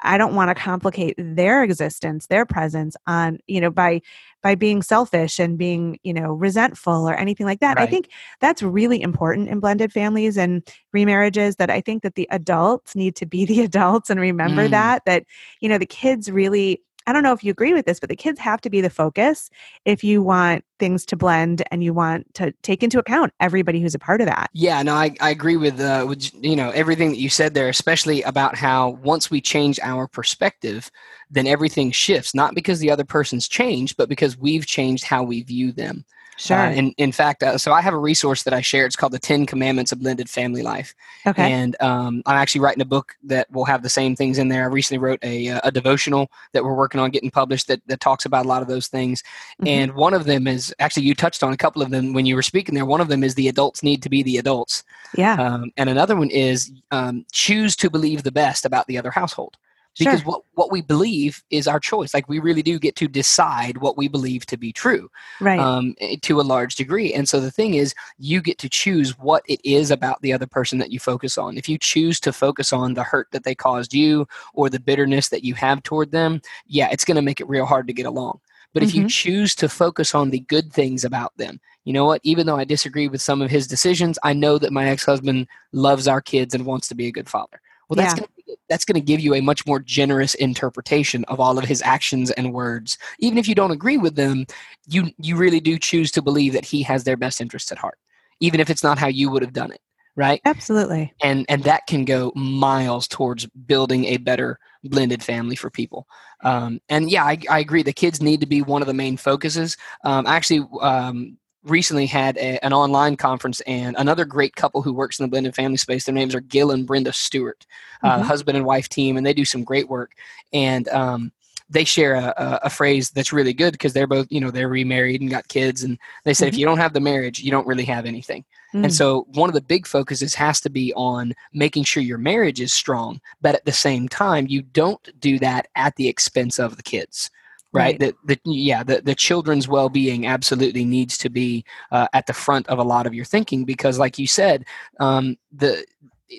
I 0.00 0.18
don't 0.18 0.34
want 0.34 0.48
to 0.48 0.54
complicate 0.54 1.14
their 1.18 1.62
existence, 1.62 2.26
their 2.26 2.46
presence 2.46 2.96
on, 3.06 3.38
you 3.46 3.60
know, 3.60 3.70
by 3.70 4.02
by 4.44 4.54
being 4.54 4.82
selfish 4.82 5.38
and 5.38 5.56
being, 5.56 5.98
you 6.02 6.12
know, 6.12 6.30
resentful 6.30 7.08
or 7.08 7.14
anything 7.14 7.46
like 7.46 7.60
that. 7.60 7.78
Right. 7.78 7.88
I 7.88 7.90
think 7.90 8.10
that's 8.40 8.62
really 8.62 9.00
important 9.00 9.48
in 9.48 9.58
blended 9.58 9.90
families 9.90 10.36
and 10.36 10.62
remarriages 10.94 11.56
that 11.56 11.70
I 11.70 11.80
think 11.80 12.02
that 12.02 12.14
the 12.14 12.28
adults 12.30 12.94
need 12.94 13.16
to 13.16 13.26
be 13.26 13.44
the 13.46 13.62
adults 13.62 14.10
and 14.10 14.20
remember 14.20 14.68
mm. 14.68 14.70
that 14.70 15.02
that, 15.06 15.24
you 15.60 15.68
know, 15.68 15.78
the 15.78 15.86
kids 15.86 16.30
really 16.30 16.82
I 17.06 17.12
don't 17.12 17.22
know 17.22 17.32
if 17.32 17.44
you 17.44 17.50
agree 17.50 17.74
with 17.74 17.86
this, 17.86 18.00
but 18.00 18.08
the 18.08 18.16
kids 18.16 18.40
have 18.40 18.60
to 18.62 18.70
be 18.70 18.80
the 18.80 18.90
focus 18.90 19.50
if 19.84 20.02
you 20.02 20.22
want 20.22 20.64
things 20.78 21.04
to 21.06 21.16
blend 21.16 21.62
and 21.70 21.84
you 21.84 21.92
want 21.92 22.32
to 22.34 22.52
take 22.62 22.82
into 22.82 22.98
account 22.98 23.32
everybody 23.40 23.80
who's 23.80 23.94
a 23.94 23.98
part 23.98 24.20
of 24.20 24.26
that. 24.26 24.50
Yeah, 24.52 24.82
no, 24.82 24.94
I, 24.94 25.14
I 25.20 25.30
agree 25.30 25.56
with, 25.56 25.80
uh, 25.80 26.04
with 26.08 26.30
you 26.42 26.56
know 26.56 26.70
everything 26.70 27.10
that 27.10 27.18
you 27.18 27.28
said 27.28 27.54
there, 27.54 27.68
especially 27.68 28.22
about 28.22 28.56
how 28.56 28.90
once 29.02 29.30
we 29.30 29.40
change 29.40 29.78
our 29.82 30.06
perspective, 30.08 30.90
then 31.30 31.46
everything 31.46 31.90
shifts. 31.90 32.34
Not 32.34 32.54
because 32.54 32.80
the 32.80 32.90
other 32.90 33.04
person's 33.04 33.48
changed, 33.48 33.96
but 33.96 34.08
because 34.08 34.38
we've 34.38 34.66
changed 34.66 35.04
how 35.04 35.22
we 35.22 35.42
view 35.42 35.72
them. 35.72 36.04
Sure. 36.36 36.56
Uh, 36.56 36.72
in, 36.72 36.92
in 36.96 37.12
fact, 37.12 37.42
uh, 37.42 37.58
so 37.58 37.72
I 37.72 37.80
have 37.80 37.94
a 37.94 37.98
resource 37.98 38.42
that 38.42 38.54
I 38.54 38.60
share. 38.60 38.86
It's 38.86 38.96
called 38.96 39.12
the 39.12 39.18
Ten 39.18 39.46
Commandments 39.46 39.92
of 39.92 40.00
Blended 40.00 40.28
Family 40.28 40.62
Life. 40.62 40.94
Okay. 41.26 41.52
And 41.52 41.80
um, 41.80 42.22
I'm 42.26 42.36
actually 42.36 42.60
writing 42.60 42.82
a 42.82 42.86
book 42.86 43.14
that 43.24 43.50
will 43.50 43.64
have 43.64 43.82
the 43.82 43.88
same 43.88 44.16
things 44.16 44.38
in 44.38 44.48
there. 44.48 44.64
I 44.64 44.66
recently 44.66 44.98
wrote 44.98 45.20
a, 45.22 45.48
uh, 45.50 45.60
a 45.64 45.70
devotional 45.70 46.30
that 46.52 46.64
we're 46.64 46.74
working 46.74 47.00
on 47.00 47.10
getting 47.10 47.30
published 47.30 47.68
that, 47.68 47.80
that 47.86 48.00
talks 48.00 48.24
about 48.24 48.46
a 48.46 48.48
lot 48.48 48.62
of 48.62 48.68
those 48.68 48.88
things. 48.88 49.22
Mm-hmm. 49.22 49.68
And 49.68 49.94
one 49.94 50.14
of 50.14 50.24
them 50.24 50.46
is 50.46 50.74
actually, 50.78 51.04
you 51.04 51.14
touched 51.14 51.42
on 51.42 51.52
a 51.52 51.56
couple 51.56 51.82
of 51.82 51.90
them 51.90 52.12
when 52.12 52.26
you 52.26 52.34
were 52.34 52.42
speaking 52.42 52.74
there. 52.74 52.84
One 52.84 53.00
of 53.00 53.08
them 53.08 53.22
is 53.22 53.34
the 53.34 53.48
adults 53.48 53.82
need 53.82 54.02
to 54.02 54.08
be 54.08 54.22
the 54.22 54.38
adults. 54.38 54.82
Yeah. 55.16 55.34
Um, 55.34 55.72
and 55.76 55.88
another 55.88 56.16
one 56.16 56.30
is 56.30 56.72
um, 56.90 57.24
choose 57.32 57.76
to 57.76 57.90
believe 57.90 58.22
the 58.22 58.32
best 58.32 58.64
about 58.64 58.86
the 58.86 58.98
other 58.98 59.10
household 59.10 59.56
because 59.98 60.20
sure. 60.20 60.32
what, 60.32 60.42
what 60.54 60.72
we 60.72 60.80
believe 60.80 61.42
is 61.50 61.68
our 61.68 61.80
choice 61.80 62.14
like 62.14 62.28
we 62.28 62.38
really 62.38 62.62
do 62.62 62.78
get 62.78 62.96
to 62.96 63.08
decide 63.08 63.78
what 63.78 63.96
we 63.96 64.08
believe 64.08 64.44
to 64.46 64.56
be 64.56 64.72
true 64.72 65.10
right 65.40 65.60
um, 65.60 65.94
to 66.22 66.40
a 66.40 66.42
large 66.42 66.74
degree 66.74 67.12
and 67.12 67.28
so 67.28 67.40
the 67.40 67.50
thing 67.50 67.74
is 67.74 67.94
you 68.18 68.40
get 68.40 68.58
to 68.58 68.68
choose 68.68 69.18
what 69.18 69.42
it 69.48 69.60
is 69.64 69.90
about 69.90 70.20
the 70.22 70.32
other 70.32 70.46
person 70.46 70.78
that 70.78 70.92
you 70.92 70.98
focus 70.98 71.38
on 71.38 71.56
if 71.56 71.68
you 71.68 71.78
choose 71.78 72.18
to 72.20 72.32
focus 72.32 72.72
on 72.72 72.94
the 72.94 73.02
hurt 73.02 73.28
that 73.32 73.44
they 73.44 73.54
caused 73.54 73.94
you 73.94 74.26
or 74.54 74.68
the 74.68 74.80
bitterness 74.80 75.28
that 75.28 75.44
you 75.44 75.54
have 75.54 75.82
toward 75.82 76.10
them 76.10 76.40
yeah 76.66 76.88
it's 76.90 77.04
going 77.04 77.16
to 77.16 77.22
make 77.22 77.40
it 77.40 77.48
real 77.48 77.66
hard 77.66 77.86
to 77.86 77.92
get 77.92 78.06
along 78.06 78.40
but 78.74 78.82
if 78.82 78.90
mm-hmm. 78.90 79.02
you 79.02 79.08
choose 79.08 79.54
to 79.54 79.68
focus 79.68 80.14
on 80.14 80.30
the 80.30 80.40
good 80.40 80.72
things 80.72 81.04
about 81.04 81.34
them, 81.36 81.60
you 81.84 81.92
know 81.92 82.04
what? 82.04 82.20
Even 82.24 82.44
though 82.44 82.56
I 82.56 82.64
disagree 82.64 83.06
with 83.06 83.22
some 83.22 83.40
of 83.40 83.48
his 83.48 83.68
decisions, 83.68 84.18
I 84.24 84.32
know 84.32 84.58
that 84.58 84.72
my 84.72 84.88
ex 84.88 85.04
husband 85.04 85.46
loves 85.72 86.08
our 86.08 86.20
kids 86.20 86.54
and 86.54 86.66
wants 86.66 86.88
to 86.88 86.94
be 86.96 87.06
a 87.06 87.12
good 87.12 87.28
father. 87.28 87.60
Well, 87.88 87.96
that's 87.96 88.14
yeah. 88.14 88.26
gonna, 88.46 88.56
that's 88.68 88.84
going 88.84 89.00
to 89.00 89.04
give 89.04 89.20
you 89.20 89.34
a 89.34 89.40
much 89.40 89.66
more 89.66 89.80
generous 89.80 90.34
interpretation 90.34 91.24
of 91.24 91.40
all 91.40 91.58
of 91.58 91.64
his 91.64 91.82
actions 91.82 92.30
and 92.32 92.52
words. 92.52 92.98
Even 93.18 93.38
if 93.38 93.48
you 93.48 93.54
don't 93.54 93.70
agree 93.70 93.96
with 93.98 94.16
them, 94.16 94.46
you 94.86 95.10
you 95.18 95.36
really 95.36 95.60
do 95.60 95.78
choose 95.78 96.10
to 96.12 96.22
believe 96.22 96.52
that 96.52 96.64
he 96.64 96.82
has 96.82 97.04
their 97.04 97.16
best 97.16 97.40
interests 97.40 97.72
at 97.72 97.78
heart, 97.78 97.98
even 98.40 98.60
if 98.60 98.70
it's 98.70 98.82
not 98.82 98.98
how 98.98 99.08
you 99.08 99.30
would 99.30 99.42
have 99.42 99.52
done 99.52 99.72
it, 99.72 99.80
right? 100.16 100.40
Absolutely. 100.44 101.12
And 101.22 101.46
and 101.48 101.62
that 101.64 101.86
can 101.86 102.04
go 102.04 102.32
miles 102.34 103.06
towards 103.08 103.46
building 103.46 104.06
a 104.06 104.16
better 104.18 104.58
blended 104.84 105.22
family 105.22 105.56
for 105.56 105.70
people. 105.70 106.06
Um, 106.42 106.80
and 106.88 107.10
yeah, 107.10 107.24
I, 107.24 107.38
I, 107.48 107.58
agree. 107.60 107.82
The 107.82 107.92
kids 107.92 108.20
need 108.20 108.40
to 108.40 108.46
be 108.46 108.60
one 108.60 108.82
of 108.82 108.86
the 108.86 108.92
main 108.92 109.16
focuses. 109.16 109.78
Um, 110.04 110.26
actually, 110.26 110.66
um, 110.82 111.38
recently 111.64 112.06
had 112.06 112.36
a, 112.36 112.62
an 112.64 112.72
online 112.72 113.16
conference 113.16 113.60
and 113.62 113.96
another 113.98 114.24
great 114.24 114.54
couple 114.54 114.82
who 114.82 114.92
works 114.92 115.18
in 115.18 115.24
the 115.24 115.30
blended 115.30 115.54
family 115.54 115.76
space 115.76 116.04
their 116.04 116.14
names 116.14 116.34
are 116.34 116.40
gil 116.40 116.70
and 116.70 116.86
brenda 116.86 117.12
stewart 117.12 117.66
uh, 118.02 118.14
mm-hmm. 118.14 118.22
husband 118.22 118.56
and 118.56 118.66
wife 118.66 118.88
team 118.88 119.16
and 119.16 119.26
they 119.26 119.34
do 119.34 119.44
some 119.44 119.64
great 119.64 119.88
work 119.88 120.12
and 120.52 120.88
um, 120.88 121.32
they 121.70 121.84
share 121.84 122.14
a, 122.14 122.34
a, 122.36 122.60
a, 122.64 122.70
phrase 122.70 123.10
that's 123.10 123.32
really 123.32 123.54
good 123.54 123.72
because 123.72 123.92
they're 123.92 124.06
both 124.06 124.26
you 124.30 124.40
know 124.40 124.50
they're 124.50 124.68
remarried 124.68 125.20
and 125.20 125.30
got 125.30 125.48
kids 125.48 125.82
and 125.82 125.98
they 126.24 126.34
said 126.34 126.46
mm-hmm. 126.46 126.54
if 126.54 126.58
you 126.58 126.66
don't 126.66 126.78
have 126.78 126.92
the 126.92 127.00
marriage 127.00 127.40
you 127.40 127.50
don't 127.50 127.66
really 127.66 127.84
have 127.84 128.04
anything 128.04 128.42
mm-hmm. 128.42 128.84
and 128.84 128.92
mm. 128.92 128.96
so 128.96 129.26
one 129.32 129.48
of 129.48 129.54
the 129.54 129.60
big 129.62 129.86
focuses 129.86 130.34
has 130.34 130.60
to 130.60 130.70
be 130.70 130.92
on 130.94 131.32
making 131.52 131.84
sure 131.84 132.02
your 132.02 132.18
marriage 132.18 132.60
is 132.60 132.72
strong 132.72 133.20
but 133.40 133.54
at 133.54 133.64
the 133.64 133.72
same 133.72 134.08
time 134.08 134.46
you 134.48 134.62
don't 134.62 135.08
do 135.20 135.38
that 135.38 135.66
at 135.74 135.96
the 135.96 136.08
expense 136.08 136.58
of 136.58 136.76
the 136.76 136.82
kids 136.82 137.30
right, 137.74 138.00
right. 138.00 138.14
the, 138.24 138.34
the 138.34 138.40
yeah 138.44 138.82
the, 138.82 139.00
the 139.00 139.14
children's 139.14 139.68
well-being 139.68 140.26
absolutely 140.26 140.84
needs 140.84 141.18
to 141.18 141.28
be 141.28 141.64
uh, 141.90 142.08
at 142.12 142.26
the 142.26 142.32
front 142.32 142.66
of 142.68 142.78
a 142.78 142.82
lot 142.82 143.06
of 143.06 143.14
your 143.14 143.24
thinking 143.24 143.64
because 143.64 143.98
like 143.98 144.18
you 144.18 144.26
said 144.26 144.64
um, 145.00 145.36
the 145.52 145.84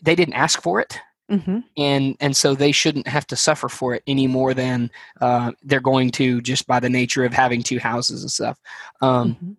they 0.04 0.16
didn't 0.16 0.34
ask 0.34 0.62
for 0.62 0.80
it 0.80 1.00
mm-hmm. 1.30 1.60
and 1.78 2.16
and 2.20 2.36
so 2.36 2.56
they 2.56 2.72
shouldn't 2.72 3.08
have 3.08 3.28
to 3.28 3.36
suffer 3.36 3.70
for 3.70 3.94
it 3.94 4.04
any 4.08 4.28
more 4.28 4.54
than 4.54 4.90
uh, 5.22 5.52
they're 5.64 5.80
going 5.80 6.10
to 6.12 6.42
just 6.42 6.68
by 6.68 6.80
the 6.80 6.90
nature 6.90 7.26
of 7.26 7.34
having 7.34 7.62
two 7.62 7.80
houses 7.80 8.22
and 8.22 8.32
stuff 8.32 8.60
um, 9.02 9.36
mm-hmm. 9.36 9.52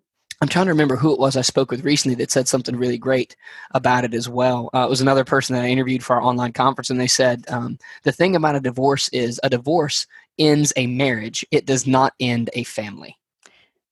I'm 0.43 0.49
trying 0.49 0.67
to 0.67 0.73
remember 0.73 0.97
who 0.97 1.13
it 1.13 1.19
was 1.19 1.37
I 1.37 1.41
spoke 1.41 1.71
with 1.71 1.85
recently 1.85 2.15
that 2.17 2.31
said 2.31 2.47
something 2.47 2.77
really 2.77 2.99
great 2.99 3.35
about 3.71 4.05
it 4.05 4.13
as 4.13 4.29
well. 4.29 4.69
Uh, 4.75 4.85
it 4.85 4.91
was 4.91 5.01
another 5.01 5.25
person 5.25 5.57
that 5.57 5.65
I 5.65 5.69
interviewed 5.69 6.05
for 6.05 6.17
our 6.17 6.23
online 6.23 6.53
conference, 6.53 6.91
and 6.91 7.01
they 7.01 7.07
said 7.07 7.47
um, 7.49 7.79
the 8.03 8.13
thing 8.13 8.37
about 8.37 8.55
a 8.55 8.61
divorce 8.61 9.09
is 9.11 9.41
a 9.43 9.49
divorce 9.49 10.07
ends 10.39 10.73
a 10.77 10.87
marriage, 10.87 11.45
it 11.51 11.67
does 11.67 11.87
not 11.87 12.15
end 12.21 12.51
a 12.55 12.65
family. 12.65 13.17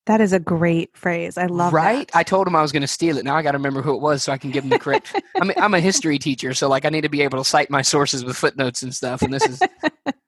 That 0.07 0.20
is 0.20 0.35
a 0.35 0.38
great 0.38 0.94
phrase. 0.94 1.38
I 1.38 1.46
love 1.46 1.72
right? 1.72 2.07
That. 2.09 2.18
I 2.18 2.22
told 2.22 2.46
him 2.46 2.54
I 2.54 2.61
was 2.61 2.72
going 2.72 2.83
to 2.83 2.88
steal 2.88 3.16
it. 3.16 3.24
Now 3.24 3.37
I 3.37 3.42
got 3.42 3.52
to 3.52 3.59
remember 3.59 3.80
who 3.80 3.94
it 3.94 4.02
was 4.02 4.22
so 4.22 4.33
I 4.33 4.38
can 4.38 4.50
give 4.50 4.62
him 4.62 4.68
the 4.68 4.78
correct. 4.78 5.18
I 5.40 5.44
mean, 5.44 5.54
I'm 5.57 5.72
a 5.72 5.80
history 5.80 6.18
teacher, 6.18 6.52
so 6.52 6.68
like 6.68 6.85
I 6.85 6.90
need 6.90 7.02
to 7.02 7.09
be 7.09 7.22
able 7.22 7.38
to 7.38 7.44
cite 7.44 7.70
my 7.70 7.80
sources 7.80 8.22
with 8.22 8.37
footnotes 8.37 8.83
and 8.83 8.94
stuff. 8.94 9.22
And 9.22 9.33
this 9.33 9.46
is, 9.46 9.62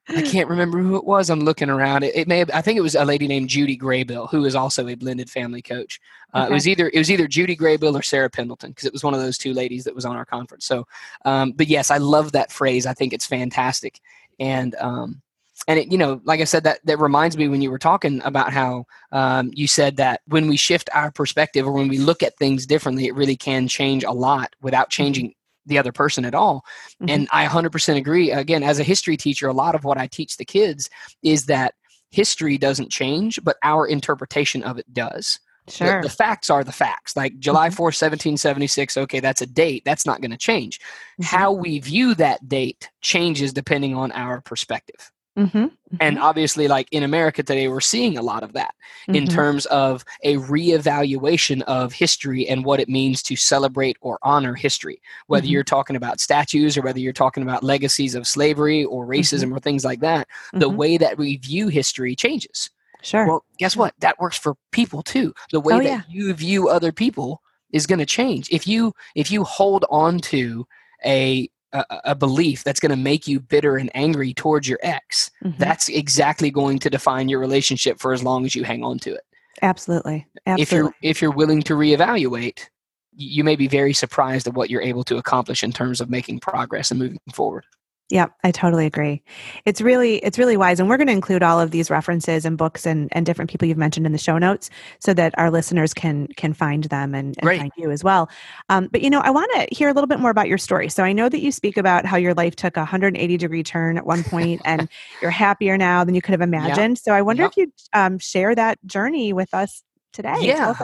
I 0.09 0.23
can't 0.25 0.49
remember 0.49 0.79
who 0.79 0.97
it 0.97 1.05
was. 1.05 1.29
I'm 1.29 1.41
looking 1.41 1.69
around. 1.69 2.05
It, 2.05 2.17
it 2.17 2.27
may 2.27 2.39
have. 2.39 2.51
I 2.55 2.63
think 2.63 2.79
it 2.79 2.83
was 2.83 2.95
a 2.95 3.05
lady 3.05 3.29
named 3.29 3.51
Judy 3.51 3.77
Graybill, 3.77 4.31
who 4.31 4.47
is 4.47 4.55
also 4.55 4.89
a 4.89 4.95
blended 4.95 5.29
family 5.29 5.61
coach. 5.61 6.01
Uh, 6.33 6.45
okay. 6.45 6.51
It 6.51 6.55
was 6.55 6.69
either 6.69 6.91
it 6.95 6.99
was 6.99 7.11
either 7.11 7.29
Judy 7.29 7.55
Graybill 7.55 7.99
or 7.99 8.03
Sarah 8.03 8.31
Pendleton 8.31 8.71
because 8.71 8.87
it 8.87 8.95
was 8.95 9.05
one 9.05 9.13
of 9.13 9.21
those 9.21 9.37
two 9.37 9.53
ladies 9.53 9.85
that 9.85 9.95
was 9.95 10.07
on 10.07 10.17
our 10.17 10.25
conference. 10.25 10.65
So, 10.65 10.87
um, 11.27 11.53
but 11.53 11.67
yes, 11.67 11.91
I 11.91 11.99
love 11.99 12.33
that 12.33 12.51
phrase. 12.51 12.87
I 12.87 12.95
think 12.95 13.13
it's 13.13 13.27
fantastic. 13.27 14.01
And 14.41 14.75
um, 14.77 15.21
and 15.69 15.79
it, 15.79 15.91
you 15.91 15.99
know, 15.99 16.21
like 16.25 16.41
I 16.41 16.45
said, 16.45 16.65
that 16.65 16.81
that 16.85 16.99
reminds 16.99 17.37
me 17.37 17.49
when 17.49 17.63
you 17.63 17.71
were 17.71 17.79
talking 17.79 18.21
about 18.25 18.53
how 18.53 18.85
um, 19.13 19.51
you 19.55 19.67
said 19.67 19.97
that 19.97 20.21
when 20.27 20.49
we 20.49 20.57
shift 20.57 20.91
our 20.93 21.11
perspective 21.11 21.67
or 21.67 21.73
when 21.73 21.89
we 21.89 21.99
look 21.99 22.23
at 22.23 22.37
things 22.37 22.67
differently, 22.67 23.07
it 23.07 23.15
really 23.15 23.37
can 23.37 23.69
change 23.69 24.05
a 24.05 24.13
lot 24.13 24.55
without 24.61 24.91
mm-hmm. 24.91 25.03
changing 25.03 25.35
the 25.67 25.79
other 25.79 25.93
person 25.93 26.25
at 26.25 26.35
all. 26.35 26.65
Mm-hmm. 27.03 27.11
And 27.11 27.29
I 27.33 27.47
100% 27.47 27.97
agree. 27.97 28.31
Again, 28.31 28.63
as 28.63 28.79
a 28.79 28.85
history 28.85 29.17
teacher, 29.17 29.49
a 29.49 29.53
lot 29.53 29.75
of 29.75 29.85
what 29.85 29.99
I 29.99 30.07
teach 30.07 30.37
the 30.37 30.45
kids 30.45 30.89
is 31.23 31.47
that 31.47 31.75
history 32.11 32.57
doesn't 32.57 32.91
change, 32.91 33.41
but 33.43 33.57
our 33.63 33.87
interpretation 33.87 34.63
of 34.63 34.79
it 34.79 34.93
does. 34.93 35.41
Sure. 35.69 36.01
The, 36.01 36.09
the, 36.09 36.15
facts 36.15 36.49
are 36.49 36.63
the 36.63 36.71
facts. 36.71 37.17
Like 37.17 37.39
July 37.41 37.71
4th, 37.71 37.73
mm-hmm. 37.73 37.83
1776, 37.83 38.97
okay, 38.99 39.19
that's 39.19 39.43
a 39.43 39.47
date. 39.47 39.83
That's 39.85 40.07
not 40.07 40.21
going 40.21 40.31
to 40.31 40.37
change. 40.37 40.79
Mm-hmm. 40.79 41.25
How 41.25 41.51
we 41.51 41.81
view 41.81 42.15
that 42.15 42.49
date 42.49 42.89
changes 43.01 43.53
depending 43.53 43.95
on 43.95 44.13
our 44.13 44.41
perspective. 44.41 45.11
Mm-hmm, 45.37 45.59
mm-hmm. 45.59 45.97
And 46.01 46.19
obviously, 46.19 46.67
like 46.67 46.89
in 46.93 47.03
America 47.03 47.43
today, 47.43 47.69
we're 47.69 47.81
seeing 47.81 48.17
a 48.17 48.23
lot 48.23 48.43
of 48.43 48.55
that 48.55 48.75
mm-hmm. 49.03 49.15
in 49.15 49.27
terms 49.27 49.67
of 49.67 50.05
a 50.23 50.37
reevaluation 50.37 51.63
of 51.63 51.93
history 51.93 52.49
and 52.49 52.65
what 52.65 52.81
it 52.81 52.89
means 52.89 53.23
to 53.25 53.37
celebrate 53.37 53.99
or 54.01 54.19
honor 54.23 54.55
history. 54.55 55.01
Whether 55.27 55.45
mm-hmm. 55.45 55.53
you're 55.53 55.65
talking 55.65 55.97
about 55.97 56.21
statues 56.21 56.79
or 56.79 56.83
whether 56.83 56.99
you're 56.99 57.13
talking 57.13 57.43
about 57.43 57.63
legacies 57.63 58.15
of 58.15 58.27
slavery 58.27 58.85
or 58.85 59.07
racism 59.07 59.45
mm-hmm. 59.45 59.57
or 59.57 59.61
things 59.61 59.85
like 59.85 60.01
that, 60.01 60.27
the 60.53 60.69
mm-hmm. 60.69 60.77
way 60.77 60.97
that 60.97 61.19
we 61.19 61.37
view 61.37 61.69
history 61.69 62.17
changes. 62.17 62.71
Sure. 63.03 63.27
Well, 63.27 63.45
guess 63.59 63.77
what? 63.77 63.95
That 64.01 64.19
works 64.19 64.39
for 64.39 64.57
people 64.73 65.03
too. 65.03 65.35
The 65.53 65.61
way 65.61 65.75
oh, 65.75 65.79
that 65.79 65.85
yeah. 65.85 66.03
you 66.09 66.33
view 66.33 66.69
other 66.69 66.93
people 66.93 67.43
is 67.73 67.87
going 67.87 67.99
to 67.99 68.07
change. 68.07 68.49
If 68.51 68.67
you 68.67 68.95
if 69.15 69.31
you 69.31 69.45
hold 69.45 69.85
on 69.91 70.19
to 70.21 70.67
a 71.05 71.49
a, 71.73 71.85
a 72.05 72.15
belief 72.15 72.65
that's 72.65 72.81
going 72.81 72.91
to 72.91 72.97
make 72.97 73.27
you 73.27 73.41
bitter 73.41 73.77
and 73.77 73.91
angry 73.95 74.33
towards 74.35 74.69
your 74.69 74.79
ex, 74.83 75.31
mm-hmm. 75.45 75.59
that's 75.59 75.89
exactly 75.89 76.51
going 76.51 76.79
to 76.81 76.91
define 76.91 77.29
your 77.29 77.41
relationship 77.41 77.99
for 78.01 78.13
as 78.13 78.23
long 78.23 78.45
as 78.45 78.55
you 78.55 78.65
hang 78.65 78.85
on 78.85 78.99
to 79.01 79.15
it. 79.15 79.23
Absolutely. 79.63 80.27
Absolutely. 80.47 80.63
If 80.63 80.73
you're 80.73 80.95
if 81.03 81.23
you're 81.23 81.31
willing 81.31 81.63
to 81.63 81.75
reevaluate, 81.75 82.69
you 83.13 83.43
may 83.43 83.57
be 83.57 83.69
very 83.69 83.95
surprised 83.95 84.47
at 84.47 84.55
what 84.55 84.69
you're 84.69 84.83
able 84.83 85.05
to 85.05 85.17
accomplish 85.17 85.63
in 85.63 85.73
terms 85.73 86.01
of 86.01 86.11
making 86.11 86.41
progress 86.41 86.91
and 86.91 87.01
moving 87.01 87.19
forward. 87.33 87.65
Yeah, 88.09 88.27
I 88.45 88.53
totally 88.53 88.87
agree. 88.87 89.21
It's 89.65 89.81
really 89.81 90.19
it's 90.19 90.39
really 90.39 90.57
wise 90.57 90.79
and 90.79 90.89
we're 90.89 90.97
going 90.97 91.09
to 91.09 91.13
include 91.13 91.43
all 91.43 91.61
of 91.61 91.73
these 91.73 91.91
references 91.91 92.45
and 92.45 92.57
books 92.57 92.87
and, 92.87 93.09
and 93.11 93.27
different 93.27 93.51
people 93.51 93.67
you've 93.67 93.77
mentioned 93.77 94.07
in 94.07 94.13
the 94.13 94.19
show 94.19 94.39
notes 94.39 94.71
so 95.01 95.13
that 95.15 95.37
our 95.37 95.51
listeners 95.51 95.93
can 95.93 96.29
can 96.37 96.53
find 96.53 96.85
them 96.85 97.17
and, 97.17 97.35
and 97.39 97.59
find 97.59 97.73
you 97.77 97.91
as 97.91 98.05
well. 98.05 98.31
Um, 98.69 98.89
but 98.93 99.01
you 99.03 99.11
know, 99.11 99.19
I 99.21 99.31
want 99.31 99.51
to 99.57 99.75
hear 99.75 99.89
a 99.89 99.93
little 99.93 100.07
bit 100.07 100.21
more 100.21 100.31
about 100.31 100.47
your 100.47 100.59
story. 100.59 100.89
So 100.89 101.03
I 101.03 101.13
know 101.13 101.29
that 101.29 101.41
you 101.41 101.51
speak 101.51 101.77
about 101.77 102.07
how 102.07 102.17
your 102.17 102.35
life 102.35 102.55
took 102.55 102.77
a 102.77 102.81
180 102.81 103.37
degree 103.37 103.65
turn 103.65 103.99
at 103.99 104.07
one 104.07 104.23
point 104.23 104.63
and 104.65 104.89
you're 105.21 105.33
happier 105.33 105.77
now 105.77 106.05
than 106.05 106.15
you 106.15 106.23
could 106.23 106.33
have 106.33 106.41
imagined. 106.41 106.99
So 106.99 107.13
I 107.13 107.23
wonder 107.23 107.45
if 107.45 107.57
you'd 107.57 107.73
um, 107.93 108.21
share 108.21 108.55
that 108.55 108.79
journey 108.87 109.33
with 109.33 109.53
us 109.53 109.83
today. 110.17 110.35
Yeah, 110.41 110.75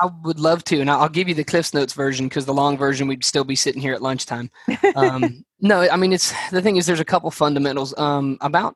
I 0.00 0.10
would 0.24 0.40
love 0.40 0.64
to, 0.64 0.80
and 0.80 0.90
I'll 0.90 1.08
give 1.08 1.28
you 1.28 1.34
the 1.34 1.44
Cliff's 1.44 1.74
Notes 1.74 1.92
version 1.92 2.26
because 2.26 2.46
the 2.46 2.54
long 2.54 2.76
version 2.76 3.06
we'd 3.06 3.24
still 3.24 3.44
be 3.44 3.54
sitting 3.54 3.80
here 3.80 3.92
at 3.92 4.02
lunchtime. 4.02 4.50
Um, 4.96 5.44
no, 5.60 5.82
I 5.88 5.96
mean 5.96 6.12
it's 6.12 6.32
the 6.50 6.62
thing 6.62 6.76
is 6.76 6.86
there's 6.86 6.98
a 6.98 7.04
couple 7.04 7.30
fundamentals 7.30 7.96
um, 7.98 8.38
about 8.40 8.74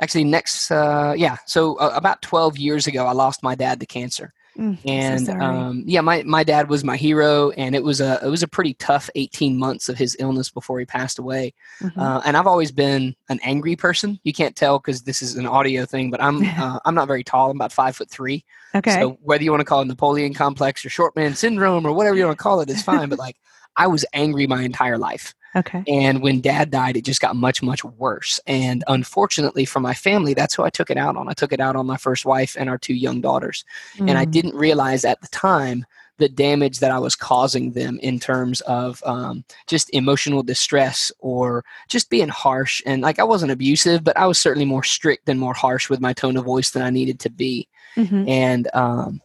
actually 0.00 0.24
next 0.24 0.70
uh, 0.70 1.14
yeah 1.16 1.36
so 1.46 1.76
uh, 1.76 1.92
about 1.94 2.20
12 2.20 2.58
years 2.58 2.86
ago 2.86 3.06
I 3.06 3.12
lost 3.12 3.42
my 3.42 3.54
dad 3.54 3.78
to 3.80 3.86
cancer. 3.86 4.32
Mm, 4.58 4.78
and 4.86 5.26
so 5.26 5.32
um, 5.34 5.82
yeah, 5.86 6.00
my, 6.00 6.22
my 6.22 6.42
dad 6.42 6.68
was 6.70 6.82
my 6.82 6.96
hero, 6.96 7.50
and 7.50 7.74
it 7.74 7.82
was 7.82 8.00
a 8.00 8.18
it 8.22 8.28
was 8.28 8.42
a 8.42 8.48
pretty 8.48 8.74
tough 8.74 9.10
eighteen 9.14 9.58
months 9.58 9.88
of 9.88 9.98
his 9.98 10.16
illness 10.18 10.50
before 10.50 10.78
he 10.78 10.86
passed 10.86 11.18
away. 11.18 11.52
Mm-hmm. 11.80 12.00
Uh, 12.00 12.22
and 12.24 12.36
I've 12.36 12.46
always 12.46 12.72
been 12.72 13.14
an 13.28 13.38
angry 13.42 13.76
person. 13.76 14.18
You 14.24 14.32
can't 14.32 14.56
tell 14.56 14.78
because 14.78 15.02
this 15.02 15.20
is 15.20 15.36
an 15.36 15.46
audio 15.46 15.84
thing, 15.84 16.10
but 16.10 16.22
I'm 16.22 16.42
uh, 16.58 16.78
I'm 16.84 16.94
not 16.94 17.08
very 17.08 17.24
tall. 17.24 17.50
I'm 17.50 17.56
about 17.56 17.72
five 17.72 17.96
foot 17.96 18.10
three. 18.10 18.44
Okay. 18.74 18.92
So 18.92 19.18
whether 19.22 19.44
you 19.44 19.50
want 19.50 19.60
to 19.60 19.66
call 19.66 19.82
it 19.82 19.86
Napoleon 19.88 20.32
complex 20.34 20.84
or 20.84 20.90
short 20.90 21.14
man 21.16 21.34
syndrome 21.34 21.86
or 21.86 21.92
whatever 21.92 22.16
you 22.16 22.24
want 22.24 22.38
to 22.38 22.42
call 22.42 22.60
it, 22.60 22.70
it's 22.70 22.82
fine. 22.82 23.08
but 23.08 23.18
like 23.18 23.36
I 23.76 23.86
was 23.86 24.04
angry 24.12 24.46
my 24.46 24.62
entire 24.62 24.98
life. 24.98 25.34
Okay. 25.56 25.82
And 25.88 26.20
when 26.20 26.40
dad 26.40 26.70
died, 26.70 26.96
it 26.96 27.04
just 27.04 27.20
got 27.20 27.34
much, 27.34 27.62
much 27.62 27.82
worse. 27.82 28.38
And 28.46 28.84
unfortunately 28.88 29.64
for 29.64 29.80
my 29.80 29.94
family, 29.94 30.34
that's 30.34 30.54
who 30.54 30.64
I 30.64 30.70
took 30.70 30.90
it 30.90 30.98
out 30.98 31.16
on. 31.16 31.28
I 31.28 31.32
took 31.32 31.52
it 31.52 31.60
out 31.60 31.76
on 31.76 31.86
my 31.86 31.96
first 31.96 32.26
wife 32.26 32.56
and 32.58 32.68
our 32.68 32.76
two 32.76 32.94
young 32.94 33.22
daughters. 33.22 33.64
Mm. 33.96 34.10
And 34.10 34.18
I 34.18 34.26
mm. 34.26 34.30
didn't 34.30 34.54
realize 34.54 35.04
at 35.04 35.20
the 35.22 35.28
time 35.28 35.86
the 36.18 36.28
damage 36.28 36.78
that 36.80 36.90
I 36.90 36.98
was 36.98 37.14
causing 37.14 37.72
them 37.72 37.98
in 38.02 38.18
terms 38.18 38.60
of 38.62 39.02
um, 39.04 39.44
just 39.66 39.90
emotional 39.94 40.42
distress 40.42 41.12
or 41.18 41.64
just 41.88 42.10
being 42.10 42.28
harsh. 42.28 42.82
And 42.86 43.02
like 43.02 43.18
I 43.18 43.24
wasn't 43.24 43.52
abusive, 43.52 44.02
but 44.04 44.16
I 44.16 44.26
was 44.26 44.38
certainly 44.38 44.64
more 44.66 44.84
strict 44.84 45.28
and 45.28 45.38
more 45.38 45.54
harsh 45.54 45.90
with 45.90 46.00
my 46.00 46.12
tone 46.12 46.36
of 46.36 46.44
voice 46.44 46.70
than 46.70 46.82
I 46.82 46.90
needed 46.90 47.20
to 47.20 47.30
be. 47.30 47.68
Mm-hmm. 47.96 48.28
And, 48.28 48.68
um, 48.74 49.20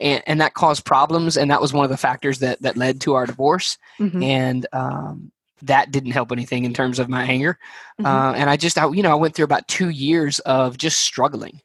and, 0.00 0.22
and 0.26 0.40
that 0.40 0.54
caused 0.54 0.84
problems. 0.84 1.36
And 1.36 1.50
that 1.50 1.60
was 1.60 1.72
one 1.72 1.84
of 1.84 1.90
the 1.90 1.96
factors 1.96 2.38
that, 2.40 2.60
that 2.62 2.76
led 2.76 3.00
to 3.02 3.14
our 3.14 3.26
divorce. 3.26 3.78
Mm-hmm. 3.98 4.22
And, 4.22 4.66
um, 4.72 5.30
that 5.62 5.90
didn't 5.90 6.12
help 6.12 6.32
anything 6.32 6.64
in 6.64 6.74
terms 6.74 6.98
of 6.98 7.08
my 7.08 7.24
anger. 7.24 7.58
Mm-hmm. 8.00 8.06
Uh, 8.06 8.32
and 8.32 8.50
I 8.50 8.56
just, 8.56 8.78
I, 8.78 8.88
you 8.90 9.02
know, 9.02 9.10
I 9.10 9.14
went 9.14 9.34
through 9.34 9.44
about 9.44 9.68
two 9.68 9.90
years 9.90 10.38
of 10.40 10.76
just 10.76 11.00
struggling. 11.00 11.60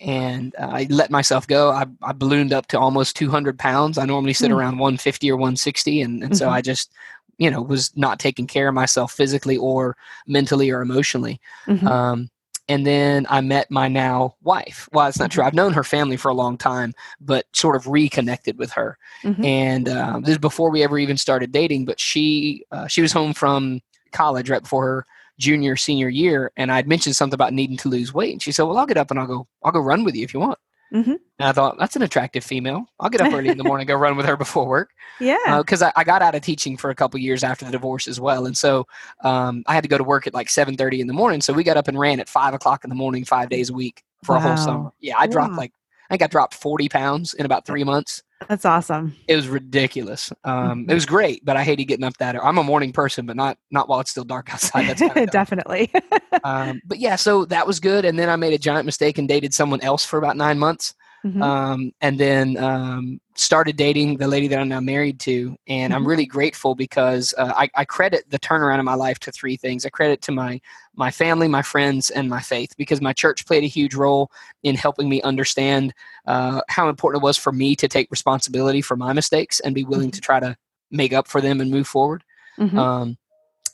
And 0.00 0.54
uh, 0.58 0.70
I 0.72 0.86
let 0.88 1.10
myself 1.10 1.46
go. 1.46 1.70
I, 1.70 1.84
I, 2.02 2.12
ballooned 2.12 2.54
up 2.54 2.66
to 2.68 2.78
almost 2.78 3.16
200 3.16 3.58
pounds. 3.58 3.98
I 3.98 4.06
normally 4.06 4.32
sit 4.32 4.46
mm-hmm. 4.46 4.58
around 4.58 4.78
150 4.78 5.30
or 5.30 5.36
160. 5.36 6.00
And, 6.00 6.22
and 6.22 6.32
mm-hmm. 6.32 6.36
so 6.36 6.48
I 6.48 6.62
just, 6.62 6.92
you 7.36 7.50
know, 7.50 7.60
was 7.60 7.94
not 7.96 8.18
taking 8.18 8.46
care 8.46 8.68
of 8.68 8.74
myself 8.74 9.12
physically 9.12 9.58
or 9.58 9.98
mentally 10.26 10.70
or 10.70 10.80
emotionally. 10.80 11.38
Mm-hmm. 11.66 11.86
Um, 11.86 12.30
and 12.70 12.86
then 12.86 13.26
I 13.28 13.40
met 13.40 13.68
my 13.68 13.88
now 13.88 14.36
wife. 14.42 14.88
Well, 14.92 15.08
it's 15.08 15.18
not 15.18 15.32
true. 15.32 15.42
I've 15.42 15.54
known 15.54 15.72
her 15.72 15.82
family 15.82 16.16
for 16.16 16.28
a 16.28 16.34
long 16.34 16.56
time, 16.56 16.94
but 17.20 17.46
sort 17.52 17.74
of 17.74 17.88
reconnected 17.88 18.58
with 18.58 18.70
her. 18.70 18.96
Mm-hmm. 19.24 19.44
And 19.44 19.88
uh, 19.88 20.20
this 20.20 20.30
is 20.30 20.38
before 20.38 20.70
we 20.70 20.84
ever 20.84 20.96
even 20.96 21.16
started 21.16 21.50
dating. 21.50 21.84
But 21.84 21.98
she 21.98 22.64
uh, 22.70 22.86
she 22.86 23.02
was 23.02 23.12
home 23.12 23.34
from 23.34 23.80
college 24.12 24.48
right 24.48 24.62
before 24.62 24.84
her 24.84 25.06
junior 25.36 25.74
senior 25.74 26.08
year, 26.08 26.52
and 26.56 26.70
I'd 26.70 26.86
mentioned 26.86 27.16
something 27.16 27.34
about 27.34 27.52
needing 27.52 27.76
to 27.78 27.88
lose 27.88 28.14
weight, 28.14 28.32
and 28.32 28.40
she 28.40 28.52
said, 28.52 28.62
"Well, 28.62 28.78
I'll 28.78 28.86
get 28.86 28.96
up 28.96 29.10
and 29.10 29.18
I'll 29.18 29.26
go 29.26 29.48
I'll 29.64 29.72
go 29.72 29.80
run 29.80 30.04
with 30.04 30.14
you 30.14 30.22
if 30.22 30.32
you 30.32 30.38
want." 30.38 30.58
Mm-hmm. 30.92 31.10
And 31.10 31.48
I 31.48 31.52
thought 31.52 31.78
that's 31.78 31.96
an 31.96 32.02
attractive 32.02 32.42
female. 32.42 32.86
I'll 32.98 33.10
get 33.10 33.20
up 33.20 33.32
early 33.32 33.48
in 33.48 33.58
the 33.58 33.64
morning, 33.64 33.86
go 33.86 33.94
run 33.94 34.16
with 34.16 34.26
her 34.26 34.36
before 34.36 34.66
work. 34.66 34.90
Yeah, 35.22 35.58
because 35.58 35.82
uh, 35.82 35.92
I, 35.94 36.00
I, 36.00 36.04
got 36.04 36.22
out 36.22 36.34
of 36.34 36.40
teaching 36.40 36.78
for 36.78 36.88
a 36.88 36.94
couple 36.94 37.20
years 37.20 37.44
after 37.44 37.66
the 37.66 37.72
divorce 37.72 38.08
as 38.08 38.18
well, 38.18 38.46
and 38.46 38.56
so 38.56 38.86
um, 39.22 39.64
I 39.66 39.74
had 39.74 39.82
to 39.82 39.88
go 39.88 39.98
to 39.98 40.04
work 40.04 40.26
at 40.26 40.32
like 40.32 40.48
seven 40.48 40.78
thirty 40.78 40.98
in 41.02 41.08
the 41.08 41.12
morning. 41.12 41.42
So 41.42 41.52
we 41.52 41.62
got 41.62 41.76
up 41.76 41.88
and 41.88 41.98
ran 41.98 42.20
at 42.20 42.28
five 42.28 42.54
o'clock 42.54 42.84
in 42.84 42.88
the 42.88 42.96
morning, 42.96 43.26
five 43.26 43.50
days 43.50 43.68
a 43.68 43.74
week 43.74 44.02
for 44.24 44.34
wow. 44.34 44.38
a 44.38 44.40
whole 44.40 44.56
summer. 44.56 44.92
Yeah, 44.98 45.16
I 45.18 45.26
dropped 45.26 45.56
like 45.56 45.74
I 46.10 46.14
think 46.14 46.22
I 46.22 46.26
dropped 46.26 46.54
forty 46.54 46.88
pounds 46.88 47.34
in 47.34 47.46
about 47.46 47.64
three 47.64 47.84
months. 47.84 48.22
That's 48.48 48.64
awesome. 48.64 49.14
It 49.28 49.36
was 49.36 49.48
ridiculous. 49.48 50.32
Um, 50.44 50.86
it 50.88 50.94
was 50.94 51.06
great, 51.06 51.44
but 51.44 51.56
I 51.56 51.62
hated 51.62 51.84
getting 51.84 52.04
up 52.04 52.16
that. 52.18 52.42
I'm 52.42 52.58
a 52.58 52.64
morning 52.64 52.92
person, 52.92 53.26
but 53.26 53.36
not 53.36 53.58
not 53.70 53.88
while 53.88 54.00
it's 54.00 54.10
still 54.10 54.24
dark 54.24 54.52
outside. 54.52 54.88
That's 54.96 55.30
definitely. 55.32 55.92
um, 56.44 56.80
but 56.84 56.98
yeah, 56.98 57.16
so 57.16 57.44
that 57.46 57.66
was 57.66 57.80
good. 57.80 58.04
And 58.04 58.18
then 58.18 58.28
I 58.28 58.36
made 58.36 58.52
a 58.52 58.58
giant 58.58 58.86
mistake 58.86 59.18
and 59.18 59.28
dated 59.28 59.54
someone 59.54 59.80
else 59.82 60.04
for 60.04 60.18
about 60.18 60.36
nine 60.36 60.58
months. 60.58 60.94
Mm-hmm. 61.24 61.42
Um, 61.42 61.92
and 62.00 62.18
then 62.18 62.56
um, 62.56 63.20
started 63.40 63.74
dating 63.74 64.18
the 64.18 64.28
lady 64.28 64.48
that 64.48 64.58
I'm 64.58 64.68
now 64.68 64.80
married 64.80 65.18
to. 65.20 65.56
And 65.66 65.92
mm-hmm. 65.92 65.96
I'm 65.96 66.06
really 66.06 66.26
grateful 66.26 66.74
because 66.74 67.32
uh, 67.38 67.54
I, 67.56 67.70
I, 67.74 67.84
credit 67.86 68.28
the 68.28 68.38
turnaround 68.38 68.80
in 68.80 68.84
my 68.84 68.94
life 68.94 69.18
to 69.20 69.32
three 69.32 69.56
things. 69.56 69.86
I 69.86 69.88
credit 69.88 70.20
to 70.22 70.32
my 70.32 70.60
my 70.94 71.10
family, 71.10 71.48
my 71.48 71.62
friends, 71.62 72.10
and 72.10 72.28
my 72.28 72.42
faith 72.42 72.74
because 72.76 73.00
my 73.00 73.14
church 73.14 73.46
played 73.46 73.64
a 73.64 73.68
huge 73.68 73.94
role 73.94 74.30
in 74.62 74.74
helping 74.74 75.08
me 75.08 75.22
understand 75.22 75.94
uh, 76.26 76.60
how 76.68 76.90
important 76.90 77.22
it 77.22 77.24
was 77.24 77.38
for 77.38 77.50
me 77.50 77.74
to 77.76 77.88
take 77.88 78.10
responsibility 78.10 78.82
for 78.82 78.96
my 78.96 79.14
mistakes 79.14 79.60
and 79.60 79.74
be 79.74 79.84
willing 79.84 80.08
mm-hmm. 80.08 80.16
to 80.16 80.20
try 80.20 80.38
to 80.38 80.54
make 80.90 81.14
up 81.14 81.26
for 81.26 81.40
them 81.40 81.62
and 81.62 81.70
move 81.70 81.88
forward. 81.88 82.22
Mm-hmm. 82.58 82.78
Um, 82.78 83.16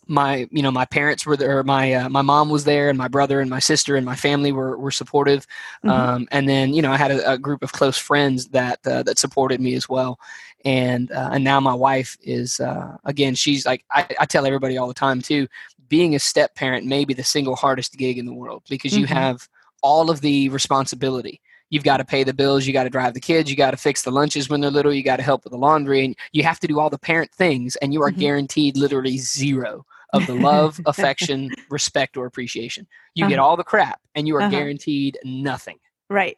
my 0.09 0.49
you 0.51 0.63
know 0.63 0.71
my 0.71 0.85
parents 0.85 1.27
were 1.27 1.37
there 1.37 1.63
my 1.65 1.93
uh, 1.93 2.09
my 2.09 2.23
mom 2.23 2.49
was 2.49 2.65
there 2.65 2.89
and 2.89 2.97
my 2.97 3.09
brother 3.09 3.41
and 3.41 3.51
my 3.51 3.59
sister 3.59 3.97
and 3.97 4.07
my 4.07 4.15
family 4.15 4.53
were 4.53 4.79
were 4.79 4.91
supportive 4.91 5.47
mm-hmm. 5.85 5.91
um, 5.91 6.29
and 6.31 6.49
then 6.49 6.73
you 6.73 6.81
know 6.81 6.93
I 6.93 6.97
had 6.97 7.11
a, 7.11 7.33
a 7.33 7.39
group 7.39 7.63
of 7.63 7.73
close 7.73 7.99
friends 7.99 8.49
that 8.49 8.79
uh, 8.87 9.03
that 9.03 9.19
supported 9.19 9.61
me 9.61 9.75
as 9.75 9.89
well 9.89 10.19
and 10.65 11.11
uh, 11.13 11.31
and 11.33 11.45
now 11.45 11.61
my 11.61 11.75
wife 11.75 12.17
is 12.23 12.61
uh, 12.61 12.97
again 13.05 13.35
she's 13.35 13.67
like 13.67 13.85
I, 13.91 14.07
I, 14.21 14.27
tell 14.27 14.47
everybody 14.47 14.77
all 14.77 14.89
the 14.89 14.95
time 14.95 15.21
too 15.23 15.49
being 15.89 16.15
a 16.15 16.19
step 16.19 16.55
parent 16.55 16.87
may 16.87 17.05
be 17.05 17.15
the 17.15 17.25
single 17.25 17.57
hardest 17.57 17.97
gig 17.97 18.19
in 18.19 18.27
the 18.27 18.35
world 18.35 18.63
because 18.69 18.93
mm-hmm. 18.93 19.03
you 19.03 19.07
have 19.07 19.49
all 19.83 20.11
of 20.11 20.21
the 20.21 20.49
responsibility 20.51 21.41
you've 21.71 21.85
got 21.85 21.99
to 21.99 22.05
pay 22.05 22.25
the 22.25 22.35
bills 22.35 22.67
you 22.67 22.73
got 22.73 22.85
to 22.85 22.91
drive 22.91 23.15
the 23.15 23.21
kids 23.21 23.51
you 23.51 23.57
got 23.57 23.73
to 23.73 23.77
fix 23.77 24.03
the 24.03 24.11
lunches 24.11 24.49
when 24.49 24.61
they're 24.61 24.71
little 24.71 24.93
you 24.93 25.03
got 25.03 25.17
to 25.17 25.23
help 25.23 25.45
with 25.45 25.53
the 25.53 25.59
laundry 25.59 26.05
and 26.05 26.17
you 26.33 26.43
have 26.43 26.61
to 26.61 26.67
do 26.67 26.79
all 26.79 26.91
the 26.91 26.99
parent 26.99 27.31
things 27.33 27.77
and 27.77 27.93
you 27.93 28.03
are 28.03 28.11
mm-hmm. 28.11 28.21
guaranteed 28.21 28.77
literally 28.77 29.19
zero 29.19 29.85
of 30.17 30.27
the 30.27 30.35
love, 30.35 30.81
affection, 30.87 31.51
respect, 31.71 32.17
or 32.17 32.27
appreciation. 32.27 32.87
You 33.15 33.25
uh-huh. 33.25 33.31
get 33.31 33.39
all 33.39 33.57
the 33.57 33.65
crap 33.65 34.01
and 34.15 34.27
you 34.27 34.37
are 34.37 34.43
uh-huh. 34.43 34.51
guaranteed 34.51 35.19
nothing. 35.25 35.79
Right. 36.09 36.37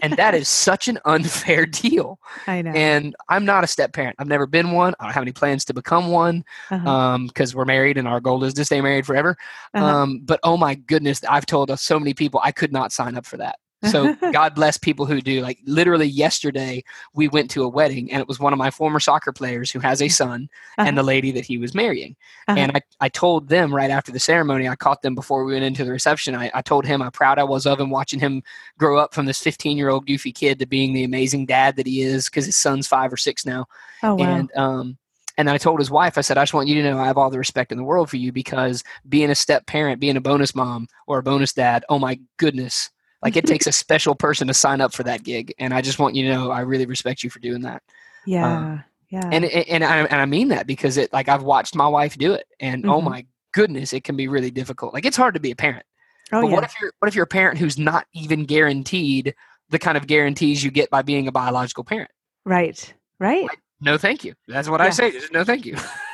and 0.00 0.12
that 0.14 0.34
is 0.34 0.48
such 0.68 0.88
an 0.88 0.98
unfair 1.04 1.66
deal. 1.66 2.18
I 2.46 2.62
know. 2.62 2.70
And 2.70 3.16
I'm 3.28 3.44
not 3.44 3.64
a 3.64 3.66
step 3.66 3.92
parent. 3.92 4.16
I've 4.18 4.28
never 4.28 4.46
been 4.46 4.72
one. 4.72 4.94
I 5.00 5.04
don't 5.04 5.14
have 5.14 5.22
any 5.22 5.32
plans 5.32 5.64
to 5.66 5.74
become 5.74 6.08
one 6.08 6.44
because 6.68 6.86
uh-huh. 6.86 7.14
um, 7.14 7.30
we're 7.54 7.64
married 7.64 7.98
and 7.98 8.06
our 8.06 8.20
goal 8.20 8.44
is 8.44 8.54
to 8.54 8.64
stay 8.64 8.80
married 8.80 9.06
forever. 9.06 9.36
Uh-huh. 9.74 9.84
Um, 9.84 10.20
but 10.24 10.40
oh 10.44 10.56
my 10.56 10.74
goodness, 10.74 11.22
I've 11.28 11.46
told 11.46 11.76
so 11.78 11.98
many 11.98 12.14
people 12.14 12.40
I 12.42 12.52
could 12.52 12.72
not 12.72 12.92
sign 12.92 13.16
up 13.16 13.26
for 13.26 13.38
that. 13.38 13.58
So 13.86 14.14
God 14.32 14.54
bless 14.54 14.76
people 14.76 15.06
who 15.06 15.20
do. 15.20 15.40
Like 15.40 15.58
literally 15.64 16.06
yesterday, 16.06 16.82
we 17.14 17.28
went 17.28 17.50
to 17.52 17.62
a 17.62 17.68
wedding, 17.68 18.10
and 18.10 18.20
it 18.20 18.28
was 18.28 18.40
one 18.40 18.52
of 18.52 18.58
my 18.58 18.70
former 18.70 19.00
soccer 19.00 19.32
players 19.32 19.70
who 19.70 19.78
has 19.80 20.02
a 20.02 20.08
son 20.08 20.48
uh-huh. 20.76 20.88
and 20.88 20.98
the 20.98 21.02
lady 21.02 21.30
that 21.32 21.44
he 21.44 21.58
was 21.58 21.74
marrying. 21.74 22.16
Uh-huh. 22.48 22.58
And 22.58 22.72
I, 22.74 22.80
I 23.00 23.08
told 23.08 23.48
them 23.48 23.74
right 23.74 23.90
after 23.90 24.10
the 24.10 24.18
ceremony, 24.18 24.68
I 24.68 24.76
caught 24.76 25.02
them 25.02 25.14
before 25.14 25.44
we 25.44 25.52
went 25.52 25.64
into 25.64 25.84
the 25.84 25.92
reception. 25.92 26.34
I, 26.34 26.50
I 26.54 26.62
told 26.62 26.84
him 26.84 27.00
how 27.00 27.10
proud 27.10 27.38
I 27.38 27.44
was 27.44 27.66
of 27.66 27.80
him 27.80 27.90
watching 27.90 28.20
him 28.20 28.42
grow 28.78 28.98
up 28.98 29.14
from 29.14 29.26
this 29.26 29.40
15 29.40 29.76
year 29.76 29.90
old 29.90 30.06
goofy 30.06 30.32
kid 30.32 30.58
to 30.58 30.66
being 30.66 30.92
the 30.92 31.04
amazing 31.04 31.46
dad 31.46 31.76
that 31.76 31.86
he 31.86 32.02
is 32.02 32.26
because 32.26 32.46
his 32.46 32.56
son's 32.56 32.86
five 32.86 33.12
or 33.12 33.16
six 33.16 33.46
now. 33.46 33.66
Oh, 34.02 34.14
wow. 34.14 34.24
And, 34.24 34.56
um, 34.56 34.98
and 35.36 35.48
I 35.48 35.56
told 35.56 35.78
his 35.78 35.90
wife, 35.90 36.18
I 36.18 36.22
said, 36.22 36.36
I 36.36 36.42
just 36.42 36.52
want 36.52 36.66
you 36.66 36.82
to 36.82 36.90
know 36.90 36.98
I 36.98 37.06
have 37.06 37.16
all 37.16 37.30
the 37.30 37.38
respect 37.38 37.70
in 37.70 37.78
the 37.78 37.84
world 37.84 38.10
for 38.10 38.16
you 38.16 38.32
because 38.32 38.82
being 39.08 39.30
a 39.30 39.36
step 39.36 39.66
parent, 39.66 40.00
being 40.00 40.16
a 40.16 40.20
bonus 40.20 40.52
mom 40.52 40.88
or 41.06 41.18
a 41.18 41.22
bonus 41.22 41.52
dad, 41.52 41.84
oh 41.88 42.00
my 42.00 42.18
goodness, 42.38 42.90
like 43.22 43.36
it 43.36 43.46
takes 43.46 43.66
a 43.66 43.72
special 43.72 44.14
person 44.14 44.46
to 44.48 44.54
sign 44.54 44.80
up 44.80 44.92
for 44.92 45.02
that 45.04 45.24
gig, 45.24 45.54
and 45.58 45.74
I 45.74 45.80
just 45.80 45.98
want 45.98 46.14
you 46.14 46.24
to 46.24 46.34
know 46.34 46.50
I 46.50 46.60
really 46.60 46.86
respect 46.86 47.22
you 47.22 47.30
for 47.30 47.40
doing 47.40 47.62
that. 47.62 47.82
Yeah, 48.26 48.58
um, 48.58 48.84
yeah. 49.10 49.28
And 49.32 49.44
and 49.44 49.84
I, 49.84 49.98
and 49.98 50.20
I 50.20 50.26
mean 50.26 50.48
that 50.48 50.66
because 50.66 50.96
it 50.96 51.12
like 51.12 51.28
I've 51.28 51.42
watched 51.42 51.74
my 51.74 51.88
wife 51.88 52.16
do 52.16 52.32
it, 52.34 52.46
and 52.60 52.84
oh 52.84 52.88
mm-hmm. 52.88 53.06
oh 53.06 53.10
my 53.10 53.26
goodness, 53.52 53.92
it 53.92 54.04
can 54.04 54.16
be 54.16 54.28
really 54.28 54.50
difficult. 54.50 54.94
Like 54.94 55.04
it's 55.04 55.16
hard 55.16 55.34
to 55.34 55.40
be 55.40 55.50
a 55.50 55.56
parent. 55.56 55.84
Oh, 56.30 56.42
but 56.42 56.48
yeah. 56.48 56.54
what 56.54 56.64
if 56.64 56.74
you're 56.80 56.92
what 56.98 57.08
if 57.08 57.14
you're 57.14 57.24
a 57.24 57.26
parent 57.26 57.58
who's 57.58 57.78
not 57.78 58.06
even 58.12 58.44
guaranteed 58.44 59.34
the 59.70 59.78
kind 59.78 59.96
of 59.96 60.06
guarantees 60.06 60.62
you 60.62 60.70
get 60.70 60.90
by 60.90 61.02
being 61.02 61.26
a 61.26 61.32
biological 61.32 61.84
parent? 61.84 62.10
Right. 62.44 62.94
Right. 63.18 63.42
Like, 63.42 63.60
no, 63.80 63.98
thank 63.98 64.24
you. 64.24 64.34
That's 64.46 64.68
what 64.68 64.80
yeah. 64.80 64.86
I 64.86 64.90
say. 64.90 65.12
No, 65.32 65.44
thank 65.44 65.66
you. 65.66 65.76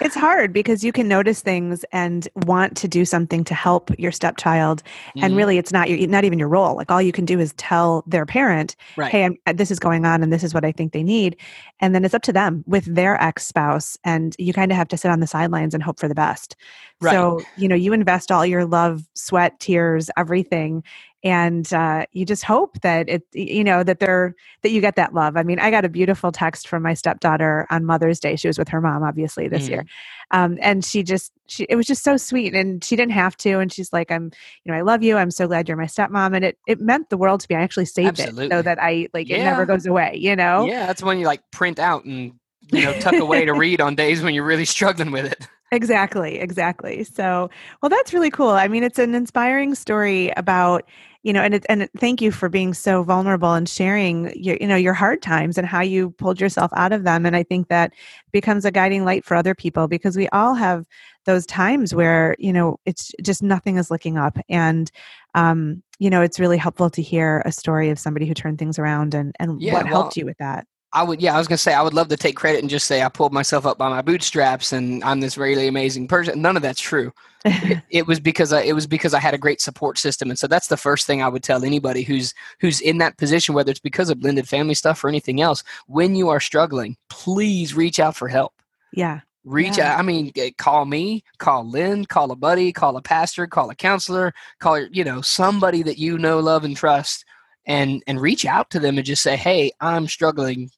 it's 0.00 0.14
hard 0.14 0.52
because 0.52 0.84
you 0.84 0.92
can 0.92 1.08
notice 1.08 1.40
things 1.40 1.84
and 1.92 2.28
want 2.46 2.76
to 2.78 2.88
do 2.88 3.04
something 3.04 3.44
to 3.44 3.54
help 3.54 3.90
your 3.98 4.12
stepchild, 4.12 4.82
mm-hmm. 4.82 5.24
and 5.24 5.36
really, 5.36 5.58
it's 5.58 5.72
not 5.72 5.88
your, 5.90 6.06
not 6.08 6.24
even 6.24 6.38
your 6.38 6.48
role. 6.48 6.76
Like 6.76 6.90
all 6.90 7.02
you 7.02 7.12
can 7.12 7.24
do 7.24 7.40
is 7.40 7.52
tell 7.54 8.04
their 8.06 8.26
parent, 8.26 8.76
right. 8.96 9.10
"Hey, 9.10 9.24
I'm, 9.24 9.36
uh, 9.46 9.52
this 9.52 9.70
is 9.70 9.78
going 9.78 10.04
on, 10.04 10.22
and 10.22 10.32
this 10.32 10.44
is 10.44 10.54
what 10.54 10.64
I 10.64 10.72
think 10.72 10.92
they 10.92 11.02
need," 11.02 11.36
and 11.80 11.94
then 11.94 12.04
it's 12.04 12.14
up 12.14 12.22
to 12.22 12.32
them 12.32 12.64
with 12.66 12.84
their 12.92 13.20
ex 13.22 13.46
spouse, 13.46 13.96
and 14.04 14.34
you 14.38 14.52
kind 14.52 14.70
of 14.70 14.76
have 14.76 14.88
to 14.88 14.96
sit 14.96 15.10
on 15.10 15.20
the 15.20 15.26
sidelines 15.26 15.74
and 15.74 15.82
hope 15.82 15.98
for 15.98 16.08
the 16.08 16.14
best. 16.14 16.56
Right. 17.00 17.12
So 17.12 17.40
you 17.56 17.68
know, 17.68 17.74
you 17.74 17.92
invest 17.92 18.30
all 18.30 18.46
your 18.46 18.64
love, 18.64 19.02
sweat, 19.14 19.58
tears, 19.60 20.10
everything, 20.16 20.82
and 21.24 21.72
uh, 21.72 22.04
you 22.12 22.24
just 22.26 22.44
hope 22.44 22.80
that 22.82 23.08
it 23.08 23.22
you 23.32 23.64
know 23.64 23.82
that 23.82 23.98
they're 23.98 24.36
that 24.62 24.70
you 24.70 24.80
get 24.80 24.94
that 24.96 25.14
love. 25.14 25.36
I 25.36 25.42
mean 25.42 25.58
i 25.58 25.70
got 25.70 25.84
a 25.84 25.88
beautiful 25.88 26.30
text 26.30 26.68
from 26.68 26.82
my 26.82 26.94
stepdaughter 26.94 27.66
on 27.70 27.84
mother's 27.84 28.20
day. 28.20 28.36
She 28.36 28.46
was 28.46 28.58
with 28.58 28.68
her 28.68 28.80
mom 28.80 29.02
obviously 29.02 29.48
this 29.48 29.66
mm. 29.66 29.70
year 29.70 29.86
um, 30.30 30.58
and 30.60 30.84
she 30.84 31.02
just 31.02 31.32
she 31.46 31.64
it 31.68 31.76
was 31.76 31.86
just 31.86 32.02
so 32.02 32.16
sweet 32.16 32.54
and 32.54 32.82
she 32.82 32.96
didn't 32.96 33.12
have 33.12 33.36
to 33.36 33.58
and 33.58 33.72
she's 33.72 33.92
like 33.92 34.10
i'm 34.10 34.30
you 34.64 34.72
know 34.72 34.74
i 34.76 34.80
love 34.80 35.02
you. 35.02 35.16
I'm 35.16 35.30
so 35.30 35.46
glad 35.46 35.68
you're 35.68 35.76
my 35.76 35.84
stepmom. 35.84 36.34
And 36.34 36.44
it 36.44 36.58
it 36.66 36.80
meant 36.80 37.10
the 37.10 37.16
world 37.16 37.40
to 37.40 37.46
me. 37.50 37.56
I 37.56 37.62
actually 37.62 37.86
saved 37.86 38.20
Absolutely. 38.20 38.46
it 38.46 38.50
so 38.50 38.62
that 38.62 38.78
i 38.80 39.08
like 39.14 39.28
yeah. 39.28 39.36
it 39.36 39.44
never 39.44 39.66
goes 39.66 39.86
away 39.86 40.16
you 40.20 40.36
know? 40.36 40.66
Yeah 40.66 40.86
that's 40.86 41.02
when 41.02 41.18
you 41.18 41.26
like 41.26 41.42
print 41.50 41.78
out 41.78 42.04
and 42.04 42.32
you 42.72 42.82
know 42.82 42.92
tuck 43.00 43.14
away 43.14 43.44
to 43.44 43.52
read 43.54 43.80
on 43.80 43.94
days 43.94 44.22
when 44.22 44.34
you're 44.34 44.44
really 44.44 44.64
struggling 44.64 45.10
with 45.10 45.26
it. 45.26 45.46
Exactly 45.72 46.38
exactly. 46.38 47.04
So 47.04 47.50
well 47.82 47.90
that's 47.90 48.12
really 48.12 48.30
cool. 48.30 48.50
I 48.50 48.68
mean 48.68 48.82
it's 48.82 48.98
an 48.98 49.14
inspiring 49.14 49.74
story 49.74 50.32
about 50.36 50.84
you 51.24 51.32
know 51.32 51.40
and 51.40 51.54
it, 51.54 51.66
and 51.68 51.88
thank 51.96 52.20
you 52.20 52.30
for 52.30 52.48
being 52.48 52.74
so 52.74 53.02
vulnerable 53.02 53.54
and 53.54 53.68
sharing 53.68 54.30
your 54.40 54.56
you 54.60 54.66
know 54.66 54.76
your 54.76 54.92
hard 54.92 55.22
times 55.22 55.58
and 55.58 55.66
how 55.66 55.80
you 55.80 56.10
pulled 56.10 56.40
yourself 56.40 56.70
out 56.76 56.92
of 56.92 57.02
them. 57.02 57.26
And 57.26 57.34
i 57.34 57.42
think 57.42 57.68
that 57.68 57.92
becomes 58.30 58.64
a 58.64 58.70
guiding 58.70 59.04
light 59.04 59.24
for 59.24 59.34
other 59.34 59.54
people 59.54 59.88
because 59.88 60.16
we 60.16 60.28
all 60.28 60.54
have 60.54 60.86
those 61.24 61.46
times 61.46 61.94
where 61.94 62.36
you 62.38 62.52
know 62.52 62.78
it's 62.84 63.10
just 63.22 63.42
nothing 63.42 63.78
is 63.78 63.90
looking 63.90 64.18
up. 64.18 64.38
And 64.48 64.90
um 65.34 65.82
you 65.98 66.10
know 66.10 66.20
it's 66.22 66.38
really 66.38 66.58
helpful 66.58 66.90
to 66.90 67.02
hear 67.02 67.42
a 67.46 67.52
story 67.52 67.90
of 67.90 67.98
somebody 67.98 68.26
who 68.26 68.34
turned 68.34 68.58
things 68.58 68.78
around 68.78 69.14
and 69.14 69.34
and 69.40 69.60
yeah, 69.60 69.72
what 69.72 69.84
well, 69.86 69.94
helped 69.94 70.16
you 70.16 70.26
with 70.26 70.38
that 70.38 70.66
I 70.94 71.02
would, 71.02 71.20
yeah, 71.20 71.34
I 71.34 71.38
was 71.38 71.48
gonna 71.48 71.58
say 71.58 71.74
I 71.74 71.82
would 71.82 71.92
love 71.92 72.08
to 72.08 72.16
take 72.16 72.36
credit 72.36 72.60
and 72.60 72.70
just 72.70 72.86
say 72.86 73.02
I 73.02 73.08
pulled 73.08 73.32
myself 73.32 73.66
up 73.66 73.76
by 73.76 73.88
my 73.88 74.00
bootstraps 74.00 74.72
and 74.72 75.02
I'm 75.02 75.20
this 75.20 75.36
really 75.36 75.66
amazing 75.66 76.06
person. 76.06 76.40
None 76.40 76.56
of 76.56 76.62
that's 76.62 76.80
true. 76.80 77.12
it, 77.44 77.82
it, 77.90 78.06
was 78.06 78.20
because 78.20 78.52
I, 78.52 78.62
it 78.62 78.74
was 78.74 78.86
because 78.86 79.12
I 79.12 79.18
had 79.18 79.34
a 79.34 79.38
great 79.38 79.60
support 79.60 79.98
system, 79.98 80.30
and 80.30 80.38
so 80.38 80.46
that's 80.46 80.68
the 80.68 80.76
first 80.76 81.06
thing 81.06 81.20
I 81.20 81.28
would 81.28 81.42
tell 81.42 81.64
anybody 81.64 82.04
who's 82.04 82.32
who's 82.60 82.80
in 82.80 82.98
that 82.98 83.18
position, 83.18 83.56
whether 83.56 83.72
it's 83.72 83.80
because 83.80 84.08
of 84.08 84.20
blended 84.20 84.48
family 84.48 84.74
stuff 84.74 85.02
or 85.02 85.08
anything 85.08 85.40
else. 85.40 85.64
When 85.88 86.14
you 86.14 86.28
are 86.28 86.40
struggling, 86.40 86.96
please 87.10 87.74
reach 87.74 87.98
out 87.98 88.14
for 88.14 88.28
help. 88.28 88.54
Yeah, 88.92 89.20
reach 89.42 89.78
yeah. 89.78 89.94
out. 89.94 89.98
I 89.98 90.02
mean, 90.02 90.32
call 90.58 90.84
me, 90.84 91.24
call 91.38 91.68
Lynne, 91.68 92.04
call 92.04 92.30
a 92.30 92.36
buddy, 92.36 92.72
call 92.72 92.96
a 92.96 93.02
pastor, 93.02 93.48
call 93.48 93.68
a 93.68 93.74
counselor, 93.74 94.32
call 94.60 94.80
you 94.80 95.02
know 95.02 95.22
somebody 95.22 95.82
that 95.82 95.98
you 95.98 96.18
know, 96.18 96.38
love, 96.38 96.62
and 96.62 96.76
trust, 96.76 97.24
and 97.66 98.00
and 98.06 98.20
reach 98.20 98.46
out 98.46 98.70
to 98.70 98.78
them 98.78 98.96
and 98.96 99.04
just 99.04 99.24
say, 99.24 99.36
"Hey, 99.36 99.72
I'm 99.80 100.06
struggling 100.06 100.70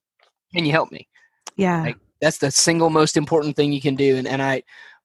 can 0.55 0.65
you 0.65 0.73
help 0.73 0.93
me? 0.93 1.09
Yeah. 1.57 1.83
Like, 1.83 1.97
that's 2.21 2.39
the 2.39 2.51
single 2.51 2.91
most 2.91 3.17
important 3.17 3.57
thing 3.57 3.73
you 3.73 3.81
can 3.81 3.95
do. 3.95 4.17
And, 4.17 4.27
and 4.27 4.43
I, 4.43 4.63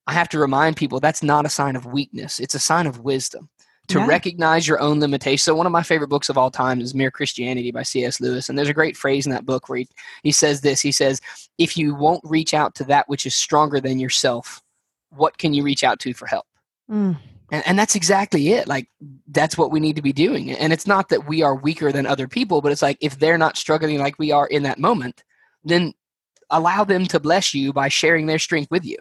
I 0.08 0.14
have 0.14 0.30
to 0.30 0.40
remind 0.40 0.78
people 0.78 1.00
that's 1.00 1.24
not 1.24 1.46
a 1.46 1.50
sign 1.50 1.76
of 1.76 1.86
weakness. 1.86 2.40
It's 2.40 2.56
a 2.56 2.60
sign 2.60 2.88
of 2.88 3.00
wisdom 3.00 3.50
to 3.88 4.00
yeah. 4.00 4.08
recognize 4.08 4.68
your 4.68 4.80
own 4.80 5.00
limitations. 5.00 5.44
So 5.44 5.56
one 5.56 5.66
of 5.66 5.72
my 5.72 5.84
favorite 5.84 6.08
books 6.08 6.30
of 6.30 6.38
all 6.38 6.52
time 6.52 6.80
is 6.80 6.96
Mere 6.96 7.12
Christianity 7.12 7.72
by 7.72 7.84
C.S. 7.84 8.22
Lewis. 8.22 8.48
And 8.48 8.58
there's 8.58 8.70
a 8.70 8.74
great 8.74 8.96
phrase 8.96 9.26
in 9.26 9.32
that 9.32 9.46
book 9.46 9.68
where 9.68 9.80
he, 9.80 9.88
he 10.24 10.32
says 10.32 10.62
this. 10.62 10.82
He 10.82 10.92
says, 10.92 11.20
if 11.58 11.76
you 11.76 11.96
won't 11.96 12.22
reach 12.24 12.54
out 12.54 12.76
to 12.76 12.84
that 12.86 13.10
which 13.10 13.26
is 13.26 13.36
stronger 13.36 13.80
than 13.80 14.00
yourself, 14.00 14.62
what 15.10 15.38
can 15.38 15.54
you 15.54 15.64
reach 15.64 15.84
out 15.84 16.00
to 16.00 16.14
for 16.14 16.26
help? 16.26 16.46
Mm. 16.90 17.18
And, 17.52 17.68
and 17.68 17.78
that's 17.78 17.96
exactly 17.96 18.50
it. 18.50 18.68
Like 18.68 18.88
that's 19.28 19.58
what 19.58 19.72
we 19.72 19.80
need 19.80 19.98
to 19.98 20.02
be 20.02 20.14
doing. 20.14 20.52
And 20.52 20.72
it's 20.72 20.88
not 20.88 21.10
that 21.10 21.28
we 21.28 21.42
are 21.42 21.56
weaker 21.56 21.92
than 21.92 22.06
other 22.06 22.28
people, 22.28 22.62
but 22.62 22.72
it's 22.72 22.82
like 22.82 22.98
if 23.02 23.20
they're 23.20 23.38
not 23.38 23.58
struggling 23.58 24.00
like 24.00 24.18
we 24.18 24.32
are 24.32 24.48
in 24.48 24.64
that 24.64 24.80
moment, 24.80 25.24
then 25.64 25.94
allow 26.50 26.84
them 26.84 27.06
to 27.08 27.20
bless 27.20 27.54
you 27.54 27.74
by 27.74 27.88
sharing 27.88 28.26
their 28.26 28.40
strength 28.40 28.70
with 28.72 28.86
you. 28.86 28.98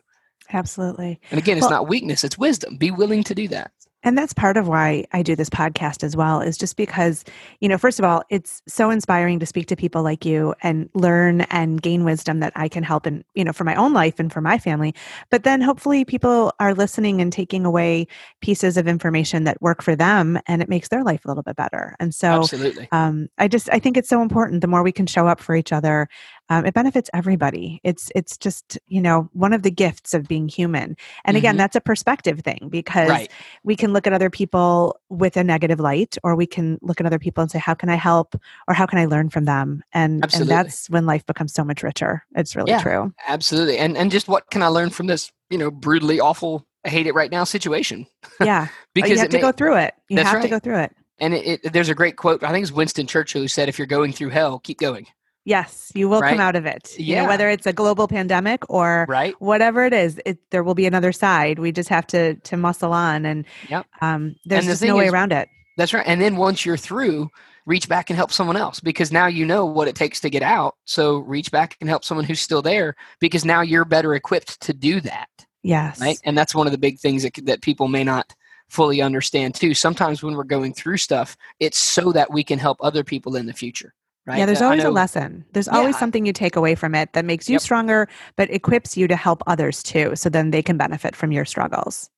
Absolutely. 0.53 1.21
And 1.31 1.39
again, 1.39 1.57
it's 1.57 1.65
well, 1.65 1.83
not 1.83 1.89
weakness, 1.89 2.25
it's 2.25 2.39
wisdom. 2.39 2.77
Be 2.77 2.91
willing 2.91 3.23
to 3.25 3.35
do 3.35 3.49
that 3.49 3.71
and 4.03 4.17
that's 4.17 4.33
part 4.33 4.57
of 4.57 4.67
why 4.67 5.05
I 5.13 5.23
do 5.23 5.37
this 5.37 5.51
podcast 5.51 6.03
as 6.03 6.17
well, 6.17 6.41
is 6.41 6.57
just 6.57 6.77
because, 6.77 7.25
you 7.61 7.69
know, 7.69 7.77
first 7.77 7.99
of 7.99 8.05
all, 8.05 8.23
it's 8.31 8.63
so 8.67 8.89
inspiring 8.91 9.39
to 9.41 9.47
speak 9.47 9.67
to 9.67 9.77
people 9.77 10.03
like 10.03 10.25
you 10.25 10.55
and 10.63 10.89
learn 10.95 11.43
and 11.43 11.83
gain 11.83 12.05
wisdom 12.05 12.41
that 12.41 12.53
I 12.57 12.69
can 12.69 12.83
help 12.83 13.07
in, 13.07 13.25
you 13.35 13.45
know, 13.45 13.53
for 13.53 13.65
my 13.65 13.75
own 13.75 13.93
life 13.93 14.19
and 14.19 14.33
for 14.33 14.41
my 14.41 14.59
family. 14.59 14.95
But 15.31 15.45
then 15.45 15.61
hopefully 15.61 16.07
people 16.07 16.53
are 16.59 16.75
listening 16.75 17.21
and 17.21 17.31
taking 17.31 17.67
away 17.67 18.07
pieces 18.41 18.79
of 18.79 18.89
information 18.89 19.45
that 19.45 19.61
work 19.61 19.83
for 19.83 19.95
them 19.95 20.39
and 20.47 20.63
it 20.63 20.69
makes 20.71 20.89
their 20.89 21.05
life 21.05 21.25
a 21.27 21.29
little 21.29 21.43
bit 21.43 21.57
better. 21.57 21.95
And 22.01 22.15
so, 22.15 22.29
Absolutely. 22.29 22.89
Um, 22.93 23.29
I 23.37 23.49
just, 23.49 23.69
I 23.71 23.79
think 23.79 23.99
it's 23.99 24.09
so 24.09 24.23
important. 24.23 24.63
The 24.63 24.67
more 24.67 24.83
we 24.83 24.93
can 24.93 25.07
show 25.07 25.27
up 25.27 25.41
for 25.41 25.55
each 25.55 25.73
other, 25.73 26.09
um, 26.51 26.67
it 26.67 26.75
benefits 26.75 27.09
everybody. 27.15 27.81
It's 27.85 28.11
it's 28.15 28.37
just 28.37 28.79
you 28.89 29.01
know 29.01 29.31
one 29.33 29.53
of 29.53 29.63
the 29.63 29.71
gifts 29.71 30.13
of 30.13 30.29
being 30.29 30.49
human. 30.49 30.97
And 31.25 31.37
again 31.37 31.53
mm-hmm. 31.53 31.59
that's 31.59 31.77
a 31.77 31.81
perspective 31.81 32.41
thing 32.41 32.69
because 32.71 33.09
right. 33.09 33.31
we 33.63 33.77
can 33.77 33.93
look 33.93 34.07
at 34.07 34.13
other 34.13 34.29
people 34.29 34.99
with 35.09 35.37
a 35.37 35.45
negative 35.45 35.81
light 35.81 36.19
or 36.25 36.35
we 36.35 36.47
can 36.47 36.79
look 36.83 37.01
at 37.01 37.07
other 37.07 37.21
people 37.21 37.43
and 37.43 37.51
say 37.51 37.59
how 37.59 37.75
can 37.75 37.89
i 37.89 37.95
help? 37.95 38.35
Or 38.69 38.75
how 38.75 38.85
can 38.85 38.99
i 38.99 39.07
learn 39.07 39.31
from 39.31 39.45
them? 39.45 39.83
And 39.93 40.25
and 40.35 40.49
that's 40.49 40.91
when 40.91 41.07
life 41.07 41.25
becomes 41.25 41.55
so 41.55 41.65
much 41.65 41.83
richer. 41.83 42.25
It's 42.35 42.57
really 42.57 42.73
yeah, 42.73 42.83
true. 42.83 43.15
absolutely. 43.29 43.79
And 43.79 43.97
and 43.97 44.11
just 44.11 44.29
what 44.29 44.51
can 44.51 44.63
i 44.63 44.67
learn 44.67 44.91
from 44.91 45.07
this 45.07 45.31
you 45.49 45.59
know 45.59 45.71
brutally 45.71 46.21
awful 46.21 46.67
I 46.85 46.89
hate 46.89 47.07
it 47.07 47.15
right 47.15 47.31
now 47.31 47.45
situation? 47.45 48.07
Yeah. 48.41 48.69
Because 48.93 49.11
you 49.11 49.19
have 49.19 49.29
to 49.29 49.37
may, 49.37 49.41
go 49.43 49.53
through 49.53 49.77
it. 49.77 49.95
You 50.09 50.19
have 50.19 50.35
right. 50.35 50.43
to 50.43 50.49
go 50.49 50.59
through 50.59 50.79
it. 50.79 50.97
And 51.21 51.33
it, 51.33 51.61
it, 51.63 51.73
there's 51.73 51.89
a 51.91 51.95
great 51.95 52.17
quote 52.17 52.43
i 52.43 52.51
think 52.51 52.63
it's 52.63 52.73
winston 52.73 53.07
churchill 53.07 53.43
who 53.43 53.49
said 53.49 53.69
if 53.69 53.79
you're 53.79 53.87
going 53.87 54.13
through 54.13 54.31
hell 54.31 54.59
keep 54.59 54.79
going 54.79 55.07
Yes, 55.45 55.91
you 55.95 56.09
will 56.09 56.21
right? 56.21 56.31
come 56.31 56.41
out 56.41 56.55
of 56.55 56.67
it. 56.67 56.95
Yeah. 56.99 57.17
You 57.17 57.23
know, 57.23 57.29
whether 57.29 57.49
it's 57.49 57.67
a 57.67 57.73
global 57.73 58.07
pandemic 58.07 58.63
or 58.69 59.07
right. 59.09 59.35
whatever 59.41 59.85
it 59.85 59.93
is, 59.93 60.21
it, 60.27 60.39
there 60.51 60.63
will 60.63 60.75
be 60.75 60.87
another 60.87 61.13
side. 61.13 61.59
We 61.59 61.73
just 61.73 61.89
have 61.89 62.07
to 62.09 62.35
to 62.35 62.57
muscle 62.57 62.93
on, 62.93 63.25
and 63.25 63.47
yep. 63.69 63.87
um, 64.03 64.37
there's 64.45 64.65
and 64.65 64.69
the 64.69 64.73
just 64.73 64.85
no 64.85 64.97
way 64.97 65.07
is, 65.07 65.13
around 65.13 65.33
it. 65.33 65.49
That's 65.77 65.95
right. 65.95 66.07
And 66.07 66.21
then 66.21 66.37
once 66.37 66.67
you're 66.67 66.77
through, 66.77 67.31
reach 67.65 67.89
back 67.89 68.11
and 68.11 68.17
help 68.17 68.33
someone 68.33 68.57
else 68.57 68.81
because 68.81 69.11
now 69.13 69.27
you 69.27 69.47
know 69.47 69.65
what 69.65 69.89
it 69.89 69.95
takes 69.95 70.21
to 70.21 70.31
get 70.31 70.43
out. 70.43 70.77
So 70.85 71.19
reach 71.19 71.51
back 71.51 71.77
and 71.81 71.89
help 71.89 72.05
someone 72.05 72.27
who's 72.27 72.41
still 72.41 72.63
there 72.63 72.95
because 73.19 73.45
now 73.45 73.63
you're 73.63 73.85
better 73.87 74.15
equipped 74.15 74.61
to 74.63 74.75
do 74.75 75.01
that. 75.01 75.29
Yes. 75.63 76.01
Right. 76.01 76.19
And 76.25 76.37
that's 76.37 76.55
one 76.55 76.67
of 76.67 76.73
the 76.73 76.79
big 76.79 76.99
things 76.99 77.23
that 77.23 77.35
that 77.45 77.63
people 77.63 77.89
may 77.89 78.05
not 78.05 78.35
fully 78.69 79.03
understand 79.03 79.55
too. 79.55 79.75
Sometimes 79.75 80.23
when 80.23 80.35
we're 80.35 80.45
going 80.45 80.75
through 80.75 80.99
stuff, 80.99 81.37
it's 81.59 81.79
so 81.79 82.13
that 82.13 82.31
we 82.31 82.45
can 82.45 82.59
help 82.59 82.79
other 82.81 83.05
people 83.05 83.37
in 83.37 83.47
the 83.47 83.53
future. 83.53 83.95
Right? 84.27 84.39
Yeah, 84.39 84.47
there's 84.47 84.63
always 84.63 84.85
a 84.85 84.91
lesson. 84.91 85.45
There's 85.53 85.67
yeah. 85.67 85.79
always 85.79 85.99
something 85.99 86.27
you 86.27 86.33
take 86.33 86.55
away 86.55 86.75
from 86.75 86.95
it 86.95 87.13
that 87.15 87.25
makes 87.25 87.49
you 87.49 87.55
yep. 87.55 87.63
stronger, 87.63 88.09
but 88.37 88.51
equips 88.51 88.97
you 88.97 89.09
to 89.09 89.17
help 89.17 89.43
others 89.47 89.83
too. 89.83 90.15
So 90.15 90.29
then 90.29 90.51
they 90.51 90.63
can 90.63 90.77
benefit 90.77 91.17
from 91.17 91.33
your 91.33 91.45
struggles. 91.45 92.11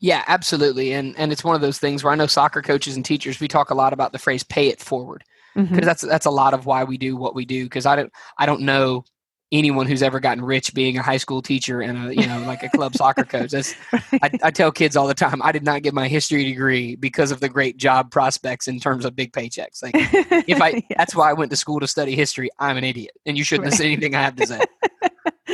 Yeah, 0.00 0.24
absolutely. 0.26 0.92
And 0.92 1.16
and 1.16 1.32
it's 1.32 1.44
one 1.44 1.54
of 1.54 1.60
those 1.60 1.78
things 1.78 2.04
where 2.04 2.12
I 2.12 2.16
know 2.16 2.26
soccer 2.26 2.60
coaches 2.60 2.96
and 2.96 3.04
teachers, 3.04 3.40
we 3.40 3.48
talk 3.48 3.70
a 3.70 3.74
lot 3.74 3.92
about 3.92 4.12
the 4.12 4.18
phrase 4.18 4.42
pay 4.42 4.68
it 4.68 4.80
forward. 4.80 5.24
Because 5.54 5.70
mm-hmm. 5.70 5.84
that's 5.84 6.02
that's 6.02 6.26
a 6.26 6.30
lot 6.30 6.52
of 6.52 6.66
why 6.66 6.82
we 6.82 6.98
do 6.98 7.16
what 7.16 7.34
we 7.34 7.44
do. 7.44 7.64
Because 7.64 7.86
I 7.86 7.96
don't 7.96 8.12
I 8.36 8.46
don't 8.46 8.62
know 8.62 9.04
anyone 9.58 9.86
who's 9.86 10.02
ever 10.02 10.20
gotten 10.20 10.44
rich 10.44 10.74
being 10.74 10.98
a 10.98 11.02
high 11.02 11.16
school 11.16 11.40
teacher 11.40 11.80
and 11.80 12.08
a 12.08 12.14
you 12.14 12.26
know 12.26 12.40
like 12.40 12.62
a 12.62 12.68
club 12.68 12.94
soccer 12.94 13.24
coach. 13.24 13.52
That's 13.52 13.74
I, 13.92 14.30
I, 14.42 14.50
tell 14.50 14.72
kids 14.72 14.96
all 14.96 15.06
the 15.06 15.14
time. 15.14 15.40
I 15.42 15.52
did 15.52 15.64
not 15.64 15.82
get 15.82 15.94
my 15.94 16.08
history 16.08 16.44
degree 16.44 16.96
because 16.96 17.30
of 17.30 17.40
the 17.40 17.48
great 17.48 17.76
job 17.76 18.10
prospects 18.10 18.68
in 18.68 18.80
terms 18.80 19.04
of 19.04 19.14
big 19.14 19.32
paychecks. 19.32 19.82
Like 19.82 19.94
if 19.94 20.60
I, 20.60 20.82
that's 20.96 21.14
why 21.14 21.30
I 21.30 21.32
went 21.32 21.50
to 21.52 21.56
school 21.56 21.80
to 21.80 21.86
study 21.86 22.16
history. 22.16 22.50
I'm 22.58 22.76
an 22.76 22.84
idiot, 22.84 23.12
and 23.26 23.38
you 23.38 23.44
shouldn't 23.44 23.64
right. 23.64 23.72
listen 23.72 23.86
anything 23.86 24.14
I 24.14 24.22
have 24.22 24.36
to 24.36 24.46
say. 24.46 24.60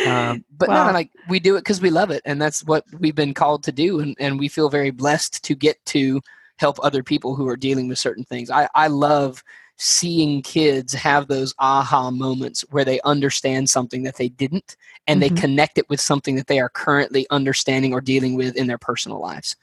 Um, 0.06 0.44
but 0.56 0.68
well, 0.68 0.86
no, 0.86 0.92
like 0.92 1.10
we 1.28 1.40
do 1.40 1.56
it 1.56 1.60
because 1.60 1.80
we 1.80 1.90
love 1.90 2.10
it, 2.10 2.22
and 2.24 2.40
that's 2.40 2.64
what 2.64 2.84
we've 3.00 3.14
been 3.14 3.34
called 3.34 3.64
to 3.64 3.72
do, 3.72 4.00
and, 4.00 4.16
and 4.18 4.38
we 4.38 4.48
feel 4.48 4.70
very 4.70 4.90
blessed 4.90 5.44
to 5.44 5.54
get 5.54 5.84
to 5.86 6.22
help 6.58 6.78
other 6.82 7.02
people 7.02 7.34
who 7.34 7.48
are 7.48 7.56
dealing 7.56 7.88
with 7.88 7.98
certain 7.98 8.24
things. 8.24 8.50
I, 8.50 8.68
I 8.74 8.86
love 8.86 9.42
seeing 9.82 10.42
kids 10.42 10.92
have 10.92 11.26
those 11.26 11.54
aha 11.58 12.10
moments 12.10 12.60
where 12.68 12.84
they 12.84 13.00
understand 13.00 13.68
something 13.70 14.02
that 14.02 14.16
they 14.16 14.28
didn't 14.28 14.76
and 15.06 15.22
mm-hmm. 15.22 15.34
they 15.34 15.40
connect 15.40 15.78
it 15.78 15.88
with 15.88 15.98
something 15.98 16.36
that 16.36 16.48
they 16.48 16.60
are 16.60 16.68
currently 16.68 17.26
understanding 17.30 17.94
or 17.94 18.02
dealing 18.02 18.36
with 18.36 18.56
in 18.56 18.66
their 18.66 18.76
personal 18.76 19.18
lives. 19.18 19.56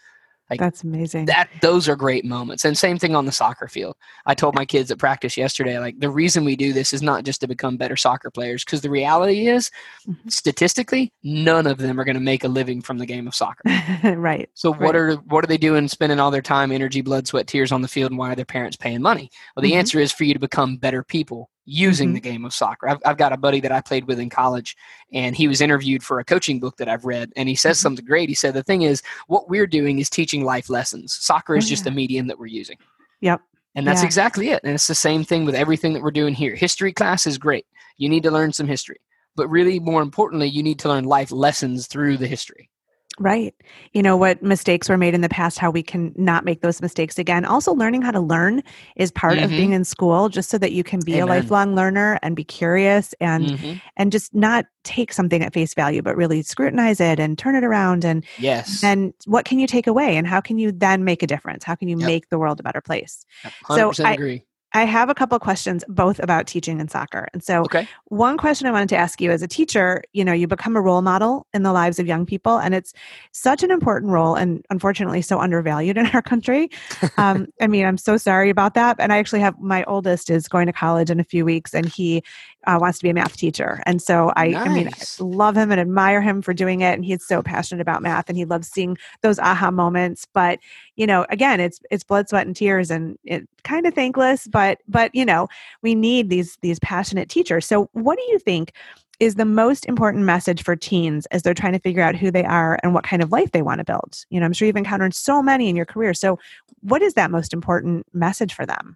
Like 0.49 0.60
That's 0.60 0.83
amazing. 0.83 1.25
That 1.25 1.49
those 1.62 1.89
are 1.89 1.95
great 1.95 2.23
moments. 2.23 2.63
And 2.63 2.77
same 2.77 2.97
thing 2.97 3.15
on 3.15 3.25
the 3.25 3.31
soccer 3.31 3.67
field. 3.67 3.95
I 4.25 4.33
told 4.33 4.55
my 4.55 4.65
kids 4.65 4.89
at 4.91 4.97
practice 4.97 5.36
yesterday, 5.36 5.77
like 5.79 5.99
the 5.99 6.10
reason 6.10 6.45
we 6.45 6.55
do 6.55 6.71
this 6.71 6.93
is 6.93 7.01
not 7.01 7.25
just 7.25 7.41
to 7.41 7.47
become 7.47 7.75
better 7.75 7.97
soccer 7.97 8.31
players, 8.31 8.63
because 8.63 8.81
the 8.81 8.89
reality 8.89 9.47
is, 9.47 9.69
mm-hmm. 10.07 10.29
statistically, 10.29 11.12
none 11.23 11.67
of 11.67 11.77
them 11.79 11.99
are 11.99 12.05
going 12.05 12.15
to 12.15 12.21
make 12.21 12.45
a 12.45 12.47
living 12.47 12.81
from 12.81 12.97
the 12.97 13.05
game 13.05 13.27
of 13.27 13.36
soccer. 13.36 13.63
right. 14.15 14.49
So 14.53 14.71
what 14.71 14.79
right. 14.79 14.95
are 14.95 15.15
what 15.15 15.43
are 15.43 15.47
they 15.47 15.57
doing, 15.57 15.88
spending 15.88 16.19
all 16.19 16.31
their 16.31 16.41
time, 16.41 16.71
energy, 16.71 17.01
blood, 17.01 17.27
sweat, 17.27 17.47
tears 17.47 17.71
on 17.71 17.81
the 17.81 17.88
field, 17.88 18.12
and 18.12 18.17
why 18.17 18.31
are 18.31 18.36
their 18.36 18.45
parents 18.45 18.77
paying 18.77 19.01
money? 19.01 19.29
Well, 19.55 19.62
the 19.62 19.71
mm-hmm. 19.71 19.79
answer 19.79 19.99
is 19.99 20.13
for 20.13 20.23
you 20.23 20.33
to 20.33 20.39
become 20.39 20.77
better 20.77 21.03
people 21.03 21.49
using 21.67 22.10
mm-hmm. 22.10 22.15
the 22.15 22.21
game 22.21 22.45
of 22.45 22.53
soccer. 22.53 22.88
I've, 22.88 22.99
I've 23.06 23.17
got 23.17 23.34
a 23.34 23.38
buddy 23.38 23.60
that 23.60 23.73
I 23.73 23.82
played 23.82 24.08
with 24.08 24.19
in 24.19 24.30
college, 24.30 24.75
and 25.12 25.36
he 25.36 25.47
was 25.47 25.62
interviewed 25.62 26.01
for 26.01 26.19
a 26.19 26.23
coaching 26.23 26.60
book 26.60 26.77
that 26.77 26.88
I've 26.88 27.06
read, 27.06 27.32
and 27.36 27.47
he 27.47 27.56
says 27.56 27.77
mm-hmm. 27.77 27.84
something 27.84 28.06
great. 28.06 28.30
He 28.30 28.36
said, 28.36 28.53
The 28.53 28.63
thing 28.63 28.84
is, 28.84 29.03
what 29.27 29.49
we're 29.49 29.67
doing 29.67 29.99
is 29.99 30.10
teaching 30.10 30.45
life 30.45 30.69
lessons. 30.69 31.13
Soccer 31.13 31.56
is 31.56 31.69
just 31.69 31.86
a 31.86 31.91
medium 31.91 32.27
that 32.27 32.39
we're 32.39 32.47
using. 32.47 32.77
Yep. 33.21 33.41
And 33.75 33.86
that's 33.86 34.01
yeah. 34.01 34.08
exactly 34.08 34.49
it. 34.49 34.62
And 34.63 34.73
it's 34.73 34.88
the 34.88 34.95
same 34.95 35.23
thing 35.23 35.45
with 35.45 35.53
everything 35.53 35.93
that 35.93 36.01
we're 36.01 36.10
doing 36.10 36.34
here. 36.34 36.56
History 36.56 36.93
class 36.93 37.27
is 37.27 37.38
great. 37.38 37.65
You 37.97 38.10
need 38.10 38.23
to 38.23 38.32
learn 38.32 38.53
some 38.53 38.67
history. 38.67 38.97
But 39.36 39.49
really, 39.49 39.80
more 39.80 40.01
importantly, 40.01 40.47
you 40.47 40.63
need 40.63 40.80
to 40.80 40.89
learn 40.89 41.03
life 41.03 41.32
lessons 41.32 41.86
through 41.86 42.17
the 42.17 42.27
history. 42.27 42.71
Right. 43.19 43.56
You 43.93 44.03
know, 44.03 44.15
what 44.15 44.43
mistakes 44.43 44.89
were 44.89 44.97
made 44.97 45.15
in 45.15 45.21
the 45.21 45.30
past, 45.30 45.58
how 45.58 45.71
we 45.71 45.82
can 45.82 46.13
not 46.15 46.45
make 46.45 46.62
those 46.62 46.82
mistakes 46.84 47.17
again. 47.17 47.45
Also, 47.45 47.73
learning 47.73 48.03
how 48.03 48.12
to 48.12 48.19
learn 48.19 48.62
is 48.95 49.12
part 49.12 49.36
mm-hmm. 49.36 49.45
of 49.45 49.49
being 49.49 49.73
in 49.73 49.84
school, 49.84 50.30
just 50.30 50.51
so 50.51 50.60
that 50.60 50.71
you 50.71 50.84
can 50.84 50.99
be 50.99 51.15
Amen. 51.15 51.23
a 51.23 51.25
lifelong 51.25 51.73
learner 51.73 52.19
and 52.21 52.36
be 52.36 52.43
curious 52.43 53.15
and 53.19 53.47
mm-hmm. 53.47 53.73
and 53.95 54.12
just 54.12 54.36
not 54.36 54.65
take 54.84 55.12
something 55.13 55.41
at 55.41 55.51
face 55.51 55.73
value, 55.73 56.03
but 56.03 56.15
really 56.15 56.43
scrutinize 56.43 56.99
it 56.99 57.19
and 57.19 57.39
turn 57.39 57.56
it 57.56 57.63
around. 57.63 58.06
And 58.06 58.23
yes, 58.38 58.84
and 58.84 59.15
what 59.25 59.45
can 59.45 59.58
you 59.58 59.65
take 59.65 59.88
away, 59.88 60.15
and 60.15 60.27
how 60.27 60.39
can 60.39 60.60
you 60.60 60.71
then 60.71 61.03
make 61.03 61.23
a 61.23 61.27
difference? 61.27 61.63
How 61.63 61.73
can 61.73 61.88
you 61.88 61.97
yep. 61.97 62.06
make 62.06 62.30
the 62.30 62.38
world 62.38 62.60
a 62.60 62.63
better 62.63 62.82
place? 62.82 63.25
so 63.67 63.91
I 64.03 64.13
agree. 64.13 64.43
I 64.73 64.84
have 64.84 65.10
a 65.10 65.15
couple 65.15 65.39
questions 65.39 65.84
both 65.88 66.19
about 66.19 66.45
teaching 66.45 66.80
and 66.80 66.91
soccer. 66.91 67.30
And 67.34 67.43
so 67.43 67.62
okay. 67.62 67.88
one 68.06 68.38
question 68.38 68.67
I 68.67 68.71
wanted 68.71 68.89
to 68.89 68.97
ask 68.97 69.21
you 69.21 69.32
as 69.32 69.41
a 69.41 69.47
teacher, 69.47 70.03
you 70.13 70.25
know, 70.25 70.34
you 70.34 70.47
become 70.47 70.75
a 70.75 70.82
role 70.82 71.01
model 71.01 71.47
in 71.53 71.63
the 71.63 71.71
lives 71.71 71.99
of 71.99 72.08
young 72.08 72.25
people 72.25 72.58
and 72.58 72.75
it's 72.75 72.93
such 73.32 73.63
an 73.63 73.71
important 73.71 74.12
role 74.12 74.36
and 74.36 74.65
unfortunately 74.69 75.21
so 75.21 75.39
undervalued 75.39 75.97
in 75.97 76.08
our 76.08 76.21
country. 76.21 76.69
Um, 77.17 77.47
I 77.62 77.67
mean, 77.67 77.86
I'm 77.86 77.97
so 77.97 78.17
sorry 78.17 78.49
about 78.49 78.73
that. 78.73 78.97
And 78.99 79.13
I 79.13 79.17
actually 79.17 79.39
have 79.39 79.58
my 79.60 79.84
oldest 79.86 80.30
is 80.30 80.47
going 80.47 80.67
to 80.67 80.73
college 80.73 81.10
in 81.10 81.19
a 81.19 81.23
few 81.23 81.45
weeks 81.45 81.73
and 81.73 81.86
he 81.86 82.23
uh, 82.67 82.77
wants 82.80 82.99
to 82.99 83.03
be 83.03 83.10
a 83.10 83.13
math 83.13 83.38
teacher. 83.38 83.82
And 83.86 84.01
so 84.01 84.32
I, 84.36 84.49
nice. 84.49 84.67
I 84.67 84.73
mean, 84.73 84.88
I 84.89 85.23
love 85.23 85.56
him 85.56 85.71
and 85.71 85.80
admire 85.80 86.21
him 86.21 86.41
for 86.41 86.53
doing 86.53 86.82
it. 86.82 86.93
And 86.93 87.06
he's 87.06 87.25
so 87.25 87.41
passionate 87.41 87.82
about 87.82 88.03
math 88.03 88.27
and 88.30 88.38
he 88.38 88.45
loves 88.45 88.67
seeing 88.67 88.97
those 89.21 89.39
aha 89.39 89.71
moments. 89.71 90.27
But, 90.32 90.60
you 90.95 91.08
know, 91.08 91.25
again, 91.30 91.60
it's, 91.60 91.80
it's 91.89 92.03
blood, 92.03 92.30
sweat 92.30 92.45
and 92.45 92.56
tears 92.56 92.91
and 92.91 93.17
it 93.23 93.47
kind 93.63 93.88
of 93.88 93.93
thankless, 93.93 94.47
but, 94.47 94.80
but, 94.88 95.15
you 95.15 95.25
know, 95.25 95.47
we 95.82 95.95
need 95.95 96.30
these, 96.30 96.58
these 96.62 96.80
passionate 96.80 97.30
teachers. 97.30 97.65
So 97.65 97.89
what 97.93 98.17
do 98.17 98.23
you 98.32 98.38
think 98.38 98.73
is 99.19 99.36
the 99.36 99.45
most 99.45 99.86
important 99.86 100.25
message 100.25 100.63
for 100.63 100.75
teens 100.75 101.25
as 101.27 101.41
they're 101.41 101.53
trying 101.53 101.73
to 101.73 101.80
figure 101.80 102.03
out 102.03 102.15
who 102.15 102.30
they 102.30 102.43
are 102.43 102.77
and 102.84 102.93
what 102.93 103.03
kind 103.03 103.23
of 103.23 103.32
life 103.32 103.51
they 103.51 103.63
want 103.63 103.80
to 103.80 103.86
build? 103.86 104.25
You 104.30 104.39
know, 104.39 104.45
I'm 104.45 104.53
sure 104.53 104.67
you've 104.67 104.75
encountered 104.75 105.15
so 105.15 105.41
many 105.41 105.69
in 105.69 105.75
your 105.75 105.86
career. 105.86 106.13
So 106.13 106.38
what 106.82 107.01
is 107.01 107.15
that 107.15 107.32
most 107.32 107.53
important 107.53 108.06
message 108.13 108.53
for 108.53 108.65
them? 108.65 108.95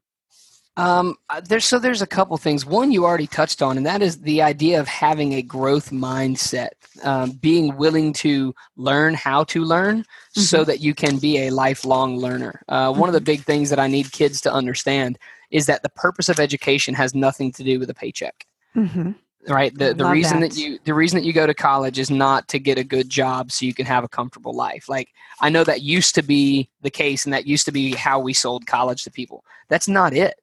Um, 0.77 1.15
uh, 1.29 1.41
there's 1.41 1.65
so 1.65 1.79
there's 1.79 2.01
a 2.01 2.07
couple 2.07 2.37
things. 2.37 2.65
One 2.65 2.91
you 2.91 3.03
already 3.03 3.27
touched 3.27 3.61
on, 3.61 3.77
and 3.77 3.85
that 3.85 4.01
is 4.01 4.21
the 4.21 4.41
idea 4.41 4.79
of 4.79 4.87
having 4.87 5.33
a 5.33 5.41
growth 5.41 5.91
mindset, 5.91 6.69
um, 7.03 7.31
being 7.31 7.75
willing 7.75 8.13
to 8.13 8.55
learn 8.77 9.13
how 9.13 9.43
to 9.45 9.65
learn, 9.65 9.99
mm-hmm. 9.99 10.41
so 10.41 10.63
that 10.63 10.79
you 10.79 10.93
can 10.93 11.17
be 11.17 11.39
a 11.39 11.49
lifelong 11.49 12.17
learner. 12.17 12.61
Uh, 12.69 12.89
mm-hmm. 12.89 12.99
One 12.99 13.09
of 13.09 13.13
the 13.13 13.19
mm-hmm. 13.19 13.25
big 13.25 13.43
things 13.43 13.69
that 13.69 13.79
I 13.79 13.87
need 13.87 14.11
kids 14.13 14.39
to 14.41 14.53
understand 14.53 15.19
is 15.49 15.65
that 15.65 15.83
the 15.83 15.89
purpose 15.89 16.29
of 16.29 16.39
education 16.39 16.93
has 16.95 17.13
nothing 17.13 17.51
to 17.53 17.63
do 17.63 17.77
with 17.77 17.89
a 17.89 17.93
paycheck. 17.93 18.45
Mm-hmm. 18.75 19.11
Right. 19.49 19.77
The 19.77 19.93
the 19.93 20.05
reason 20.05 20.39
that. 20.39 20.51
that 20.51 20.59
you 20.59 20.79
the 20.85 20.93
reason 20.93 21.19
that 21.19 21.25
you 21.25 21.33
go 21.33 21.47
to 21.47 21.53
college 21.53 21.99
is 21.99 22.11
not 22.11 22.47
to 22.49 22.59
get 22.59 22.77
a 22.77 22.83
good 22.83 23.09
job 23.09 23.51
so 23.51 23.65
you 23.65 23.73
can 23.73 23.87
have 23.87 24.05
a 24.05 24.07
comfortable 24.07 24.53
life. 24.53 24.87
Like 24.87 25.09
I 25.41 25.49
know 25.49 25.65
that 25.65 25.81
used 25.81 26.15
to 26.15 26.21
be 26.21 26.69
the 26.81 26.91
case, 26.91 27.25
and 27.25 27.33
that 27.33 27.45
used 27.45 27.65
to 27.65 27.71
be 27.73 27.93
how 27.93 28.19
we 28.19 28.31
sold 28.31 28.67
college 28.67 29.03
to 29.03 29.11
people. 29.11 29.43
That's 29.67 29.89
not 29.89 30.13
it 30.13 30.35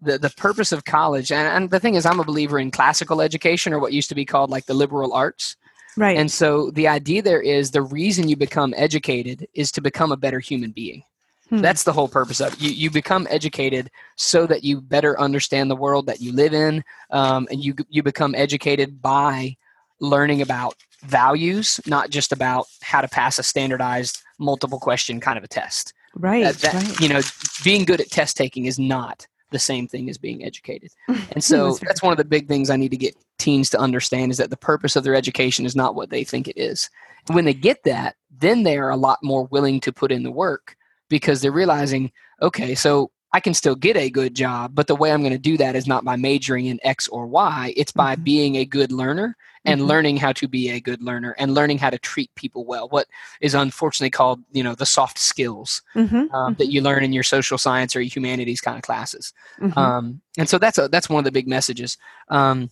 the, 0.00 0.18
the 0.18 0.30
purpose 0.30 0.72
of 0.72 0.84
college 0.84 1.32
and, 1.32 1.48
and 1.48 1.70
the 1.70 1.80
thing 1.80 1.94
is 1.94 2.06
i'm 2.06 2.20
a 2.20 2.24
believer 2.24 2.58
in 2.58 2.70
classical 2.70 3.20
education 3.20 3.72
or 3.72 3.78
what 3.78 3.92
used 3.92 4.08
to 4.08 4.14
be 4.14 4.24
called 4.24 4.50
like 4.50 4.66
the 4.66 4.74
liberal 4.74 5.12
arts 5.12 5.56
right 5.96 6.16
and 6.16 6.30
so 6.30 6.70
the 6.70 6.88
idea 6.88 7.22
there 7.22 7.40
is 7.40 7.70
the 7.70 7.82
reason 7.82 8.28
you 8.28 8.36
become 8.36 8.74
educated 8.76 9.46
is 9.54 9.72
to 9.72 9.80
become 9.80 10.12
a 10.12 10.16
better 10.16 10.38
human 10.38 10.70
being 10.70 11.02
hmm. 11.48 11.58
that's 11.58 11.82
the 11.82 11.92
whole 11.92 12.08
purpose 12.08 12.40
of 12.40 12.52
it 12.52 12.60
you, 12.60 12.70
you 12.70 12.90
become 12.90 13.26
educated 13.30 13.90
so 14.16 14.46
that 14.46 14.64
you 14.64 14.80
better 14.80 15.18
understand 15.20 15.70
the 15.70 15.76
world 15.76 16.06
that 16.06 16.20
you 16.20 16.32
live 16.32 16.54
in 16.54 16.82
um, 17.10 17.46
and 17.50 17.62
you, 17.64 17.74
you 17.88 18.02
become 18.02 18.34
educated 18.34 19.02
by 19.02 19.56
learning 20.00 20.42
about 20.42 20.74
values 21.02 21.80
not 21.86 22.10
just 22.10 22.32
about 22.32 22.66
how 22.82 23.00
to 23.00 23.08
pass 23.08 23.38
a 23.38 23.42
standardized 23.42 24.22
multiple 24.38 24.78
question 24.78 25.20
kind 25.20 25.38
of 25.38 25.44
a 25.44 25.48
test 25.48 25.92
right, 26.14 26.44
uh, 26.44 26.52
that, 26.52 26.74
right. 26.74 27.00
you 27.00 27.08
know 27.08 27.20
being 27.64 27.84
good 27.84 28.00
at 28.00 28.10
test 28.10 28.36
taking 28.36 28.66
is 28.66 28.78
not 28.78 29.26
the 29.50 29.58
same 29.58 29.88
thing 29.88 30.08
as 30.10 30.18
being 30.18 30.44
educated. 30.44 30.90
And 31.32 31.44
so 31.44 31.74
that's 31.74 32.02
one 32.02 32.12
of 32.12 32.18
the 32.18 32.24
big 32.24 32.48
things 32.48 32.70
I 32.70 32.76
need 32.76 32.90
to 32.90 32.96
get 32.96 33.16
teens 33.38 33.70
to 33.70 33.78
understand 33.78 34.32
is 34.32 34.38
that 34.38 34.50
the 34.50 34.56
purpose 34.56 34.96
of 34.96 35.04
their 35.04 35.14
education 35.14 35.66
is 35.66 35.76
not 35.76 35.94
what 35.94 36.10
they 36.10 36.24
think 36.24 36.48
it 36.48 36.58
is. 36.58 36.90
When 37.28 37.44
they 37.44 37.54
get 37.54 37.84
that, 37.84 38.16
then 38.30 38.62
they 38.62 38.78
are 38.78 38.90
a 38.90 38.96
lot 38.96 39.18
more 39.22 39.44
willing 39.44 39.80
to 39.80 39.92
put 39.92 40.10
in 40.10 40.22
the 40.22 40.30
work 40.30 40.76
because 41.08 41.40
they're 41.40 41.52
realizing, 41.52 42.10
okay, 42.42 42.74
so 42.74 43.10
I 43.32 43.40
can 43.40 43.54
still 43.54 43.74
get 43.74 43.96
a 43.96 44.10
good 44.10 44.34
job, 44.34 44.74
but 44.74 44.86
the 44.86 44.96
way 44.96 45.12
I'm 45.12 45.20
going 45.20 45.32
to 45.32 45.38
do 45.38 45.56
that 45.58 45.76
is 45.76 45.86
not 45.86 46.04
by 46.04 46.16
majoring 46.16 46.66
in 46.66 46.80
X 46.82 47.08
or 47.08 47.26
Y. 47.26 47.74
It's 47.76 47.92
by 47.92 48.14
mm-hmm. 48.14 48.24
being 48.24 48.56
a 48.56 48.64
good 48.64 48.90
learner 48.90 49.36
and 49.64 49.80
mm-hmm. 49.80 49.88
learning 49.88 50.16
how 50.16 50.32
to 50.32 50.48
be 50.48 50.70
a 50.70 50.80
good 50.80 51.02
learner 51.02 51.34
and 51.38 51.54
learning 51.54 51.78
how 51.78 51.90
to 51.90 51.98
treat 51.98 52.34
people 52.34 52.64
well. 52.64 52.88
What 52.88 53.06
is 53.40 53.54
unfortunately 53.54 54.10
called, 54.10 54.40
you 54.52 54.62
know, 54.62 54.74
the 54.74 54.86
soft 54.86 55.18
skills 55.18 55.82
mm-hmm. 55.94 56.34
Um, 56.34 56.54
that 56.54 56.64
mm-hmm. 56.64 56.70
you 56.70 56.80
learn 56.82 57.04
in 57.04 57.12
your 57.12 57.22
social 57.22 57.58
science 57.58 57.94
or 57.96 58.00
humanities 58.00 58.60
kind 58.60 58.76
of 58.76 58.82
classes. 58.82 59.32
Mm-hmm. 59.60 59.78
Um, 59.78 60.20
and 60.36 60.48
so 60.48 60.58
that's 60.58 60.78
a, 60.78 60.88
that's 60.88 61.08
one 61.08 61.20
of 61.20 61.24
the 61.24 61.32
big 61.32 61.48
messages. 61.48 61.98
Um, 62.28 62.70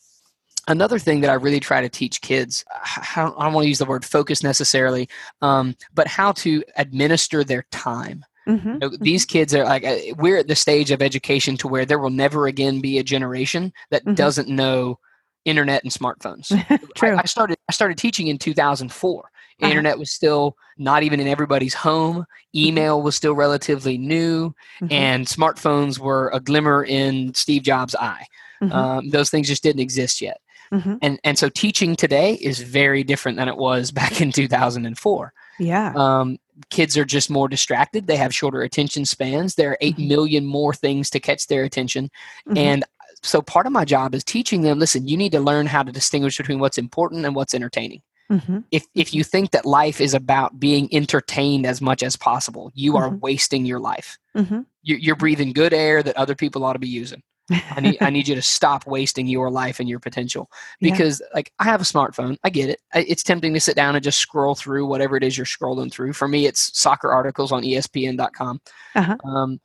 another 0.68 0.98
thing 0.98 1.20
that 1.20 1.30
I 1.30 1.34
really 1.34 1.60
try 1.60 1.80
to 1.80 1.88
teach 1.88 2.20
kids, 2.20 2.64
I 2.70 3.22
don't, 3.22 3.38
I 3.38 3.44
don't 3.44 3.54
want 3.54 3.64
to 3.64 3.68
use 3.68 3.78
the 3.78 3.84
word 3.84 4.04
focus 4.04 4.42
necessarily, 4.42 5.08
um, 5.42 5.76
but 5.94 6.06
how 6.06 6.32
to 6.32 6.64
administer 6.76 7.44
their 7.44 7.66
time. 7.70 8.24
Mm-hmm. 8.48 8.68
You 8.68 8.78
know, 8.78 8.90
these 9.00 9.24
kids 9.24 9.54
are 9.54 9.64
like 9.64 9.84
uh, 9.84 9.96
we're 10.18 10.38
at 10.38 10.46
the 10.46 10.54
stage 10.54 10.92
of 10.92 11.02
education 11.02 11.56
to 11.58 11.68
where 11.68 11.84
there 11.84 11.98
will 11.98 12.10
never 12.10 12.46
again 12.46 12.80
be 12.80 12.98
a 12.98 13.02
generation 13.02 13.72
that 13.90 14.02
mm-hmm. 14.02 14.14
doesn't 14.14 14.48
know 14.48 15.00
internet 15.46 15.82
and 15.82 15.92
smartphones. 15.92 16.48
True. 16.96 17.16
I, 17.16 17.20
I, 17.20 17.24
started 17.24 17.56
I 17.68 17.72
started 17.72 17.96
teaching 17.96 18.26
in 18.26 18.36
2004. 18.36 19.20
Uh-huh. 19.20 19.66
Internet 19.66 19.98
was 19.98 20.10
still 20.10 20.56
not 20.76 21.02
even 21.02 21.18
in 21.18 21.28
everybody's 21.28 21.72
home. 21.72 22.18
Mm-hmm. 22.18 22.58
Email 22.58 23.00
was 23.00 23.16
still 23.16 23.34
relatively 23.34 23.96
new, 23.96 24.50
mm-hmm. 24.80 24.88
and 24.90 25.26
smartphones 25.26 25.98
were 25.98 26.30
a 26.34 26.40
glimmer 26.40 26.84
in 26.84 27.32
Steve 27.32 27.62
Jobs' 27.62 27.94
eye. 27.94 28.26
Mm-hmm. 28.62 28.72
Um, 28.72 29.08
those 29.08 29.30
things 29.30 29.48
just 29.48 29.62
didn't 29.62 29.80
exist 29.80 30.20
yet. 30.20 30.40
Mm-hmm. 30.72 30.96
And 31.00 31.20
and 31.24 31.38
so 31.38 31.48
teaching 31.48 31.96
today 31.96 32.34
is 32.34 32.60
very 32.60 33.04
different 33.04 33.38
than 33.38 33.48
it 33.48 33.56
was 33.56 33.90
back 33.92 34.20
in 34.20 34.32
2004. 34.32 35.32
Yeah. 35.58 35.92
Um, 35.96 36.38
kids 36.70 36.96
are 36.98 37.04
just 37.04 37.30
more 37.30 37.48
distracted. 37.48 38.06
They 38.06 38.16
have 38.16 38.34
shorter 38.34 38.62
attention 38.62 39.04
spans. 39.04 39.54
There 39.54 39.70
are 39.70 39.78
eight 39.80 39.96
mm-hmm. 39.96 40.44
more 40.44 40.74
things 40.74 41.10
to 41.10 41.20
catch 41.20 41.46
their 41.46 41.64
attention. 41.64 42.10
Mm-hmm. 42.48 42.58
And 42.58 42.84
so 43.26 43.42
part 43.42 43.66
of 43.66 43.72
my 43.72 43.84
job 43.84 44.14
is 44.14 44.24
teaching 44.24 44.62
them 44.62 44.78
listen, 44.78 45.08
you 45.08 45.16
need 45.16 45.32
to 45.32 45.40
learn 45.40 45.66
how 45.66 45.82
to 45.82 45.92
distinguish 45.92 46.38
between 46.38 46.58
what's 46.58 46.78
important 46.78 47.24
and 47.24 47.34
what's 47.34 47.54
entertaining. 47.54 48.02
Mm-hmm. 48.30 48.60
If, 48.72 48.86
if 48.94 49.14
you 49.14 49.22
think 49.22 49.52
that 49.52 49.64
life 49.64 50.00
is 50.00 50.14
about 50.14 50.58
being 50.58 50.88
entertained 50.92 51.64
as 51.64 51.80
much 51.80 52.02
as 52.02 52.16
possible, 52.16 52.72
you 52.74 52.96
are 52.96 53.08
mm-hmm. 53.08 53.20
wasting 53.20 53.64
your 53.64 53.78
life. 53.78 54.18
Mm-hmm. 54.36 54.62
You're, 54.82 54.98
you're 54.98 55.16
breathing 55.16 55.52
good 55.52 55.72
air 55.72 56.02
that 56.02 56.16
other 56.16 56.34
people 56.34 56.64
ought 56.64 56.72
to 56.72 56.78
be 56.78 56.88
using. 56.88 57.22
I 57.50 57.80
need 57.80 57.98
I 58.00 58.10
need 58.10 58.26
you 58.26 58.34
to 58.34 58.42
stop 58.42 58.86
wasting 58.86 59.26
your 59.26 59.50
life 59.50 59.78
and 59.78 59.88
your 59.88 60.00
potential 60.00 60.50
because 60.80 61.20
yeah. 61.20 61.34
like 61.34 61.52
I 61.58 61.64
have 61.64 61.80
a 61.80 61.84
smartphone. 61.84 62.36
I 62.42 62.50
get 62.50 62.70
it. 62.70 62.80
It's 62.94 63.22
tempting 63.22 63.54
to 63.54 63.60
sit 63.60 63.76
down 63.76 63.94
and 63.94 64.02
just 64.02 64.18
scroll 64.18 64.54
through 64.54 64.86
whatever 64.86 65.16
it 65.16 65.22
is 65.22 65.36
you're 65.36 65.46
scrolling 65.46 65.92
through. 65.92 66.12
For 66.14 66.26
me, 66.26 66.46
it's 66.46 66.76
soccer 66.78 67.12
articles 67.12 67.52
on 67.52 67.62
ESPN.com. 67.62 68.60
Uh-huh. 68.94 69.16
Um, 69.24 69.60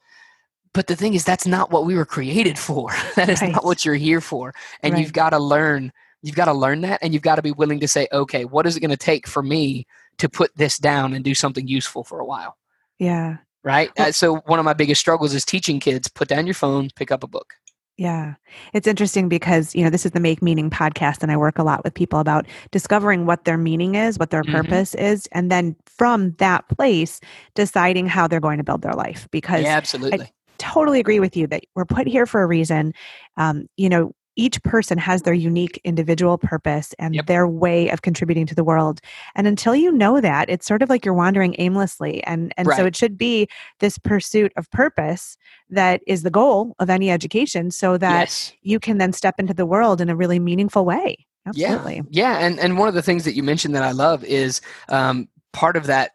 but 0.74 0.88
the 0.88 0.96
thing 0.96 1.14
is, 1.14 1.26
that's 1.26 1.48
not 1.48 1.72
what 1.72 1.86
we 1.86 1.96
were 1.96 2.06
created 2.06 2.58
for. 2.58 2.92
that 3.16 3.30
is 3.30 3.42
right. 3.42 3.52
not 3.52 3.66
what 3.66 3.86
you're 3.86 3.96
here 3.96 4.22
for. 4.22 4.54
And 4.84 4.94
right. 4.94 5.02
you've 5.02 5.14
got 5.14 5.32
to 5.32 5.40
learn. 5.40 5.92
You've 6.22 6.36
got 6.36 6.46
to 6.46 6.54
learn 6.54 6.82
that, 6.82 7.00
and 7.02 7.14
you've 7.14 7.24
got 7.24 7.36
to 7.36 7.42
be 7.42 7.52
willing 7.52 7.80
to 7.80 7.88
say, 7.88 8.08
okay, 8.14 8.46
what 8.46 8.68
is 8.68 8.78
it 8.78 8.80
going 8.80 8.92
to 8.92 8.98
take 8.98 9.28
for 9.28 9.42
me 9.42 9.88
to 10.20 10.30
put 10.30 10.56
this 10.56 10.78
down 10.78 11.14
and 11.14 11.26
do 11.26 11.34
something 11.34 11.68
useful 11.68 12.04
for 12.04 12.20
a 12.20 12.26
while? 12.26 12.58
Yeah. 13.00 13.38
Right. 13.64 13.90
Well, 13.98 14.10
uh, 14.10 14.12
so 14.12 14.36
one 14.46 14.60
of 14.60 14.66
my 14.66 14.74
biggest 14.74 15.02
struggles 15.02 15.34
is 15.34 15.44
teaching 15.44 15.80
kids: 15.80 16.08
put 16.08 16.28
down 16.28 16.46
your 16.46 16.54
phone, 16.54 16.90
pick 16.96 17.12
up 17.12 17.24
a 17.24 17.28
book. 17.28 17.56
Yeah. 17.98 18.34
It's 18.74 18.88
interesting 18.88 19.30
because, 19.30 19.76
you 19.76 19.84
know, 19.84 19.92
this 19.92 20.06
is 20.06 20.12
the 20.12 20.20
Make 20.20 20.42
Meaning 20.42 20.72
podcast, 20.72 21.22
and 21.22 21.32
I 21.32 21.38
work 21.38 21.60
a 21.60 21.64
lot 21.64 21.84
with 21.84 21.94
people 21.94 22.20
about 22.20 22.48
discovering 22.72 23.28
what 23.28 23.46
their 23.46 23.58
meaning 23.58 23.94
is, 23.94 24.18
what 24.18 24.32
their 24.32 24.42
mm-hmm. 24.42 24.56
purpose 24.56 24.96
is, 24.96 25.28
and 25.34 25.52
then 25.52 25.76
from 25.86 26.32
that 26.40 26.68
place, 26.70 27.20
deciding 27.54 28.08
how 28.08 28.28
they're 28.28 28.40
going 28.40 28.58
to 28.58 28.64
build 28.64 28.82
their 28.82 28.94
life. 28.94 29.28
Because 29.30 29.64
yeah, 29.64 29.78
absolutely. 29.78 30.26
I 30.26 30.32
totally 30.62 31.00
agree 31.00 31.20
with 31.20 31.36
you 31.36 31.48
that 31.48 31.64
we're 31.76 31.86
put 31.86 32.08
here 32.08 32.26
for 32.26 32.42
a 32.44 32.48
reason. 32.48 32.94
Um, 33.36 33.68
you 33.78 33.90
know, 33.90 34.14
each 34.36 34.62
person 34.64 34.98
has 34.98 35.24
their 35.24 35.34
unique 35.34 35.80
individual 35.84 36.38
purpose 36.38 36.94
and 36.98 37.16
yep. 37.16 37.26
their 37.26 37.48
way 37.48 37.90
of 37.90 38.02
contributing 38.02 38.46
to 38.46 38.56
the 38.56 38.64
world 38.64 39.02
and 39.36 39.46
until 39.46 39.76
you 39.76 39.92
know 39.92 40.22
that 40.22 40.50
it's 40.50 40.66
sort 40.66 40.82
of 40.82 40.90
like 40.90 41.04
you're 41.04 41.14
wandering 41.14 41.54
aimlessly 41.60 42.24
and 42.24 42.54
and 42.58 42.68
right. 42.68 42.78
so 42.78 42.86
it 42.86 42.96
should 42.96 43.18
be 43.18 43.48
this 43.80 43.98
pursuit 43.98 44.54
of 44.56 44.70
purpose 44.72 45.38
that 45.70 46.02
is 46.08 46.24
the 46.24 46.32
goal 46.32 46.76
of 46.80 46.90
any 46.90 47.12
education 47.12 47.72
so 47.72 47.98
that 47.98 48.22
yes. 48.22 48.54
you 48.62 48.80
can 48.80 49.00
then 49.00 49.12
step 49.12 49.36
into 49.38 49.54
the 49.54 49.66
world 49.66 50.00
in 50.00 50.10
a 50.10 50.16
really 50.16 50.40
meaningful 50.40 50.86
way 50.86 51.18
absolutely 51.46 52.02
yeah 52.10 52.38
yeah 52.38 52.38
and 52.40 52.58
and 52.60 52.78
one 52.78 52.88
of 52.88 52.96
the 52.96 53.02
things 53.02 53.26
that 53.26 53.36
you 53.36 53.44
mentioned 53.44 53.76
that 53.76 53.84
i 53.84 53.92
love 53.92 54.24
is 54.24 54.62
um, 54.90 55.28
part 55.52 55.76
of 55.76 55.88
that 55.88 56.12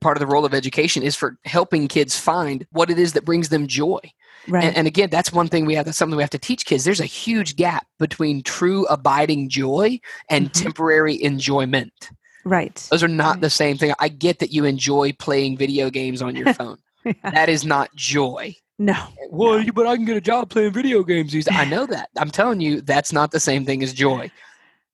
part 0.00 0.16
of 0.16 0.20
the 0.20 0.26
role 0.26 0.44
of 0.44 0.54
education 0.54 1.02
is 1.02 1.16
for 1.16 1.36
helping 1.44 1.88
kids 1.88 2.18
find 2.18 2.66
what 2.70 2.90
it 2.90 2.98
is 2.98 3.12
that 3.12 3.24
brings 3.24 3.48
them 3.48 3.66
joy 3.66 4.00
Right. 4.48 4.64
And, 4.64 4.76
and, 4.76 4.86
again, 4.86 5.10
that's 5.10 5.32
one 5.32 5.48
thing 5.48 5.64
we 5.64 5.74
have. 5.74 5.86
That's 5.86 5.96
something 5.96 6.16
we 6.16 6.22
have 6.22 6.30
to 6.30 6.38
teach 6.38 6.66
kids. 6.66 6.84
There's 6.84 7.00
a 7.00 7.06
huge 7.06 7.56
gap 7.56 7.86
between 7.98 8.42
true 8.42 8.84
abiding 8.86 9.48
joy 9.48 10.00
and 10.28 10.52
mm-hmm. 10.52 10.62
temporary 10.62 11.22
enjoyment. 11.22 12.10
Right. 12.44 12.74
Those 12.90 13.02
are 13.02 13.08
not 13.08 13.36
right. 13.36 13.40
the 13.40 13.50
same 13.50 13.78
thing. 13.78 13.94
I 13.98 14.08
get 14.08 14.38
that 14.40 14.52
you 14.52 14.64
enjoy 14.64 15.12
playing 15.12 15.56
video 15.56 15.88
games 15.88 16.20
on 16.20 16.36
your 16.36 16.52
phone. 16.54 16.78
yeah. 17.04 17.12
That 17.22 17.48
is 17.48 17.64
not 17.64 17.94
joy. 17.94 18.54
No. 18.78 19.06
Well, 19.30 19.62
no. 19.62 19.72
but 19.72 19.86
I 19.86 19.96
can 19.96 20.04
get 20.04 20.16
a 20.16 20.20
job 20.20 20.50
playing 20.50 20.72
video 20.72 21.02
games. 21.02 21.34
I 21.50 21.64
know 21.64 21.86
that. 21.86 22.10
I'm 22.18 22.30
telling 22.30 22.60
you, 22.60 22.80
that's 22.82 23.12
not 23.12 23.30
the 23.30 23.40
same 23.40 23.64
thing 23.64 23.82
as 23.82 23.92
joy. 23.92 24.30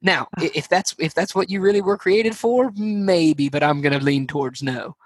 Now, 0.02 0.28
if 0.40 0.68
that's 0.68 0.94
if 0.98 1.14
that's 1.14 1.34
what 1.34 1.50
you 1.50 1.60
really 1.60 1.82
were 1.82 1.98
created 1.98 2.36
for, 2.36 2.72
maybe, 2.76 3.48
but 3.48 3.62
I'm 3.62 3.80
going 3.80 3.98
to 3.98 4.04
lean 4.04 4.26
towards 4.26 4.62
no 4.62 4.96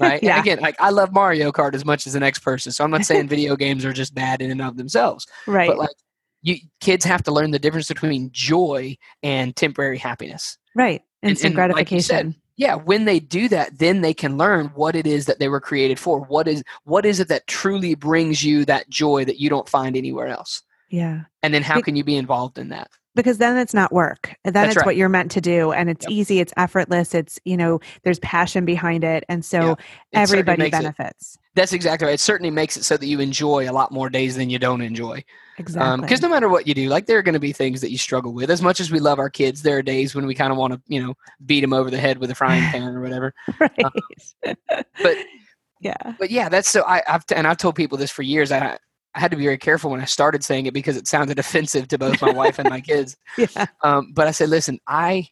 right? 0.00 0.22
yeah. 0.22 0.36
And 0.36 0.40
again, 0.40 0.58
like 0.60 0.76
I 0.80 0.90
love 0.90 1.12
Mario 1.12 1.52
Kart 1.52 1.74
as 1.74 1.84
much 1.84 2.06
as 2.06 2.12
the 2.12 2.20
next 2.20 2.40
person, 2.40 2.72
so 2.72 2.84
I'm 2.84 2.90
not 2.90 3.04
saying 3.04 3.28
video 3.28 3.56
games 3.56 3.84
are 3.84 3.92
just 3.92 4.14
bad 4.14 4.42
in 4.42 4.50
and 4.50 4.62
of 4.62 4.76
themselves, 4.76 5.26
right? 5.46 5.68
But 5.68 5.78
like, 5.78 5.96
you 6.42 6.56
kids 6.80 7.04
have 7.04 7.22
to 7.24 7.32
learn 7.32 7.50
the 7.50 7.58
difference 7.58 7.88
between 7.88 8.30
joy 8.32 8.96
and 9.22 9.54
temporary 9.56 9.98
happiness, 9.98 10.58
right? 10.74 11.02
Instant 11.22 11.38
and, 11.38 11.46
and 11.46 11.54
gratification. 11.54 12.16
Like 12.16 12.24
said, 12.24 12.34
yeah, 12.56 12.74
when 12.74 13.04
they 13.04 13.20
do 13.20 13.48
that, 13.48 13.78
then 13.78 14.00
they 14.00 14.14
can 14.14 14.38
learn 14.38 14.66
what 14.74 14.96
it 14.96 15.06
is 15.06 15.26
that 15.26 15.38
they 15.38 15.48
were 15.48 15.60
created 15.60 15.98
for. 15.98 16.20
What 16.20 16.48
is 16.48 16.62
what 16.84 17.04
is 17.04 17.20
it 17.20 17.28
that 17.28 17.46
truly 17.46 17.94
brings 17.94 18.44
you 18.44 18.64
that 18.66 18.88
joy 18.88 19.24
that 19.24 19.40
you 19.40 19.50
don't 19.50 19.68
find 19.68 19.96
anywhere 19.96 20.28
else? 20.28 20.62
Yeah. 20.88 21.22
And 21.42 21.52
then 21.52 21.62
how 21.62 21.80
can 21.80 21.96
you 21.96 22.04
be 22.04 22.16
involved 22.16 22.58
in 22.58 22.68
that? 22.68 22.90
Because 23.16 23.38
then 23.38 23.56
it's 23.56 23.74
not 23.74 23.92
work. 23.92 24.36
Then 24.44 24.52
That's 24.52 24.68
it's 24.68 24.76
right. 24.76 24.86
what 24.86 24.96
you're 24.96 25.08
meant 25.08 25.32
to 25.32 25.40
do 25.40 25.72
and 25.72 25.90
it's 25.90 26.04
yep. 26.04 26.12
easy 26.12 26.38
it's 26.38 26.52
effortless 26.56 27.14
it's 27.14 27.40
you 27.44 27.56
know 27.56 27.80
there's 28.04 28.20
passion 28.20 28.64
behind 28.64 29.02
it 29.02 29.24
and 29.28 29.44
so 29.44 29.60
yeah. 29.60 29.74
everybody 30.12 30.70
benefits 30.70 31.34
it, 31.34 31.40
that's 31.54 31.72
exactly 31.72 32.06
right. 32.06 32.14
It 32.14 32.20
certainly 32.20 32.50
makes 32.50 32.76
it 32.76 32.84
so 32.84 32.96
that 32.96 33.06
you 33.06 33.18
enjoy 33.18 33.68
a 33.68 33.72
lot 33.72 33.90
more 33.90 34.10
days 34.10 34.36
than 34.36 34.50
you 34.50 34.58
don't 34.58 34.82
enjoy. 34.82 35.24
Exactly 35.58 36.02
because 36.02 36.22
um, 36.22 36.30
no 36.30 36.34
matter 36.34 36.50
what 36.50 36.66
you 36.66 36.74
do 36.74 36.90
like 36.90 37.06
there 37.06 37.16
are 37.16 37.22
going 37.22 37.32
to 37.32 37.40
be 37.40 37.52
things 37.52 37.80
that 37.80 37.90
you 37.90 37.98
struggle 37.98 38.32
with. 38.32 38.50
As 38.50 38.60
much 38.60 38.78
as 38.78 38.90
we 38.90 39.00
love 39.00 39.18
our 39.18 39.30
kids 39.30 39.62
there 39.62 39.78
are 39.78 39.82
days 39.82 40.14
when 40.14 40.26
we 40.26 40.34
kind 40.34 40.52
of 40.52 40.58
want 40.58 40.74
to 40.74 40.80
you 40.86 41.02
know 41.02 41.14
beat 41.44 41.62
them 41.62 41.72
over 41.72 41.90
the 41.90 41.98
head 41.98 42.18
with 42.18 42.30
a 42.30 42.34
frying 42.34 42.62
pan 42.70 42.94
or 42.94 43.00
whatever. 43.00 43.34
Right. 43.58 43.84
Um, 43.84 44.54
but 45.02 45.16
yeah. 45.80 46.14
but 46.18 46.30
yeah 46.30 46.48
that's 46.48 46.68
so 46.68 46.84
I, 46.86 47.02
have 47.06 47.24
and 47.34 47.46
i've 47.46 47.58
told 47.58 47.74
people 47.74 47.98
this 47.98 48.10
for 48.10 48.22
years 48.22 48.50
i 48.50 48.78
I 49.16 49.20
had 49.20 49.30
to 49.30 49.36
be 49.36 49.44
very 49.44 49.58
careful 49.58 49.90
when 49.90 50.00
I 50.00 50.04
started 50.04 50.44
saying 50.44 50.66
it 50.66 50.74
because 50.74 50.96
it 50.96 51.08
sounded 51.08 51.38
offensive 51.44 51.88
to 51.88 51.98
both 51.98 52.20
my 52.20 52.32
wife 52.32 52.58
and 52.58 52.68
my 52.68 52.80
kids. 52.80 53.16
Yeah. 53.38 53.66
Um, 53.82 54.12
but 54.14 54.26
I 54.26 54.30
said, 54.30 54.48
listen, 54.48 54.78
I 54.86 55.28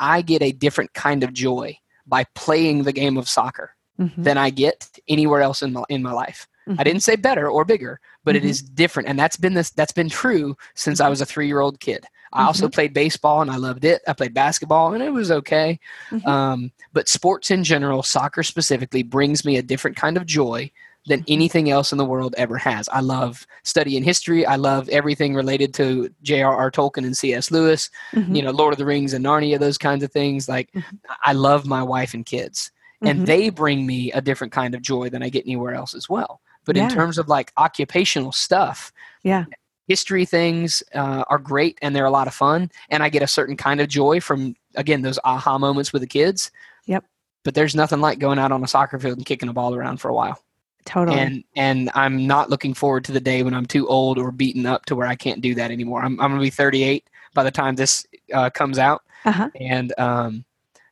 I 0.00 0.22
get 0.22 0.42
a 0.42 0.52
different 0.52 0.92
kind 0.92 1.22
of 1.22 1.32
joy 1.32 1.78
by 2.06 2.24
playing 2.34 2.82
the 2.82 2.92
game 2.92 3.16
of 3.16 3.28
soccer 3.28 3.74
mm-hmm. 3.98 4.22
than 4.22 4.36
I 4.36 4.50
get 4.50 4.88
anywhere 5.08 5.40
else 5.40 5.62
in 5.62 5.72
my 5.72 5.84
in 5.88 6.02
my 6.02 6.12
life. 6.12 6.46
Mm-hmm. 6.68 6.80
I 6.80 6.84
didn't 6.84 7.02
say 7.02 7.16
better 7.16 7.48
or 7.48 7.64
bigger, 7.64 8.00
but 8.24 8.34
mm-hmm. 8.34 8.46
it 8.46 8.50
is 8.50 8.62
different, 8.62 9.08
and 9.08 9.18
that's 9.18 9.36
been 9.36 9.54
this 9.54 9.70
that's 9.70 9.92
been 9.92 10.08
true 10.08 10.56
since 10.74 11.00
I 11.00 11.08
was 11.08 11.20
a 11.20 11.26
three 11.26 11.46
year 11.46 11.60
old 11.60 11.80
kid. 11.80 12.04
I 12.32 12.44
also 12.44 12.66
mm-hmm. 12.66 12.72
played 12.72 12.94
baseball 12.94 13.40
and 13.40 13.50
I 13.50 13.56
loved 13.56 13.84
it. 13.84 14.02
I 14.06 14.12
played 14.12 14.34
basketball 14.34 14.92
and 14.92 15.02
it 15.02 15.10
was 15.10 15.30
okay. 15.30 15.80
Mm-hmm. 16.10 16.28
Um, 16.28 16.72
but 16.92 17.08
sports 17.08 17.50
in 17.50 17.64
general, 17.64 18.02
soccer 18.02 18.42
specifically, 18.42 19.02
brings 19.02 19.46
me 19.46 19.56
a 19.56 19.62
different 19.62 19.96
kind 19.96 20.18
of 20.18 20.26
joy 20.26 20.70
than 21.08 21.24
anything 21.26 21.70
else 21.70 21.90
in 21.90 21.98
the 21.98 22.04
world 22.04 22.34
ever 22.36 22.56
has. 22.58 22.88
I 22.90 23.00
love 23.00 23.46
studying 23.64 24.04
history. 24.04 24.46
I 24.46 24.56
love 24.56 24.88
everything 24.90 25.34
related 25.34 25.74
to 25.74 26.10
J.R.R. 26.22 26.70
Tolkien 26.70 27.04
and 27.04 27.16
C.S. 27.16 27.50
Lewis, 27.50 27.90
mm-hmm. 28.12 28.34
you 28.34 28.42
know, 28.42 28.50
Lord 28.50 28.72
of 28.74 28.78
the 28.78 28.84
Rings 28.84 29.14
and 29.14 29.24
Narnia, 29.24 29.58
those 29.58 29.78
kinds 29.78 30.04
of 30.04 30.12
things. 30.12 30.48
Like, 30.48 30.70
mm-hmm. 30.72 30.96
I 31.24 31.32
love 31.32 31.66
my 31.66 31.82
wife 31.82 32.14
and 32.14 32.24
kids, 32.24 32.70
and 33.00 33.18
mm-hmm. 33.18 33.24
they 33.24 33.50
bring 33.50 33.86
me 33.86 34.12
a 34.12 34.20
different 34.20 34.52
kind 34.52 34.74
of 34.74 34.82
joy 34.82 35.08
than 35.08 35.22
I 35.22 35.28
get 35.28 35.44
anywhere 35.44 35.74
else 35.74 35.94
as 35.94 36.08
well. 36.08 36.40
But 36.64 36.76
yeah. 36.76 36.84
in 36.84 36.90
terms 36.90 37.18
of 37.18 37.28
like 37.28 37.52
occupational 37.56 38.32
stuff, 38.32 38.92
yeah. 39.22 39.44
History 39.86 40.26
things 40.26 40.82
uh, 40.94 41.24
are 41.28 41.38
great 41.38 41.78
and 41.80 41.96
they're 41.96 42.04
a 42.04 42.10
lot 42.10 42.26
of 42.26 42.34
fun, 42.34 42.70
and 42.90 43.02
I 43.02 43.08
get 43.08 43.22
a 43.22 43.26
certain 43.26 43.56
kind 43.56 43.80
of 43.80 43.88
joy 43.88 44.20
from 44.20 44.54
again 44.74 45.00
those 45.00 45.18
aha 45.24 45.56
moments 45.56 45.94
with 45.94 46.02
the 46.02 46.06
kids. 46.06 46.50
Yep. 46.84 47.04
But 47.42 47.54
there's 47.54 47.74
nothing 47.74 48.02
like 48.02 48.18
going 48.18 48.38
out 48.38 48.52
on 48.52 48.62
a 48.62 48.68
soccer 48.68 48.98
field 48.98 49.16
and 49.16 49.24
kicking 49.24 49.48
a 49.48 49.54
ball 49.54 49.74
around 49.74 49.96
for 49.96 50.10
a 50.10 50.14
while. 50.14 50.42
Totally. 50.88 51.18
And 51.18 51.44
and 51.54 51.90
I'm 51.94 52.26
not 52.26 52.48
looking 52.48 52.72
forward 52.72 53.04
to 53.04 53.12
the 53.12 53.20
day 53.20 53.42
when 53.42 53.52
I'm 53.52 53.66
too 53.66 53.86
old 53.86 54.18
or 54.18 54.32
beaten 54.32 54.64
up 54.64 54.86
to 54.86 54.96
where 54.96 55.06
I 55.06 55.16
can't 55.16 55.42
do 55.42 55.54
that 55.54 55.70
anymore. 55.70 56.02
I'm 56.02 56.18
I'm 56.18 56.30
gonna 56.30 56.40
be 56.40 56.48
38 56.48 57.06
by 57.34 57.44
the 57.44 57.50
time 57.50 57.76
this 57.76 58.06
uh, 58.32 58.48
comes 58.48 58.78
out, 58.78 59.02
uh-huh. 59.26 59.50
and 59.60 59.92
um, 59.98 60.46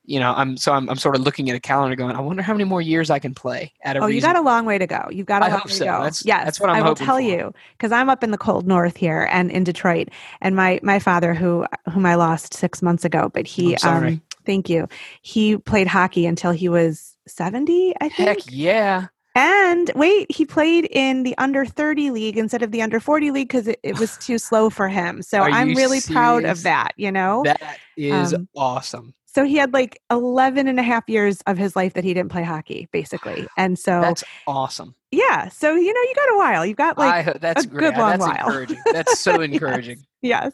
you 0.05 0.21
know, 0.21 0.35
I'm 0.37 0.59
so 0.59 0.75
I'm 0.75 0.91
I'm 0.91 0.97
sort 0.97 1.17
of 1.17 1.23
looking 1.23 1.49
at 1.49 1.57
a 1.57 1.61
calendar, 1.61 1.97
going, 1.97 2.15
I 2.15 2.21
wonder 2.21 2.43
how 2.43 2.53
many 2.53 2.65
more 2.65 2.83
years 2.83 3.09
I 3.09 3.19
can 3.19 3.35
play 3.35 3.73
at 3.85 3.97
a. 3.97 4.01
Oh, 4.01 4.07
you 4.07 4.21
got 4.21 4.37
a 4.37 4.43
long 4.43 4.67
way 4.67 4.77
to 4.77 4.87
go. 4.87 5.09
You've 5.11 5.27
got 5.27 5.41
a 5.41 5.47
I 5.47 5.49
long 5.49 5.63
way 5.65 5.73
so. 5.73 5.85
to 5.87 5.91
go. 5.91 6.03
That's, 6.03 6.27
yes, 6.27 6.45
that's 6.45 6.61
what 6.61 6.69
I'm 6.69 6.85
I 6.85 6.87
will 6.87 6.95
tell 6.95 7.17
for. 7.17 7.23
you 7.23 7.55
because 7.73 7.91
I'm 7.91 8.11
up 8.11 8.23
in 8.23 8.33
the 8.33 8.39
cold 8.39 8.67
north 8.67 8.99
here 8.99 9.27
and 9.33 9.51
in 9.51 9.65
Detroit, 9.65 10.11
and 10.43 10.55
my 10.55 10.79
my 10.83 10.99
father, 10.99 11.33
who 11.33 11.65
whom 11.91 12.05
I 12.05 12.17
lost 12.17 12.53
six 12.53 12.83
months 12.83 13.07
ago, 13.07 13.31
but 13.33 13.47
he, 13.47 13.77
um, 13.77 14.21
thank 14.45 14.69
you, 14.69 14.89
he 15.23 15.57
played 15.57 15.87
hockey 15.87 16.27
until 16.27 16.53
he 16.53 16.69
was 16.69 17.17
70, 17.27 17.95
I 17.99 18.09
think. 18.11 18.29
Heck 18.29 18.39
yeah. 18.49 19.07
And 19.37 19.93
wait, 19.95 20.33
he 20.33 20.47
played 20.47 20.89
in 20.91 21.23
the 21.23 21.37
under 21.37 21.67
30 21.67 22.11
league 22.11 22.39
instead 22.39 22.63
of 22.63 22.71
the 22.71 22.81
under 22.81 22.99
40 22.99 23.31
league 23.31 23.49
because 23.49 23.69
it, 23.69 23.79
it, 23.83 23.99
was 23.99 24.17
too 24.21 24.39
slow 24.39 24.71
for 24.71 24.89
him. 24.89 25.23
So 25.23 25.41
Are 25.43 25.51
I'm 25.51 25.75
really 25.75 26.01
serious? 26.01 26.07
proud 26.07 26.45
of 26.47 26.63
that, 26.63 26.93
you 26.97 27.13
know? 27.13 27.43
That 27.45 27.79
is 27.99 28.33
um, 28.33 28.49
awesome. 28.57 29.15
So 29.27 29.45
he 29.45 29.57
had 29.57 29.75
like 29.75 30.01
11 30.11 30.67
and 30.67 30.81
a 30.81 30.83
half 30.83 31.07
years 31.07 31.43
of 31.47 31.59
his 31.59 31.77
life 31.77 31.93
that 31.93 32.05
he 32.05 32.15
didn't 32.15 32.33
play 32.33 32.43
hockey, 32.43 32.89
basically. 32.91 33.47
And 33.59 33.79
so 33.79 34.01
that's 34.01 34.25
awesome. 34.47 34.95
Yeah. 35.13 35.49
So, 35.49 35.75
you 35.75 35.93
know, 35.93 36.01
you 36.01 36.15
got 36.17 36.35
a 36.35 36.37
while. 36.37 36.67
You've 36.67 36.77
got 36.77 36.99
like 36.99 37.29
I, 37.29 37.33
that's 37.39 37.65
a 37.65 37.69
great. 37.69 37.81
good 37.81 37.99
long 37.99 38.19
that's 38.19 38.23
while. 38.23 38.47
Encouraging. 38.49 38.79
That's 38.93 39.21
so 39.21 39.41
encouraging. 39.41 40.05
yes. 40.21 40.53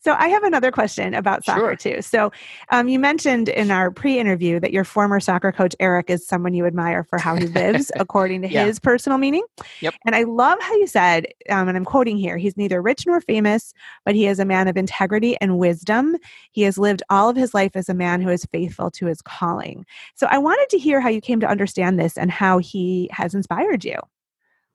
So 0.00 0.14
I 0.18 0.28
have 0.28 0.42
another 0.42 0.70
question 0.70 1.14
about 1.14 1.44
soccer 1.44 1.60
sure. 1.60 1.76
too. 1.76 2.02
So 2.02 2.30
um, 2.70 2.88
you 2.88 2.98
mentioned 2.98 3.48
in 3.48 3.70
our 3.70 3.90
pre-interview 3.90 4.60
that 4.60 4.72
your 4.72 4.84
former 4.84 5.20
soccer 5.20 5.52
coach 5.52 5.74
Eric 5.80 6.10
is 6.10 6.26
someone 6.26 6.52
you 6.52 6.66
admire 6.66 7.02
for 7.02 7.18
how 7.18 7.34
he 7.34 7.46
lives 7.46 7.90
according 7.96 8.42
to 8.42 8.48
yeah. 8.48 8.66
his 8.66 8.78
personal 8.78 9.16
meaning. 9.16 9.44
Yep. 9.80 9.94
And 10.04 10.14
I 10.14 10.24
love 10.24 10.58
how 10.60 10.74
you 10.74 10.86
said, 10.86 11.26
um, 11.48 11.68
and 11.68 11.76
I'm 11.76 11.84
quoting 11.84 12.18
here: 12.18 12.36
he's 12.36 12.58
neither 12.58 12.82
rich 12.82 13.06
nor 13.06 13.22
famous, 13.22 13.72
but 14.04 14.14
he 14.14 14.26
is 14.26 14.38
a 14.38 14.44
man 14.44 14.68
of 14.68 14.76
integrity 14.76 15.36
and 15.40 15.58
wisdom. 15.58 16.16
He 16.52 16.62
has 16.62 16.76
lived 16.76 17.02
all 17.08 17.30
of 17.30 17.36
his 17.36 17.54
life 17.54 17.72
as 17.74 17.88
a 17.88 17.94
man 17.94 18.20
who 18.20 18.28
is 18.28 18.44
faithful 18.52 18.90
to 18.92 19.06
his 19.06 19.22
calling. 19.22 19.86
So 20.14 20.26
I 20.30 20.36
wanted 20.36 20.68
to 20.70 20.78
hear 20.78 21.00
how 21.00 21.08
you 21.08 21.22
came 21.22 21.40
to 21.40 21.48
understand 21.48 21.98
this 21.98 22.18
and 22.18 22.30
how 22.30 22.58
he 22.58 23.08
has 23.12 23.34
inspired 23.34 23.84
you. 23.84 23.96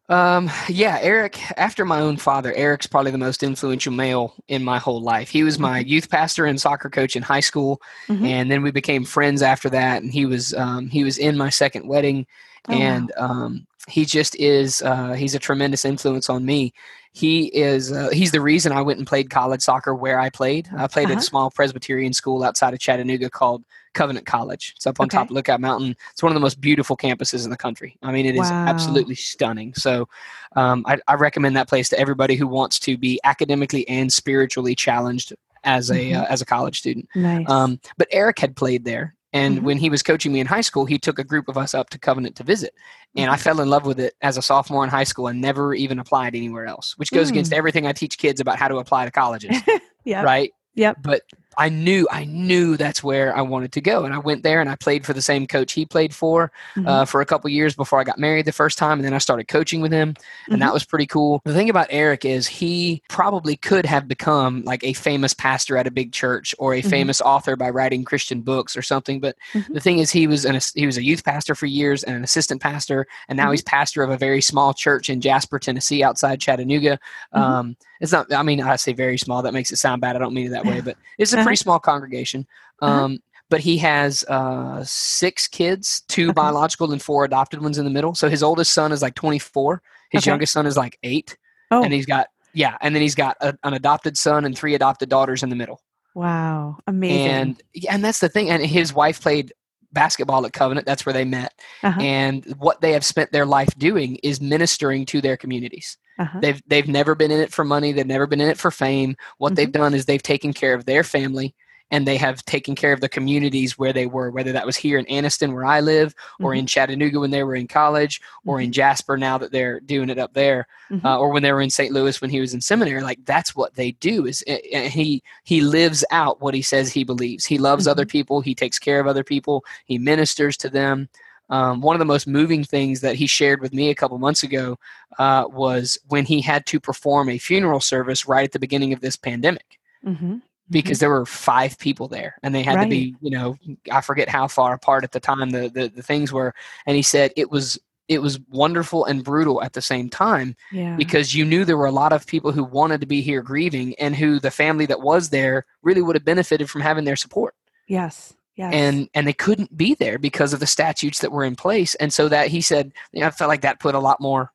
Um, 0.09 0.49
yeah, 0.67 0.97
Eric, 1.01 1.39
after 1.57 1.85
my 1.85 1.99
own 1.99 2.17
father, 2.17 2.51
Eric's 2.53 2.87
probably 2.87 3.11
the 3.11 3.19
most 3.19 3.43
influential 3.43 3.93
male 3.93 4.33
in 4.47 4.63
my 4.63 4.79
whole 4.79 5.01
life. 5.01 5.29
He 5.29 5.43
was 5.43 5.59
my 5.59 5.81
mm-hmm. 5.81 5.89
youth 5.89 6.09
pastor 6.09 6.45
and 6.45 6.59
soccer 6.59 6.89
coach 6.89 7.15
in 7.15 7.21
high 7.21 7.39
school, 7.41 7.79
mm-hmm. 8.07 8.25
and 8.25 8.49
then 8.49 8.63
we 8.63 8.71
became 8.71 9.05
friends 9.05 9.43
after 9.43 9.69
that. 9.69 10.01
And 10.01 10.11
he 10.11 10.25
was 10.25 10.53
um, 10.55 10.89
he 10.89 11.03
was 11.03 11.19
in 11.19 11.37
my 11.37 11.49
second 11.49 11.87
wedding, 11.87 12.25
oh, 12.67 12.73
and 12.73 13.11
um, 13.17 13.67
he 13.87 14.05
just 14.05 14.35
is 14.37 14.81
uh, 14.81 15.13
he's 15.13 15.35
a 15.35 15.39
tremendous 15.39 15.85
influence 15.85 16.29
on 16.29 16.45
me. 16.45 16.73
He 17.11 17.47
is 17.47 17.91
uh, 17.91 18.09
he's 18.11 18.31
the 18.31 18.41
reason 18.41 18.71
I 18.71 18.81
went 18.81 18.99
and 18.99 19.07
played 19.07 19.29
college 19.29 19.61
soccer 19.61 19.95
where 19.95 20.19
I 20.19 20.29
played. 20.29 20.69
I 20.77 20.87
played 20.87 21.05
uh-huh. 21.05 21.13
at 21.13 21.19
a 21.19 21.25
small 21.25 21.49
Presbyterian 21.49 22.13
school 22.13 22.43
outside 22.43 22.73
of 22.73 22.79
Chattanooga 22.79 23.29
called 23.29 23.63
Covenant 23.93 24.25
College. 24.25 24.73
It's 24.75 24.85
up 24.85 24.99
on 24.99 25.05
okay. 25.05 25.17
top 25.17 25.27
of 25.27 25.31
Lookout 25.31 25.59
Mountain. 25.59 25.95
It's 26.11 26.21
one 26.21 26.31
of 26.31 26.35
the 26.35 26.39
most 26.39 26.61
beautiful 26.61 26.95
campuses 26.95 27.45
in 27.45 27.49
the 27.49 27.57
country. 27.57 27.97
I 28.03 28.11
mean, 28.11 28.25
it 28.25 28.35
is 28.35 28.49
wow. 28.49 28.67
absolutely 28.67 29.15
stunning. 29.15 29.73
So, 29.73 30.07
um, 30.55 30.85
I, 30.87 30.99
I, 31.07 31.15
recommend 31.15 31.55
that 31.55 31.67
place 31.67 31.89
to 31.89 31.99
everybody 31.99 32.35
who 32.35 32.47
wants 32.47 32.79
to 32.79 32.97
be 32.97 33.19
academically 33.23 33.87
and 33.87 34.11
spiritually 34.11 34.75
challenged 34.75 35.33
as 35.63 35.89
a 35.89 35.95
mm-hmm. 35.95 36.21
uh, 36.21 36.25
as 36.29 36.41
a 36.41 36.45
college 36.45 36.79
student. 36.79 37.07
Nice. 37.15 37.49
Um, 37.49 37.79
but 37.97 38.07
Eric 38.11 38.39
had 38.39 38.55
played 38.55 38.85
there, 38.85 39.15
and 39.33 39.57
mm-hmm. 39.57 39.65
when 39.65 39.77
he 39.77 39.89
was 39.89 40.01
coaching 40.01 40.31
me 40.31 40.39
in 40.39 40.47
high 40.47 40.61
school, 40.61 40.85
he 40.85 40.97
took 40.97 41.19
a 41.19 41.23
group 41.23 41.47
of 41.47 41.57
us 41.57 41.73
up 41.73 41.89
to 41.91 41.99
Covenant 41.99 42.35
to 42.37 42.43
visit. 42.43 42.73
And 43.15 43.25
mm-hmm. 43.25 43.33
I 43.33 43.37
fell 43.37 43.61
in 43.61 43.69
love 43.69 43.85
with 43.85 43.99
it 43.99 44.15
as 44.21 44.37
a 44.37 44.41
sophomore 44.41 44.83
in 44.83 44.89
high 44.89 45.03
school 45.03 45.27
and 45.27 45.39
never 45.39 45.73
even 45.73 45.99
applied 45.99 46.35
anywhere 46.35 46.65
else, 46.65 46.93
which 46.97 47.11
goes 47.11 47.27
mm. 47.27 47.31
against 47.31 47.53
everything 47.53 47.85
I 47.85 47.93
teach 47.93 48.17
kids 48.17 48.39
about 48.39 48.57
how 48.57 48.67
to 48.67 48.77
apply 48.77 49.05
to 49.05 49.11
colleges. 49.11 49.55
yeah. 50.03 50.23
Right. 50.23 50.51
Yep. 50.75 50.97
But 51.01 51.21
I 51.57 51.69
knew 51.69 52.07
I 52.11 52.25
knew 52.25 52.77
that's 52.77 53.03
where 53.03 53.35
I 53.35 53.41
wanted 53.41 53.71
to 53.73 53.81
go, 53.81 54.05
and 54.05 54.13
I 54.13 54.19
went 54.19 54.43
there 54.43 54.61
and 54.61 54.69
I 54.69 54.75
played 54.75 55.05
for 55.05 55.13
the 55.13 55.21
same 55.21 55.47
coach 55.47 55.73
he 55.73 55.85
played 55.85 56.13
for 56.13 56.51
mm-hmm. 56.75 56.87
uh, 56.87 57.05
for 57.05 57.21
a 57.21 57.25
couple 57.25 57.49
years 57.49 57.75
before 57.75 57.99
I 57.99 58.03
got 58.03 58.19
married 58.19 58.45
the 58.45 58.51
first 58.51 58.77
time, 58.77 58.99
and 58.99 59.05
then 59.05 59.13
I 59.13 59.17
started 59.17 59.47
coaching 59.47 59.81
with 59.81 59.91
him, 59.91 60.09
and 60.09 60.17
mm-hmm. 60.17 60.59
that 60.59 60.73
was 60.73 60.85
pretty 60.85 61.05
cool. 61.07 61.41
The 61.45 61.53
thing 61.53 61.69
about 61.69 61.87
Eric 61.89 62.25
is 62.25 62.47
he 62.47 63.01
probably 63.09 63.55
could 63.55 63.85
have 63.85 64.07
become 64.07 64.63
like 64.63 64.83
a 64.83 64.93
famous 64.93 65.33
pastor 65.33 65.77
at 65.77 65.87
a 65.87 65.91
big 65.91 66.11
church 66.11 66.53
or 66.59 66.73
a 66.73 66.79
mm-hmm. 66.79 66.89
famous 66.89 67.21
author 67.21 67.55
by 67.55 67.69
writing 67.69 68.03
Christian 68.03 68.41
books 68.41 68.77
or 68.77 68.81
something. 68.81 69.19
But 69.19 69.35
mm-hmm. 69.53 69.73
the 69.73 69.79
thing 69.79 69.99
is, 69.99 70.11
he 70.11 70.27
was 70.27 70.45
an 70.45 70.59
he 70.75 70.85
was 70.85 70.97
a 70.97 71.03
youth 71.03 71.23
pastor 71.23 71.55
for 71.55 71.65
years 71.65 72.03
and 72.03 72.15
an 72.15 72.23
assistant 72.23 72.61
pastor, 72.61 73.07
and 73.27 73.37
now 73.37 73.45
mm-hmm. 73.45 73.51
he's 73.51 73.63
pastor 73.63 74.03
of 74.03 74.09
a 74.09 74.17
very 74.17 74.41
small 74.41 74.73
church 74.73 75.09
in 75.09 75.21
Jasper, 75.21 75.59
Tennessee, 75.59 76.03
outside 76.03 76.39
Chattanooga. 76.39 76.99
Mm-hmm. 77.33 77.41
Um, 77.41 77.77
it's 77.99 78.11
not. 78.11 78.31
I 78.33 78.43
mean, 78.43 78.61
I 78.61 78.75
say 78.77 78.93
very 78.93 79.17
small. 79.17 79.41
That 79.41 79.53
makes 79.53 79.71
it 79.71 79.77
sound 79.77 80.01
bad. 80.01 80.15
I 80.15 80.19
don't 80.19 80.33
mean 80.33 80.47
it 80.47 80.51
that 80.51 80.65
way, 80.65 80.81
but 80.85 80.97
it's 81.17 81.33
a 81.33 81.38
pretty 81.43 81.55
uh-huh. 81.55 81.63
small 81.63 81.79
congregation. 81.79 82.47
Uh-huh. 82.81 82.91
Um, 82.91 83.11
uh-huh. 83.11 83.17
But 83.49 83.61
he 83.61 83.79
has 83.79 84.23
uh, 84.25 84.83
six 84.85 85.47
kids, 85.47 86.03
2 86.09 86.25
okay. 86.25 86.33
biological 86.33 86.91
and 86.91 87.01
four 87.01 87.25
adopted 87.25 87.63
ones 87.63 87.79
in 87.79 87.83
the 87.83 87.89
middle. 87.89 88.13
So 88.13 88.29
his 88.29 88.43
oldest 88.43 88.73
son 88.73 88.91
is 88.91 89.01
like 89.01 89.15
24. 89.15 89.81
His 90.11 90.21
okay. 90.21 90.29
youngest 90.29 90.53
son 90.53 90.67
is 90.67 90.77
like 90.77 90.99
eight. 91.01 91.35
Oh. 91.71 91.83
And 91.83 91.91
he's 91.91 92.05
got 92.05 92.27
yeah, 92.53 92.77
and 92.81 92.95
then 92.95 93.01
he's 93.01 93.15
got 93.15 93.37
a, 93.41 93.57
an 93.63 93.73
adopted 93.73 94.17
son 94.17 94.45
and 94.45 94.57
three 94.57 94.75
adopted 94.75 95.09
daughters 95.09 95.43
in 95.43 95.49
the 95.49 95.55
middle. 95.55 95.81
Wow, 96.15 96.77
amazing! 96.87 97.27
And 97.27 97.61
and 97.89 98.03
that's 98.03 98.19
the 98.19 98.29
thing. 98.29 98.49
And 98.49 98.65
his 98.65 98.93
wife 98.93 99.21
played 99.21 99.53
basketball 99.91 100.45
at 100.45 100.53
Covenant. 100.53 100.85
That's 100.85 101.05
where 101.05 101.13
they 101.13 101.25
met. 101.25 101.53
Uh-huh. 101.83 101.99
And 101.99 102.45
what 102.57 102.81
they 102.81 102.93
have 102.93 103.05
spent 103.05 103.31
their 103.31 103.45
life 103.45 103.73
doing 103.77 104.17
is 104.23 104.41
ministering 104.41 105.05
to 105.07 105.21
their 105.21 105.37
communities. 105.37 105.97
Uh-huh. 106.17 106.39
They've 106.41 106.61
they've 106.67 106.87
never 106.87 107.15
been 107.15 107.31
in 107.31 107.39
it 107.39 107.51
for 107.51 107.63
money. 107.63 107.91
They've 107.91 108.05
never 108.05 108.27
been 108.27 108.41
in 108.41 108.49
it 108.49 108.57
for 108.57 108.71
fame. 108.71 109.15
What 109.37 109.49
mm-hmm. 109.49 109.55
they've 109.55 109.71
done 109.71 109.93
is 109.93 110.05
they've 110.05 110.21
taken 110.21 110.53
care 110.53 110.73
of 110.73 110.85
their 110.85 111.03
family 111.03 111.55
and 111.91 112.07
they 112.07 112.17
have 112.17 112.43
taken 112.45 112.75
care 112.75 112.93
of 112.93 113.01
the 113.01 113.09
communities 113.09 113.77
where 113.77 113.93
they 113.93 114.05
were, 114.05 114.29
whether 114.29 114.51
that 114.51 114.65
was 114.65 114.77
here 114.77 114.97
in 114.97 115.05
Anniston 115.05 115.53
where 115.53 115.65
I 115.65 115.79
live, 115.79 116.13
or 116.39 116.51
mm-hmm. 116.51 116.59
in 116.59 116.67
Chattanooga 116.67 117.19
when 117.19 117.31
they 117.31 117.43
were 117.43 117.55
in 117.55 117.67
college, 117.67 118.21
or 118.45 118.57
mm-hmm. 118.57 118.65
in 118.65 118.71
Jasper 118.71 119.17
now 119.17 119.37
that 119.37 119.51
they're 119.51 119.79
doing 119.79 120.09
it 120.09 120.19
up 120.19 120.33
there, 120.33 120.67
mm-hmm. 120.91 121.05
uh, 121.05 121.17
or 121.17 121.31
when 121.31 121.43
they 121.43 121.51
were 121.51 121.61
in 121.61 121.69
St. 121.69 121.91
Louis 121.91 122.21
when 122.21 122.29
he 122.29 122.39
was 122.39 122.53
in 122.53 122.61
seminary. 122.61 123.01
Like 123.01 123.23
that's 123.25 123.55
what 123.55 123.75
they 123.75 123.91
do. 123.91 124.25
Is 124.25 124.43
uh, 124.47 124.57
he 124.81 125.23
he 125.43 125.61
lives 125.61 126.05
out 126.11 126.41
what 126.41 126.53
he 126.53 126.61
says 126.61 126.91
he 126.91 127.03
believes. 127.03 127.45
He 127.45 127.57
loves 127.57 127.87
other 127.87 128.03
mm-hmm. 128.03 128.11
people. 128.11 128.41
He 128.41 128.55
takes 128.55 128.79
care 128.79 128.99
of 128.99 129.07
other 129.07 129.23
people. 129.23 129.65
He 129.85 129.97
ministers 129.97 130.57
to 130.57 130.69
them. 130.69 131.09
Um, 131.51 131.81
one 131.81 131.95
of 131.95 131.99
the 131.99 132.05
most 132.05 132.27
moving 132.27 132.63
things 132.63 133.01
that 133.01 133.15
he 133.15 133.25
shared 133.25 133.59
with 133.59 133.73
me 133.73 133.89
a 133.89 133.95
couple 133.95 134.19
months 134.19 134.43
ago 134.43 134.77
uh, 135.17 135.45
was 135.49 135.97
when 136.07 136.23
he 136.23 136.41
had 136.41 136.67
to 136.67 136.79
perform 136.79 137.27
a 137.27 137.39
funeral 137.39 137.79
service 137.79 138.27
right 138.27 138.43
at 138.43 138.51
the 138.51 138.59
beginning 138.59 138.93
of 138.93 139.01
this 139.01 139.15
pandemic. 139.15 139.79
Mm-hmm 140.05 140.37
because 140.69 140.97
mm-hmm. 140.97 141.03
there 141.03 141.09
were 141.09 141.25
five 141.25 141.77
people 141.79 142.07
there 142.07 142.35
and 142.43 142.53
they 142.53 142.63
had 142.63 142.75
right. 142.75 142.83
to 142.83 142.89
be 142.89 143.15
you 143.21 143.29
know 143.29 143.55
i 143.91 144.01
forget 144.01 144.29
how 144.29 144.47
far 144.47 144.73
apart 144.73 145.03
at 145.03 145.11
the 145.11 145.19
time 145.19 145.49
the, 145.49 145.69
the, 145.69 145.87
the 145.89 146.03
things 146.03 146.31
were 146.31 146.53
and 146.85 146.95
he 146.95 147.01
said 147.01 147.31
it 147.35 147.49
was 147.49 147.79
it 148.07 148.21
was 148.21 148.39
wonderful 148.49 149.05
and 149.05 149.23
brutal 149.23 149.61
at 149.61 149.73
the 149.73 149.81
same 149.81 150.09
time 150.09 150.55
yeah. 150.71 150.95
because 150.95 151.35
you 151.35 151.45
knew 151.45 151.63
there 151.63 151.77
were 151.77 151.85
a 151.85 151.91
lot 151.91 152.11
of 152.11 152.25
people 152.25 152.51
who 152.51 152.63
wanted 152.63 152.99
to 152.99 153.07
be 153.07 153.21
here 153.21 153.43
grieving 153.43 153.93
and 153.99 154.15
who 154.15 154.39
the 154.39 154.49
family 154.51 154.87
that 154.87 155.01
was 155.01 155.29
there 155.29 155.65
really 155.83 156.01
would 156.01 156.15
have 156.15 156.25
benefited 156.25 156.69
from 156.69 156.81
having 156.81 157.05
their 157.05 157.15
support 157.15 157.55
yes 157.87 158.33
Yes. 158.55 158.73
and 158.73 159.09
and 159.13 159.25
they 159.25 159.31
couldn't 159.31 159.77
be 159.77 159.93
there 159.93 160.19
because 160.19 160.51
of 160.51 160.59
the 160.59 160.67
statutes 160.67 161.19
that 161.19 161.31
were 161.31 161.45
in 161.45 161.55
place 161.55 161.95
and 161.95 162.11
so 162.11 162.27
that 162.27 162.49
he 162.49 162.59
said 162.59 162.91
you 163.13 163.21
know, 163.21 163.27
i 163.27 163.31
felt 163.31 163.47
like 163.47 163.61
that 163.61 163.79
put 163.79 163.95
a 163.95 163.99
lot 163.99 164.19
more 164.19 164.51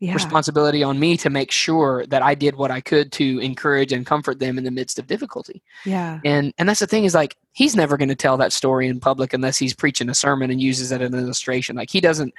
yeah. 0.00 0.14
responsibility 0.14 0.82
on 0.82 0.98
me 0.98 1.16
to 1.18 1.28
make 1.28 1.50
sure 1.50 2.06
that 2.06 2.22
I 2.22 2.34
did 2.34 2.56
what 2.56 2.70
I 2.70 2.80
could 2.80 3.12
to 3.12 3.38
encourage 3.40 3.92
and 3.92 4.06
comfort 4.06 4.38
them 4.38 4.56
in 4.56 4.64
the 4.64 4.70
midst 4.70 4.98
of 4.98 5.06
difficulty. 5.06 5.62
Yeah. 5.84 6.20
And 6.24 6.54
and 6.58 6.68
that's 6.68 6.80
the 6.80 6.86
thing 6.86 7.04
is 7.04 7.14
like 7.14 7.36
he's 7.52 7.76
never 7.76 7.98
going 7.98 8.08
to 8.08 8.14
tell 8.14 8.38
that 8.38 8.52
story 8.52 8.88
in 8.88 8.98
public 8.98 9.34
unless 9.34 9.58
he's 9.58 9.74
preaching 9.74 10.08
a 10.08 10.14
sermon 10.14 10.50
and 10.50 10.60
uses 10.60 10.90
it 10.90 11.02
as 11.02 11.12
an 11.12 11.18
illustration. 11.18 11.76
Like 11.76 11.90
he 11.90 12.00
doesn't 12.00 12.32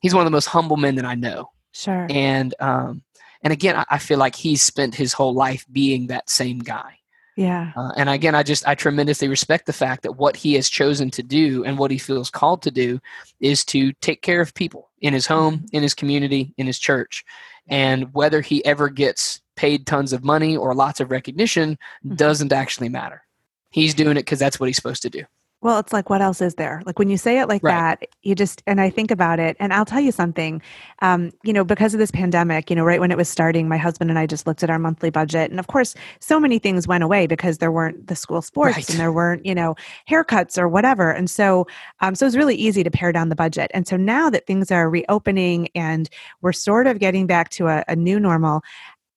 he's 0.00 0.14
one 0.14 0.22
of 0.22 0.26
the 0.26 0.36
most 0.36 0.46
humble 0.46 0.76
men 0.76 0.94
that 0.94 1.04
I 1.04 1.16
know. 1.16 1.50
Sure. 1.72 2.06
And 2.08 2.54
um 2.60 3.02
and 3.42 3.52
again 3.52 3.76
I, 3.76 3.84
I 3.90 3.98
feel 3.98 4.18
like 4.18 4.36
he's 4.36 4.62
spent 4.62 4.94
his 4.94 5.12
whole 5.12 5.34
life 5.34 5.66
being 5.72 6.06
that 6.06 6.30
same 6.30 6.60
guy. 6.60 6.97
Yeah. 7.38 7.70
Uh, 7.76 7.92
and 7.96 8.10
again, 8.10 8.34
I 8.34 8.42
just 8.42 8.66
I 8.66 8.74
tremendously 8.74 9.28
respect 9.28 9.66
the 9.66 9.72
fact 9.72 10.02
that 10.02 10.16
what 10.16 10.34
he 10.34 10.54
has 10.54 10.68
chosen 10.68 11.08
to 11.12 11.22
do 11.22 11.62
and 11.62 11.78
what 11.78 11.92
he 11.92 11.96
feels 11.96 12.30
called 12.30 12.62
to 12.62 12.72
do 12.72 12.98
is 13.38 13.64
to 13.66 13.92
take 14.00 14.22
care 14.22 14.40
of 14.40 14.52
people 14.54 14.90
in 15.02 15.12
his 15.14 15.24
home, 15.24 15.58
mm-hmm. 15.58 15.76
in 15.76 15.84
his 15.84 15.94
community, 15.94 16.52
in 16.58 16.66
his 16.66 16.80
church. 16.80 17.24
And 17.68 18.12
whether 18.12 18.40
he 18.40 18.64
ever 18.64 18.88
gets 18.88 19.40
paid 19.54 19.86
tons 19.86 20.12
of 20.12 20.24
money 20.24 20.56
or 20.56 20.74
lots 20.74 20.98
of 20.98 21.12
recognition 21.12 21.74
mm-hmm. 22.04 22.16
doesn't 22.16 22.52
actually 22.52 22.88
matter. 22.88 23.22
He's 23.70 23.94
doing 23.94 24.16
it 24.16 24.22
because 24.22 24.40
that's 24.40 24.58
what 24.58 24.66
he's 24.66 24.74
supposed 24.74 25.02
to 25.02 25.10
do. 25.10 25.22
Well, 25.60 25.80
it's 25.80 25.92
like, 25.92 26.08
what 26.08 26.22
else 26.22 26.40
is 26.40 26.54
there? 26.54 26.82
Like 26.86 27.00
when 27.00 27.10
you 27.10 27.16
say 27.16 27.40
it 27.40 27.48
like 27.48 27.64
right. 27.64 27.98
that, 28.00 28.08
you 28.22 28.36
just, 28.36 28.62
and 28.68 28.80
I 28.80 28.90
think 28.90 29.10
about 29.10 29.40
it, 29.40 29.56
and 29.58 29.72
I'll 29.72 29.84
tell 29.84 30.00
you 30.00 30.12
something, 30.12 30.62
um, 31.02 31.32
you 31.42 31.52
know, 31.52 31.64
because 31.64 31.94
of 31.94 31.98
this 31.98 32.12
pandemic, 32.12 32.70
you 32.70 32.76
know, 32.76 32.84
right 32.84 33.00
when 33.00 33.10
it 33.10 33.16
was 33.16 33.28
starting, 33.28 33.68
my 33.68 33.76
husband 33.76 34.08
and 34.08 34.20
I 34.20 34.26
just 34.26 34.46
looked 34.46 34.62
at 34.62 34.70
our 34.70 34.78
monthly 34.78 35.10
budget. 35.10 35.50
And 35.50 35.58
of 35.58 35.66
course, 35.66 35.96
so 36.20 36.38
many 36.38 36.60
things 36.60 36.86
went 36.86 37.02
away 37.02 37.26
because 37.26 37.58
there 37.58 37.72
weren't 37.72 38.06
the 38.06 38.14
school 38.14 38.40
sports 38.40 38.76
right. 38.76 38.90
and 38.90 39.00
there 39.00 39.10
weren't, 39.10 39.44
you 39.44 39.54
know, 39.54 39.74
haircuts 40.08 40.58
or 40.58 40.68
whatever. 40.68 41.10
And 41.10 41.28
so, 41.28 41.66
um, 42.00 42.14
so 42.14 42.24
it 42.24 42.28
was 42.28 42.36
really 42.36 42.54
easy 42.54 42.84
to 42.84 42.90
pare 42.90 43.10
down 43.10 43.28
the 43.28 43.34
budget. 43.34 43.68
And 43.74 43.88
so 43.88 43.96
now 43.96 44.30
that 44.30 44.46
things 44.46 44.70
are 44.70 44.88
reopening 44.88 45.70
and 45.74 46.08
we're 46.40 46.52
sort 46.52 46.86
of 46.86 47.00
getting 47.00 47.26
back 47.26 47.48
to 47.50 47.66
a, 47.66 47.84
a 47.88 47.96
new 47.96 48.20
normal, 48.20 48.62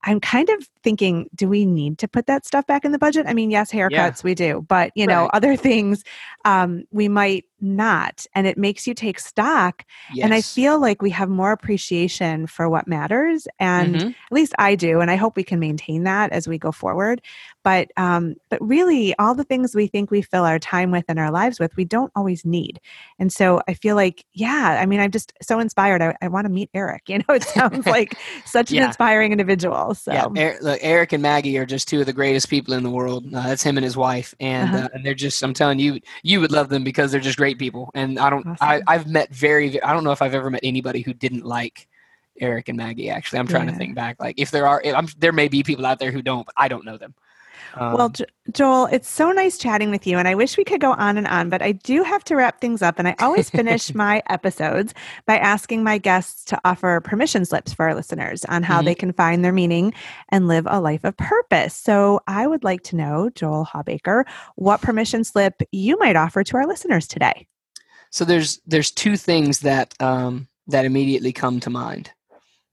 I'm 0.03 0.19
kind 0.19 0.49
of 0.49 0.67
thinking, 0.83 1.29
do 1.35 1.47
we 1.47 1.65
need 1.65 1.97
to 1.99 2.07
put 2.07 2.27
that 2.27 2.45
stuff 2.45 2.67
back 2.67 2.85
in 2.85 2.91
the 2.91 2.99
budget? 2.99 3.25
I 3.27 3.33
mean, 3.33 3.51
yes, 3.51 3.71
haircuts 3.71 3.91
yeah. 3.91 4.21
we 4.23 4.35
do, 4.35 4.65
but 4.67 4.91
you 4.95 5.07
know, 5.07 5.23
right. 5.23 5.31
other 5.33 5.55
things 5.55 6.03
um, 6.45 6.83
we 6.91 7.07
might 7.07 7.45
not. 7.61 8.25
And 8.33 8.47
it 8.47 8.57
makes 8.57 8.87
you 8.87 8.93
take 8.93 9.19
stock. 9.19 9.85
Yes. 10.13 10.25
And 10.25 10.33
I 10.33 10.41
feel 10.41 10.79
like 10.79 11.01
we 11.01 11.11
have 11.11 11.29
more 11.29 11.51
appreciation 11.51 12.47
for 12.47 12.67
what 12.69 12.87
matters. 12.87 13.47
And 13.59 13.95
mm-hmm. 13.95 14.07
at 14.07 14.31
least 14.31 14.53
I 14.57 14.75
do. 14.75 14.99
And 14.99 15.11
I 15.11 15.15
hope 15.15 15.35
we 15.35 15.43
can 15.43 15.59
maintain 15.59 16.03
that 16.03 16.31
as 16.31 16.47
we 16.47 16.57
go 16.57 16.71
forward. 16.71 17.21
But 17.63 17.91
um, 17.95 18.35
but 18.49 18.59
really 18.65 19.15
all 19.19 19.35
the 19.35 19.43
things 19.43 19.75
we 19.75 19.85
think 19.85 20.09
we 20.09 20.23
fill 20.23 20.45
our 20.45 20.57
time 20.57 20.89
with 20.89 21.05
and 21.07 21.19
our 21.19 21.31
lives 21.31 21.59
with, 21.59 21.75
we 21.77 21.85
don't 21.85 22.11
always 22.15 22.43
need. 22.43 22.79
And 23.19 23.31
so 23.31 23.61
I 23.67 23.75
feel 23.75 23.95
like, 23.95 24.25
yeah, 24.33 24.79
I 24.81 24.87
mean, 24.87 24.99
I'm 24.99 25.11
just 25.11 25.33
so 25.43 25.59
inspired. 25.59 26.01
I, 26.01 26.15
I 26.21 26.27
want 26.27 26.45
to 26.45 26.51
meet 26.51 26.69
Eric. 26.73 27.03
You 27.11 27.17
know, 27.17 27.35
it 27.35 27.43
sounds 27.43 27.85
like 27.87 28.17
such 28.45 28.71
yeah. 28.71 28.83
an 28.83 28.87
inspiring 28.87 29.33
individual. 29.33 29.93
So 29.95 30.13
yeah, 30.13 30.27
Eric, 30.79 31.13
and 31.13 31.21
Maggie 31.21 31.57
are 31.57 31.65
just 31.65 31.87
two 31.87 31.99
of 31.99 32.05
the 32.05 32.13
greatest 32.13 32.49
people 32.49 32.73
in 32.73 32.83
the 32.83 32.89
world. 32.89 33.25
Uh, 33.33 33.47
that's 33.47 33.63
him 33.63 33.77
and 33.77 33.83
his 33.83 33.97
wife. 33.97 34.33
And, 34.39 34.69
uh-huh. 34.69 34.85
uh, 34.85 34.89
and 34.93 35.05
they're 35.05 35.13
just, 35.13 35.43
I'm 35.43 35.53
telling 35.53 35.79
you, 35.79 35.99
you 36.23 36.39
would 36.39 36.51
love 36.51 36.69
them 36.69 36.83
because 36.83 37.11
they're 37.11 37.21
just 37.21 37.37
great 37.37 37.57
people. 37.59 37.91
And 37.93 38.17
I 38.19 38.29
don't, 38.29 38.45
awesome. 38.45 38.57
I, 38.61 38.81
I've 38.87 39.07
met 39.07 39.33
very, 39.33 39.81
I 39.81 39.93
don't 39.93 40.03
know 40.03 40.11
if 40.11 40.21
I've 40.21 40.35
ever 40.35 40.49
met 40.49 40.61
anybody 40.63 41.01
who 41.01 41.13
didn't 41.13 41.45
like 41.45 41.87
Eric 42.39 42.69
and 42.69 42.77
Maggie. 42.77 43.09
Actually, 43.09 43.39
I'm 43.39 43.47
trying 43.47 43.67
yeah. 43.67 43.73
to 43.73 43.77
think 43.77 43.95
back. 43.95 44.19
Like 44.19 44.35
if 44.37 44.51
there 44.51 44.67
are, 44.67 44.81
I'm, 44.85 45.07
there 45.17 45.31
may 45.31 45.47
be 45.47 45.63
people 45.63 45.85
out 45.85 45.99
there 45.99 46.11
who 46.11 46.21
don't, 46.21 46.45
but 46.45 46.55
I 46.57 46.67
don't 46.67 46.85
know 46.85 46.97
them. 46.97 47.13
Um, 47.75 47.93
well, 47.93 48.13
Joel, 48.51 48.87
it's 48.87 49.09
so 49.09 49.31
nice 49.31 49.57
chatting 49.57 49.91
with 49.91 50.05
you, 50.05 50.17
and 50.17 50.27
I 50.27 50.35
wish 50.35 50.57
we 50.57 50.63
could 50.63 50.81
go 50.81 50.93
on 50.93 51.17
and 51.17 51.27
on, 51.27 51.49
but 51.49 51.61
I 51.61 51.71
do 51.71 52.03
have 52.03 52.23
to 52.25 52.35
wrap 52.35 52.59
things 52.59 52.81
up. 52.81 52.99
And 52.99 53.07
I 53.07 53.15
always 53.19 53.49
finish 53.49 53.93
my 53.95 54.21
episodes 54.29 54.93
by 55.25 55.37
asking 55.37 55.83
my 55.83 55.97
guests 55.97 56.43
to 56.45 56.59
offer 56.65 56.99
permission 57.01 57.45
slips 57.45 57.73
for 57.73 57.87
our 57.87 57.95
listeners 57.95 58.43
on 58.45 58.63
how 58.63 58.77
mm-hmm. 58.77 58.85
they 58.85 58.95
can 58.95 59.13
find 59.13 59.43
their 59.43 59.53
meaning 59.53 59.93
and 60.29 60.47
live 60.47 60.67
a 60.69 60.81
life 60.81 61.03
of 61.03 61.15
purpose. 61.17 61.75
So 61.75 62.21
I 62.27 62.47
would 62.47 62.63
like 62.63 62.83
to 62.83 62.95
know, 62.95 63.29
Joel 63.35 63.65
Hawbaker, 63.65 64.25
what 64.55 64.81
permission 64.81 65.23
slip 65.23 65.61
you 65.71 65.97
might 65.97 66.15
offer 66.15 66.43
to 66.43 66.57
our 66.57 66.67
listeners 66.67 67.07
today. 67.07 67.47
So 68.09 68.25
there's 68.25 68.59
there's 68.65 68.91
two 68.91 69.15
things 69.15 69.59
that 69.59 69.93
um, 70.01 70.47
that 70.67 70.85
immediately 70.85 71.31
come 71.31 71.59
to 71.61 71.69
mind 71.69 72.11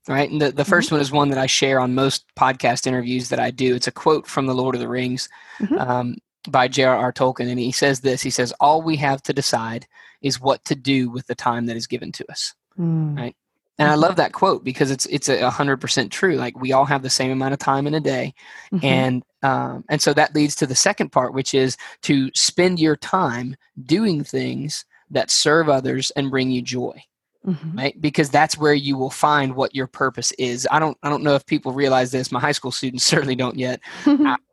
right? 0.08 0.30
And 0.30 0.40
the, 0.40 0.50
the 0.50 0.64
1st 0.64 0.86
mm-hmm. 0.86 0.94
one 0.96 1.00
is 1.00 1.12
one 1.12 1.28
that 1.30 1.38
I 1.38 1.46
share 1.46 1.80
on 1.80 1.94
most 1.94 2.24
podcast 2.34 2.86
interviews 2.86 3.28
that 3.28 3.38
I 3.38 3.50
do. 3.50 3.74
It's 3.74 3.86
a 3.86 3.92
quote 3.92 4.26
from 4.26 4.46
The 4.46 4.54
Lord 4.54 4.74
of 4.74 4.80
the 4.80 4.88
Rings 4.88 5.28
mm-hmm. 5.60 5.78
um, 5.78 6.16
by 6.48 6.68
J.R.R. 6.68 7.12
Tolkien. 7.12 7.48
And 7.48 7.58
he 7.58 7.72
says 7.72 8.00
this 8.00 8.22
He 8.22 8.30
says, 8.30 8.52
All 8.60 8.82
we 8.82 8.96
have 8.96 9.22
to 9.24 9.32
decide 9.32 9.86
is 10.22 10.40
what 10.40 10.64
to 10.64 10.74
do 10.74 11.10
with 11.10 11.26
the 11.26 11.34
time 11.34 11.66
that 11.66 11.76
is 11.76 11.86
given 11.86 12.10
to 12.12 12.30
us, 12.30 12.54
mm. 12.78 13.16
right? 13.16 13.36
And 13.80 13.88
I 13.88 13.94
love 13.94 14.16
that 14.16 14.32
quote 14.32 14.64
because 14.64 14.90
it's 14.90 15.06
it's 15.06 15.28
a 15.28 15.50
hundred 15.50 15.80
percent 15.80 16.10
true. 16.10 16.34
Like 16.34 16.60
we 16.60 16.72
all 16.72 16.84
have 16.84 17.02
the 17.02 17.10
same 17.10 17.30
amount 17.30 17.52
of 17.52 17.60
time 17.60 17.86
in 17.86 17.94
a 17.94 18.00
day, 18.00 18.34
mm-hmm. 18.72 18.84
and 18.84 19.22
um, 19.44 19.84
and 19.88 20.02
so 20.02 20.12
that 20.14 20.34
leads 20.34 20.56
to 20.56 20.66
the 20.66 20.74
second 20.74 21.12
part, 21.12 21.32
which 21.32 21.54
is 21.54 21.76
to 22.02 22.28
spend 22.34 22.80
your 22.80 22.96
time 22.96 23.54
doing 23.80 24.24
things 24.24 24.84
that 25.10 25.30
serve 25.30 25.68
others 25.68 26.10
and 26.16 26.28
bring 26.28 26.50
you 26.50 26.60
joy 26.60 27.00
mm-hmm. 27.48 27.78
right 27.78 28.00
because 28.00 28.30
that's 28.30 28.58
where 28.58 28.74
you 28.74 28.96
will 28.96 29.10
find 29.10 29.54
what 29.54 29.74
your 29.74 29.86
purpose 29.86 30.32
is 30.32 30.68
i 30.70 30.78
don't 30.78 30.96
i 31.02 31.08
don't 31.08 31.22
know 31.22 31.34
if 31.34 31.46
people 31.46 31.72
realize 31.72 32.10
this 32.10 32.30
my 32.30 32.40
high 32.40 32.52
school 32.52 32.70
students 32.70 33.04
certainly 33.14 33.34
don't 33.34 33.56
yet 33.56 33.80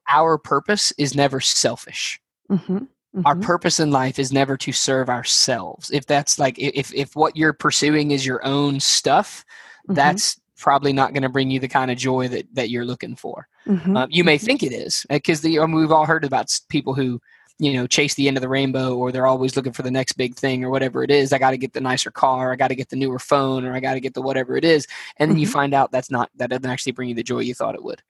our 0.10 0.38
purpose 0.38 0.92
is 0.98 1.16
never 1.16 1.40
selfish 1.40 2.20
mm-hmm. 2.50 2.78
Mm-hmm. 2.78 3.26
our 3.26 3.36
purpose 3.36 3.80
in 3.80 3.92
life 3.92 4.20
is 4.20 4.32
never 4.32 4.58
to 4.58 4.72
serve 4.72 5.10
ourselves 5.10 5.92
if 5.92 6.06
that's 6.06 6.40
like 6.40 6.58
if 6.58 6.94
if 6.94 7.16
what 7.16 7.36
you're 7.36 7.54
pursuing 7.54 8.12
is 8.12 8.26
your 8.26 8.46
own 8.46 8.80
stuff 8.80 9.46
mm-hmm. 9.86 9.94
that's 9.94 10.40
probably 10.58 10.94
not 10.94 11.14
going 11.14 11.24
to 11.24 11.30
bring 11.30 11.52
you 11.52 11.60
the 11.60 11.68
kind 11.68 11.92
of 11.92 11.98
joy 11.98 12.28
that 12.28 12.46
that 12.54 12.70
you're 12.70 12.86
looking 12.86 13.16
for. 13.16 13.48
Mm-hmm. 13.68 13.98
Uh, 13.98 14.08
you 14.10 14.24
may 14.24 14.38
think 14.38 14.64
it 14.64 14.74
is 14.74 15.06
because 15.10 15.42
the 15.42 15.60
I 15.60 15.66
mean, 15.66 15.76
we've 15.76 15.92
all 15.92 16.06
heard 16.06 16.24
about 16.24 16.48
people 16.70 16.94
who 16.94 17.20
you 17.60 17.74
know 17.74 17.88
chase 17.88 18.14
the 18.16 18.28
end 18.28 18.38
of 18.38 18.42
the 18.42 18.50
rainbow 18.50 18.96
or 18.96 19.12
they're 19.12 19.28
always 19.28 19.56
looking 19.56 19.72
for 19.72 19.82
the 19.82 19.92
next 19.92 20.14
big 20.14 20.36
thing 20.36 20.64
or 20.64 20.70
whatever 20.70 21.04
it 21.04 21.12
is 21.12 21.32
i 21.32 21.38
got 21.38 21.52
to 21.52 21.58
get 21.58 21.74
the 21.74 21.82
nicer 21.82 22.12
car 22.12 22.52
i 22.52 22.56
got 22.56 22.68
to 22.68 22.76
get 22.76 22.90
the 22.90 22.96
newer 22.96 23.20
phone 23.20 23.66
or 23.66 23.74
i 23.74 23.80
got 23.80 23.94
to 23.94 24.00
get 24.00 24.14
the 24.14 24.22
whatever 24.22 24.58
it 24.58 24.66
is 24.66 24.88
and 25.18 25.30
then 25.30 25.36
mm-hmm. 25.36 25.42
you 25.42 25.48
find 25.48 25.74
out 25.74 25.92
that's 25.92 26.12
not 26.12 26.30
that 26.36 26.50
doesn't 26.50 26.66
actually 26.66 26.92
bring 26.92 27.10
you 27.10 27.16
the 27.16 27.24
joy 27.24 27.40
you 27.40 27.54
thought 27.54 27.76
it 27.76 27.84
would 27.84 28.02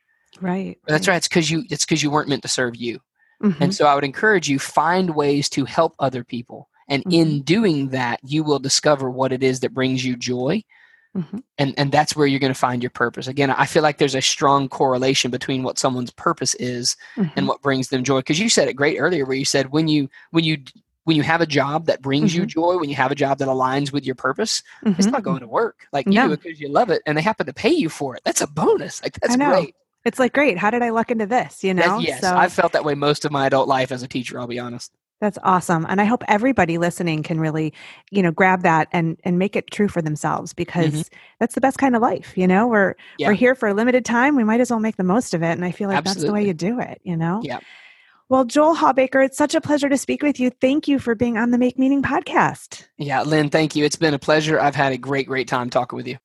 right 0.41 0.78
that's 0.88 1.08
right, 1.08 1.18
it's 1.18 1.28
because 1.28 1.50
you 1.50 1.64
it's 1.70 1.86
because 1.86 2.02
you 2.02 2.10
weren't 2.10 2.30
meant 2.30 2.41
to 2.41 2.48
serve 2.48 2.76
you 2.76 3.00
mm-hmm. 3.41 3.62
and 3.62 3.74
so 3.74 3.86
i 3.86 3.93
would 3.93 4.04
encourage 4.04 4.50
you 4.50 4.58
find 4.58 5.16
ways 5.16 5.48
to 5.48 5.66
help 5.66 5.96
other 6.00 6.24
people 6.24 6.70
and 6.88 7.04
mm-hmm. 7.04 7.22
in 7.22 7.41
doing 7.41 7.89
that 7.89 8.20
you 8.24 8.43
will 8.43 8.60
discover 8.60 9.10
what 9.10 9.32
it 9.32 9.43
is 9.43 9.60
that 9.60 9.74
brings 9.74 10.04
you 10.04 10.16
joy 10.16 10.62
Mm-hmm. 11.16 11.38
And 11.57 11.74
and 11.78 11.91
that's 11.91 12.16
where 12.16 12.28
you're 12.28 12.39
going 12.39 12.53
to 12.53 12.59
find 12.59 12.84
your 12.84 12.89
purpose. 12.89 13.28
Again, 13.28 13.49
I 13.49 13.66
feel 13.66 13.84
like 13.84 13.97
there's 13.97 14.16
a 14.16 14.22
strong 14.22 14.68
correlation 14.68 15.32
between 15.32 15.63
what 15.63 15.80
someone's 15.80 16.11
purpose 16.11 16.55
is 16.55 16.97
mm-hmm. 17.16 17.38
and 17.38 17.47
what 17.47 17.61
brings 17.61 17.88
them 17.88 18.03
joy. 18.03 18.20
Because 18.20 18.39
you 18.39 18.49
said 18.49 18.68
it 18.68 18.74
great 18.74 18.97
earlier, 18.97 19.26
where 19.26 19.38
you 19.38 19.45
said 19.45 19.72
when 19.72 19.88
you 19.88 20.09
when 20.32 20.43
you 20.43 20.57
when 21.05 21.16
you 21.16 21.24
have 21.24 21.39
a 21.39 21.45
job 21.45 21.86
that 21.86 22.01
brings 22.01 22.34
mm-hmm. 22.34 22.41
you 22.41 22.47
joy, 22.47 22.78
when 22.78 22.89
you 22.89 22.95
have 22.95 23.11
a 23.11 23.16
job 23.16 23.38
that 23.38 23.47
aligns 23.47 23.93
with 23.93 24.05
your 24.05 24.16
purpose, 24.16 24.61
it's 24.84 25.05
not 25.05 25.22
mm-hmm. 25.22 25.24
going 25.24 25.39
to 25.39 25.47
work. 25.47 25.88
Like 25.93 26.05
you 26.07 26.13
no. 26.13 26.28
do 26.28 26.34
it 26.34 26.43
because 26.43 26.59
you 26.59 26.68
love 26.68 26.89
it, 26.89 27.01
and 27.05 27.18
they 27.18 27.22
happen 27.22 27.45
to 27.45 27.53
pay 27.53 27.72
you 27.72 27.88
for 27.88 28.16
it. 28.16 28.22
That's 28.26 28.41
a 28.41 28.47
bonus. 28.47 29.01
Like 29.01 29.13
that's 29.22 29.38
great. 29.38 29.76
It's 30.03 30.20
like 30.20 30.34
great. 30.34 30.57
How 30.57 30.70
did 30.70 30.84
I 30.84 30.89
luck 30.89 31.11
into 31.11 31.26
this? 31.26 31.63
You 31.63 31.74
know. 31.74 31.99
yes, 31.99 32.22
so, 32.22 32.36
I've 32.36 32.53
felt 32.53 32.74
that 32.74 32.84
way 32.84 32.93
most 32.93 33.26
of 33.26 33.32
my 33.32 33.47
adult 33.47 33.68
life 33.68 33.91
as 33.91 34.03
a 34.03 34.07
teacher. 34.07 34.39
I'll 34.39 34.47
be 34.47 34.59
honest. 34.59 34.91
That's 35.26 35.39
awesome. 35.41 35.88
And 35.89 35.99
I 35.99 36.03
hope 36.03 36.23
everybody 36.28 36.78
listening 36.78 37.23
can 37.23 37.39
really, 37.39 37.73
you 38.11 38.21
know, 38.21 38.30
grab 38.30 38.61
that 38.61 38.88
and 38.91 39.19
and 39.23 39.39
make 39.39 39.55
it 39.55 39.71
true 39.71 39.88
for 39.88 39.99
themselves 39.99 40.53
because 40.53 40.93
mm-hmm. 40.93 41.17
that's 41.39 41.55
the 41.55 41.61
best 41.61 41.80
kind 41.80 41.95
of 41.95 42.03
life, 42.03 42.38
you 42.38 42.45
know? 42.45 42.67
We're 42.67 42.93
yeah. 43.17 43.30
we're 43.30 43.34
here 43.34 43.55
for 43.55 43.67
a 43.67 43.73
limited 43.73 44.05
time. 44.05 44.36
We 44.36 44.43
might 44.43 44.59
as 44.59 44.69
well 44.69 44.80
make 44.80 44.97
the 44.97 45.03
most 45.03 45.34
of 45.34 45.41
it. 45.41 45.53
And 45.53 45.65
I 45.65 45.71
feel 45.71 45.89
like 45.89 45.97
Absolutely. 45.97 46.21
that's 46.21 46.30
the 46.30 46.34
way 46.34 46.45
you 46.45 46.53
do 46.53 46.80
it, 46.80 47.01
you 47.03 47.17
know? 47.17 47.41
Yeah. 47.43 47.57
Well, 48.30 48.45
Joel 48.45 48.76
Hawbaker, 48.76 49.26
it's 49.26 49.36
such 49.36 49.55
a 49.55 49.61
pleasure 49.61 49.89
to 49.89 49.97
speak 49.97 50.21
with 50.21 50.39
you. 50.39 50.51
Thank 50.51 50.88
you 50.88 50.99
for 50.99 51.15
being 51.15 51.39
on 51.39 51.49
the 51.49 51.57
Make 51.57 51.80
Meaning 51.80 52.03
podcast. 52.03 52.86
Yeah, 52.99 53.23
Lynne, 53.23 53.49
thank 53.49 53.76
you. 53.76 53.84
It's 53.84 53.95
been 53.95 54.13
a 54.13 54.19
pleasure. 54.19 54.59
I've 54.59 54.76
had 54.76 54.93
a 54.93 54.97
great, 54.99 55.26
great 55.26 55.47
time 55.47 55.71
talking 55.71 55.97
with 55.97 56.07
you. 56.07 56.19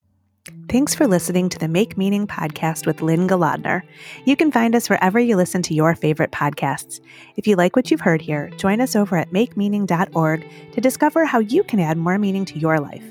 Thanks 0.69 0.95
for 0.95 1.07
listening 1.07 1.49
to 1.49 1.59
the 1.59 1.67
Make 1.67 1.99
Meaning 1.99 2.27
podcast 2.27 2.87
with 2.87 3.03
Lynne 3.03 3.29
Golodner. 3.29 3.83
You 4.25 4.37
can 4.37 4.53
find 4.53 4.75
us 4.75 4.89
wherever 4.89 5.19
you 5.19 5.37
listen 5.37 5.63
to 5.63 5.75
your 5.75 5.95
favorite 5.97 6.31
podcasts. 6.31 7.01
If 7.37 7.47
you 7.47 7.57
like 7.57 7.75
what 7.75 7.91
you've 7.91 8.01
heard 8.01 8.23
here, 8.23 8.51
join 8.51 8.81
us 8.81 8.95
over 8.95 9.17
at 9.17 9.33
makemeaning.org 9.33 10.47
to 10.73 10.81
discover 10.81 11.25
how 11.25 11.41
you 11.41 11.65
can 11.65 11.81
add 11.81 11.99
more 11.99 12.19
meaning 12.19 12.45
to 12.45 12.59
your 12.59 12.79
life. 12.79 13.05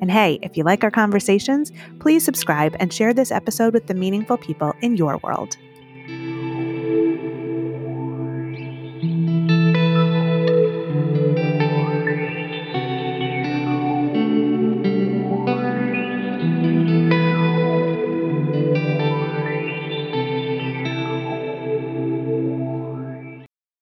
And 0.00 0.10
hey, 0.10 0.38
if 0.42 0.56
you 0.56 0.64
like 0.64 0.84
our 0.84 0.90
conversations, 0.90 1.72
please 2.00 2.24
subscribe 2.24 2.76
and 2.78 2.92
share 2.92 3.14
this 3.14 3.32
episode 3.32 3.72
with 3.72 3.86
the 3.86 3.94
meaningful 3.94 4.36
people 4.36 4.74
in 4.82 4.96
your 4.96 5.16
world. 5.18 5.56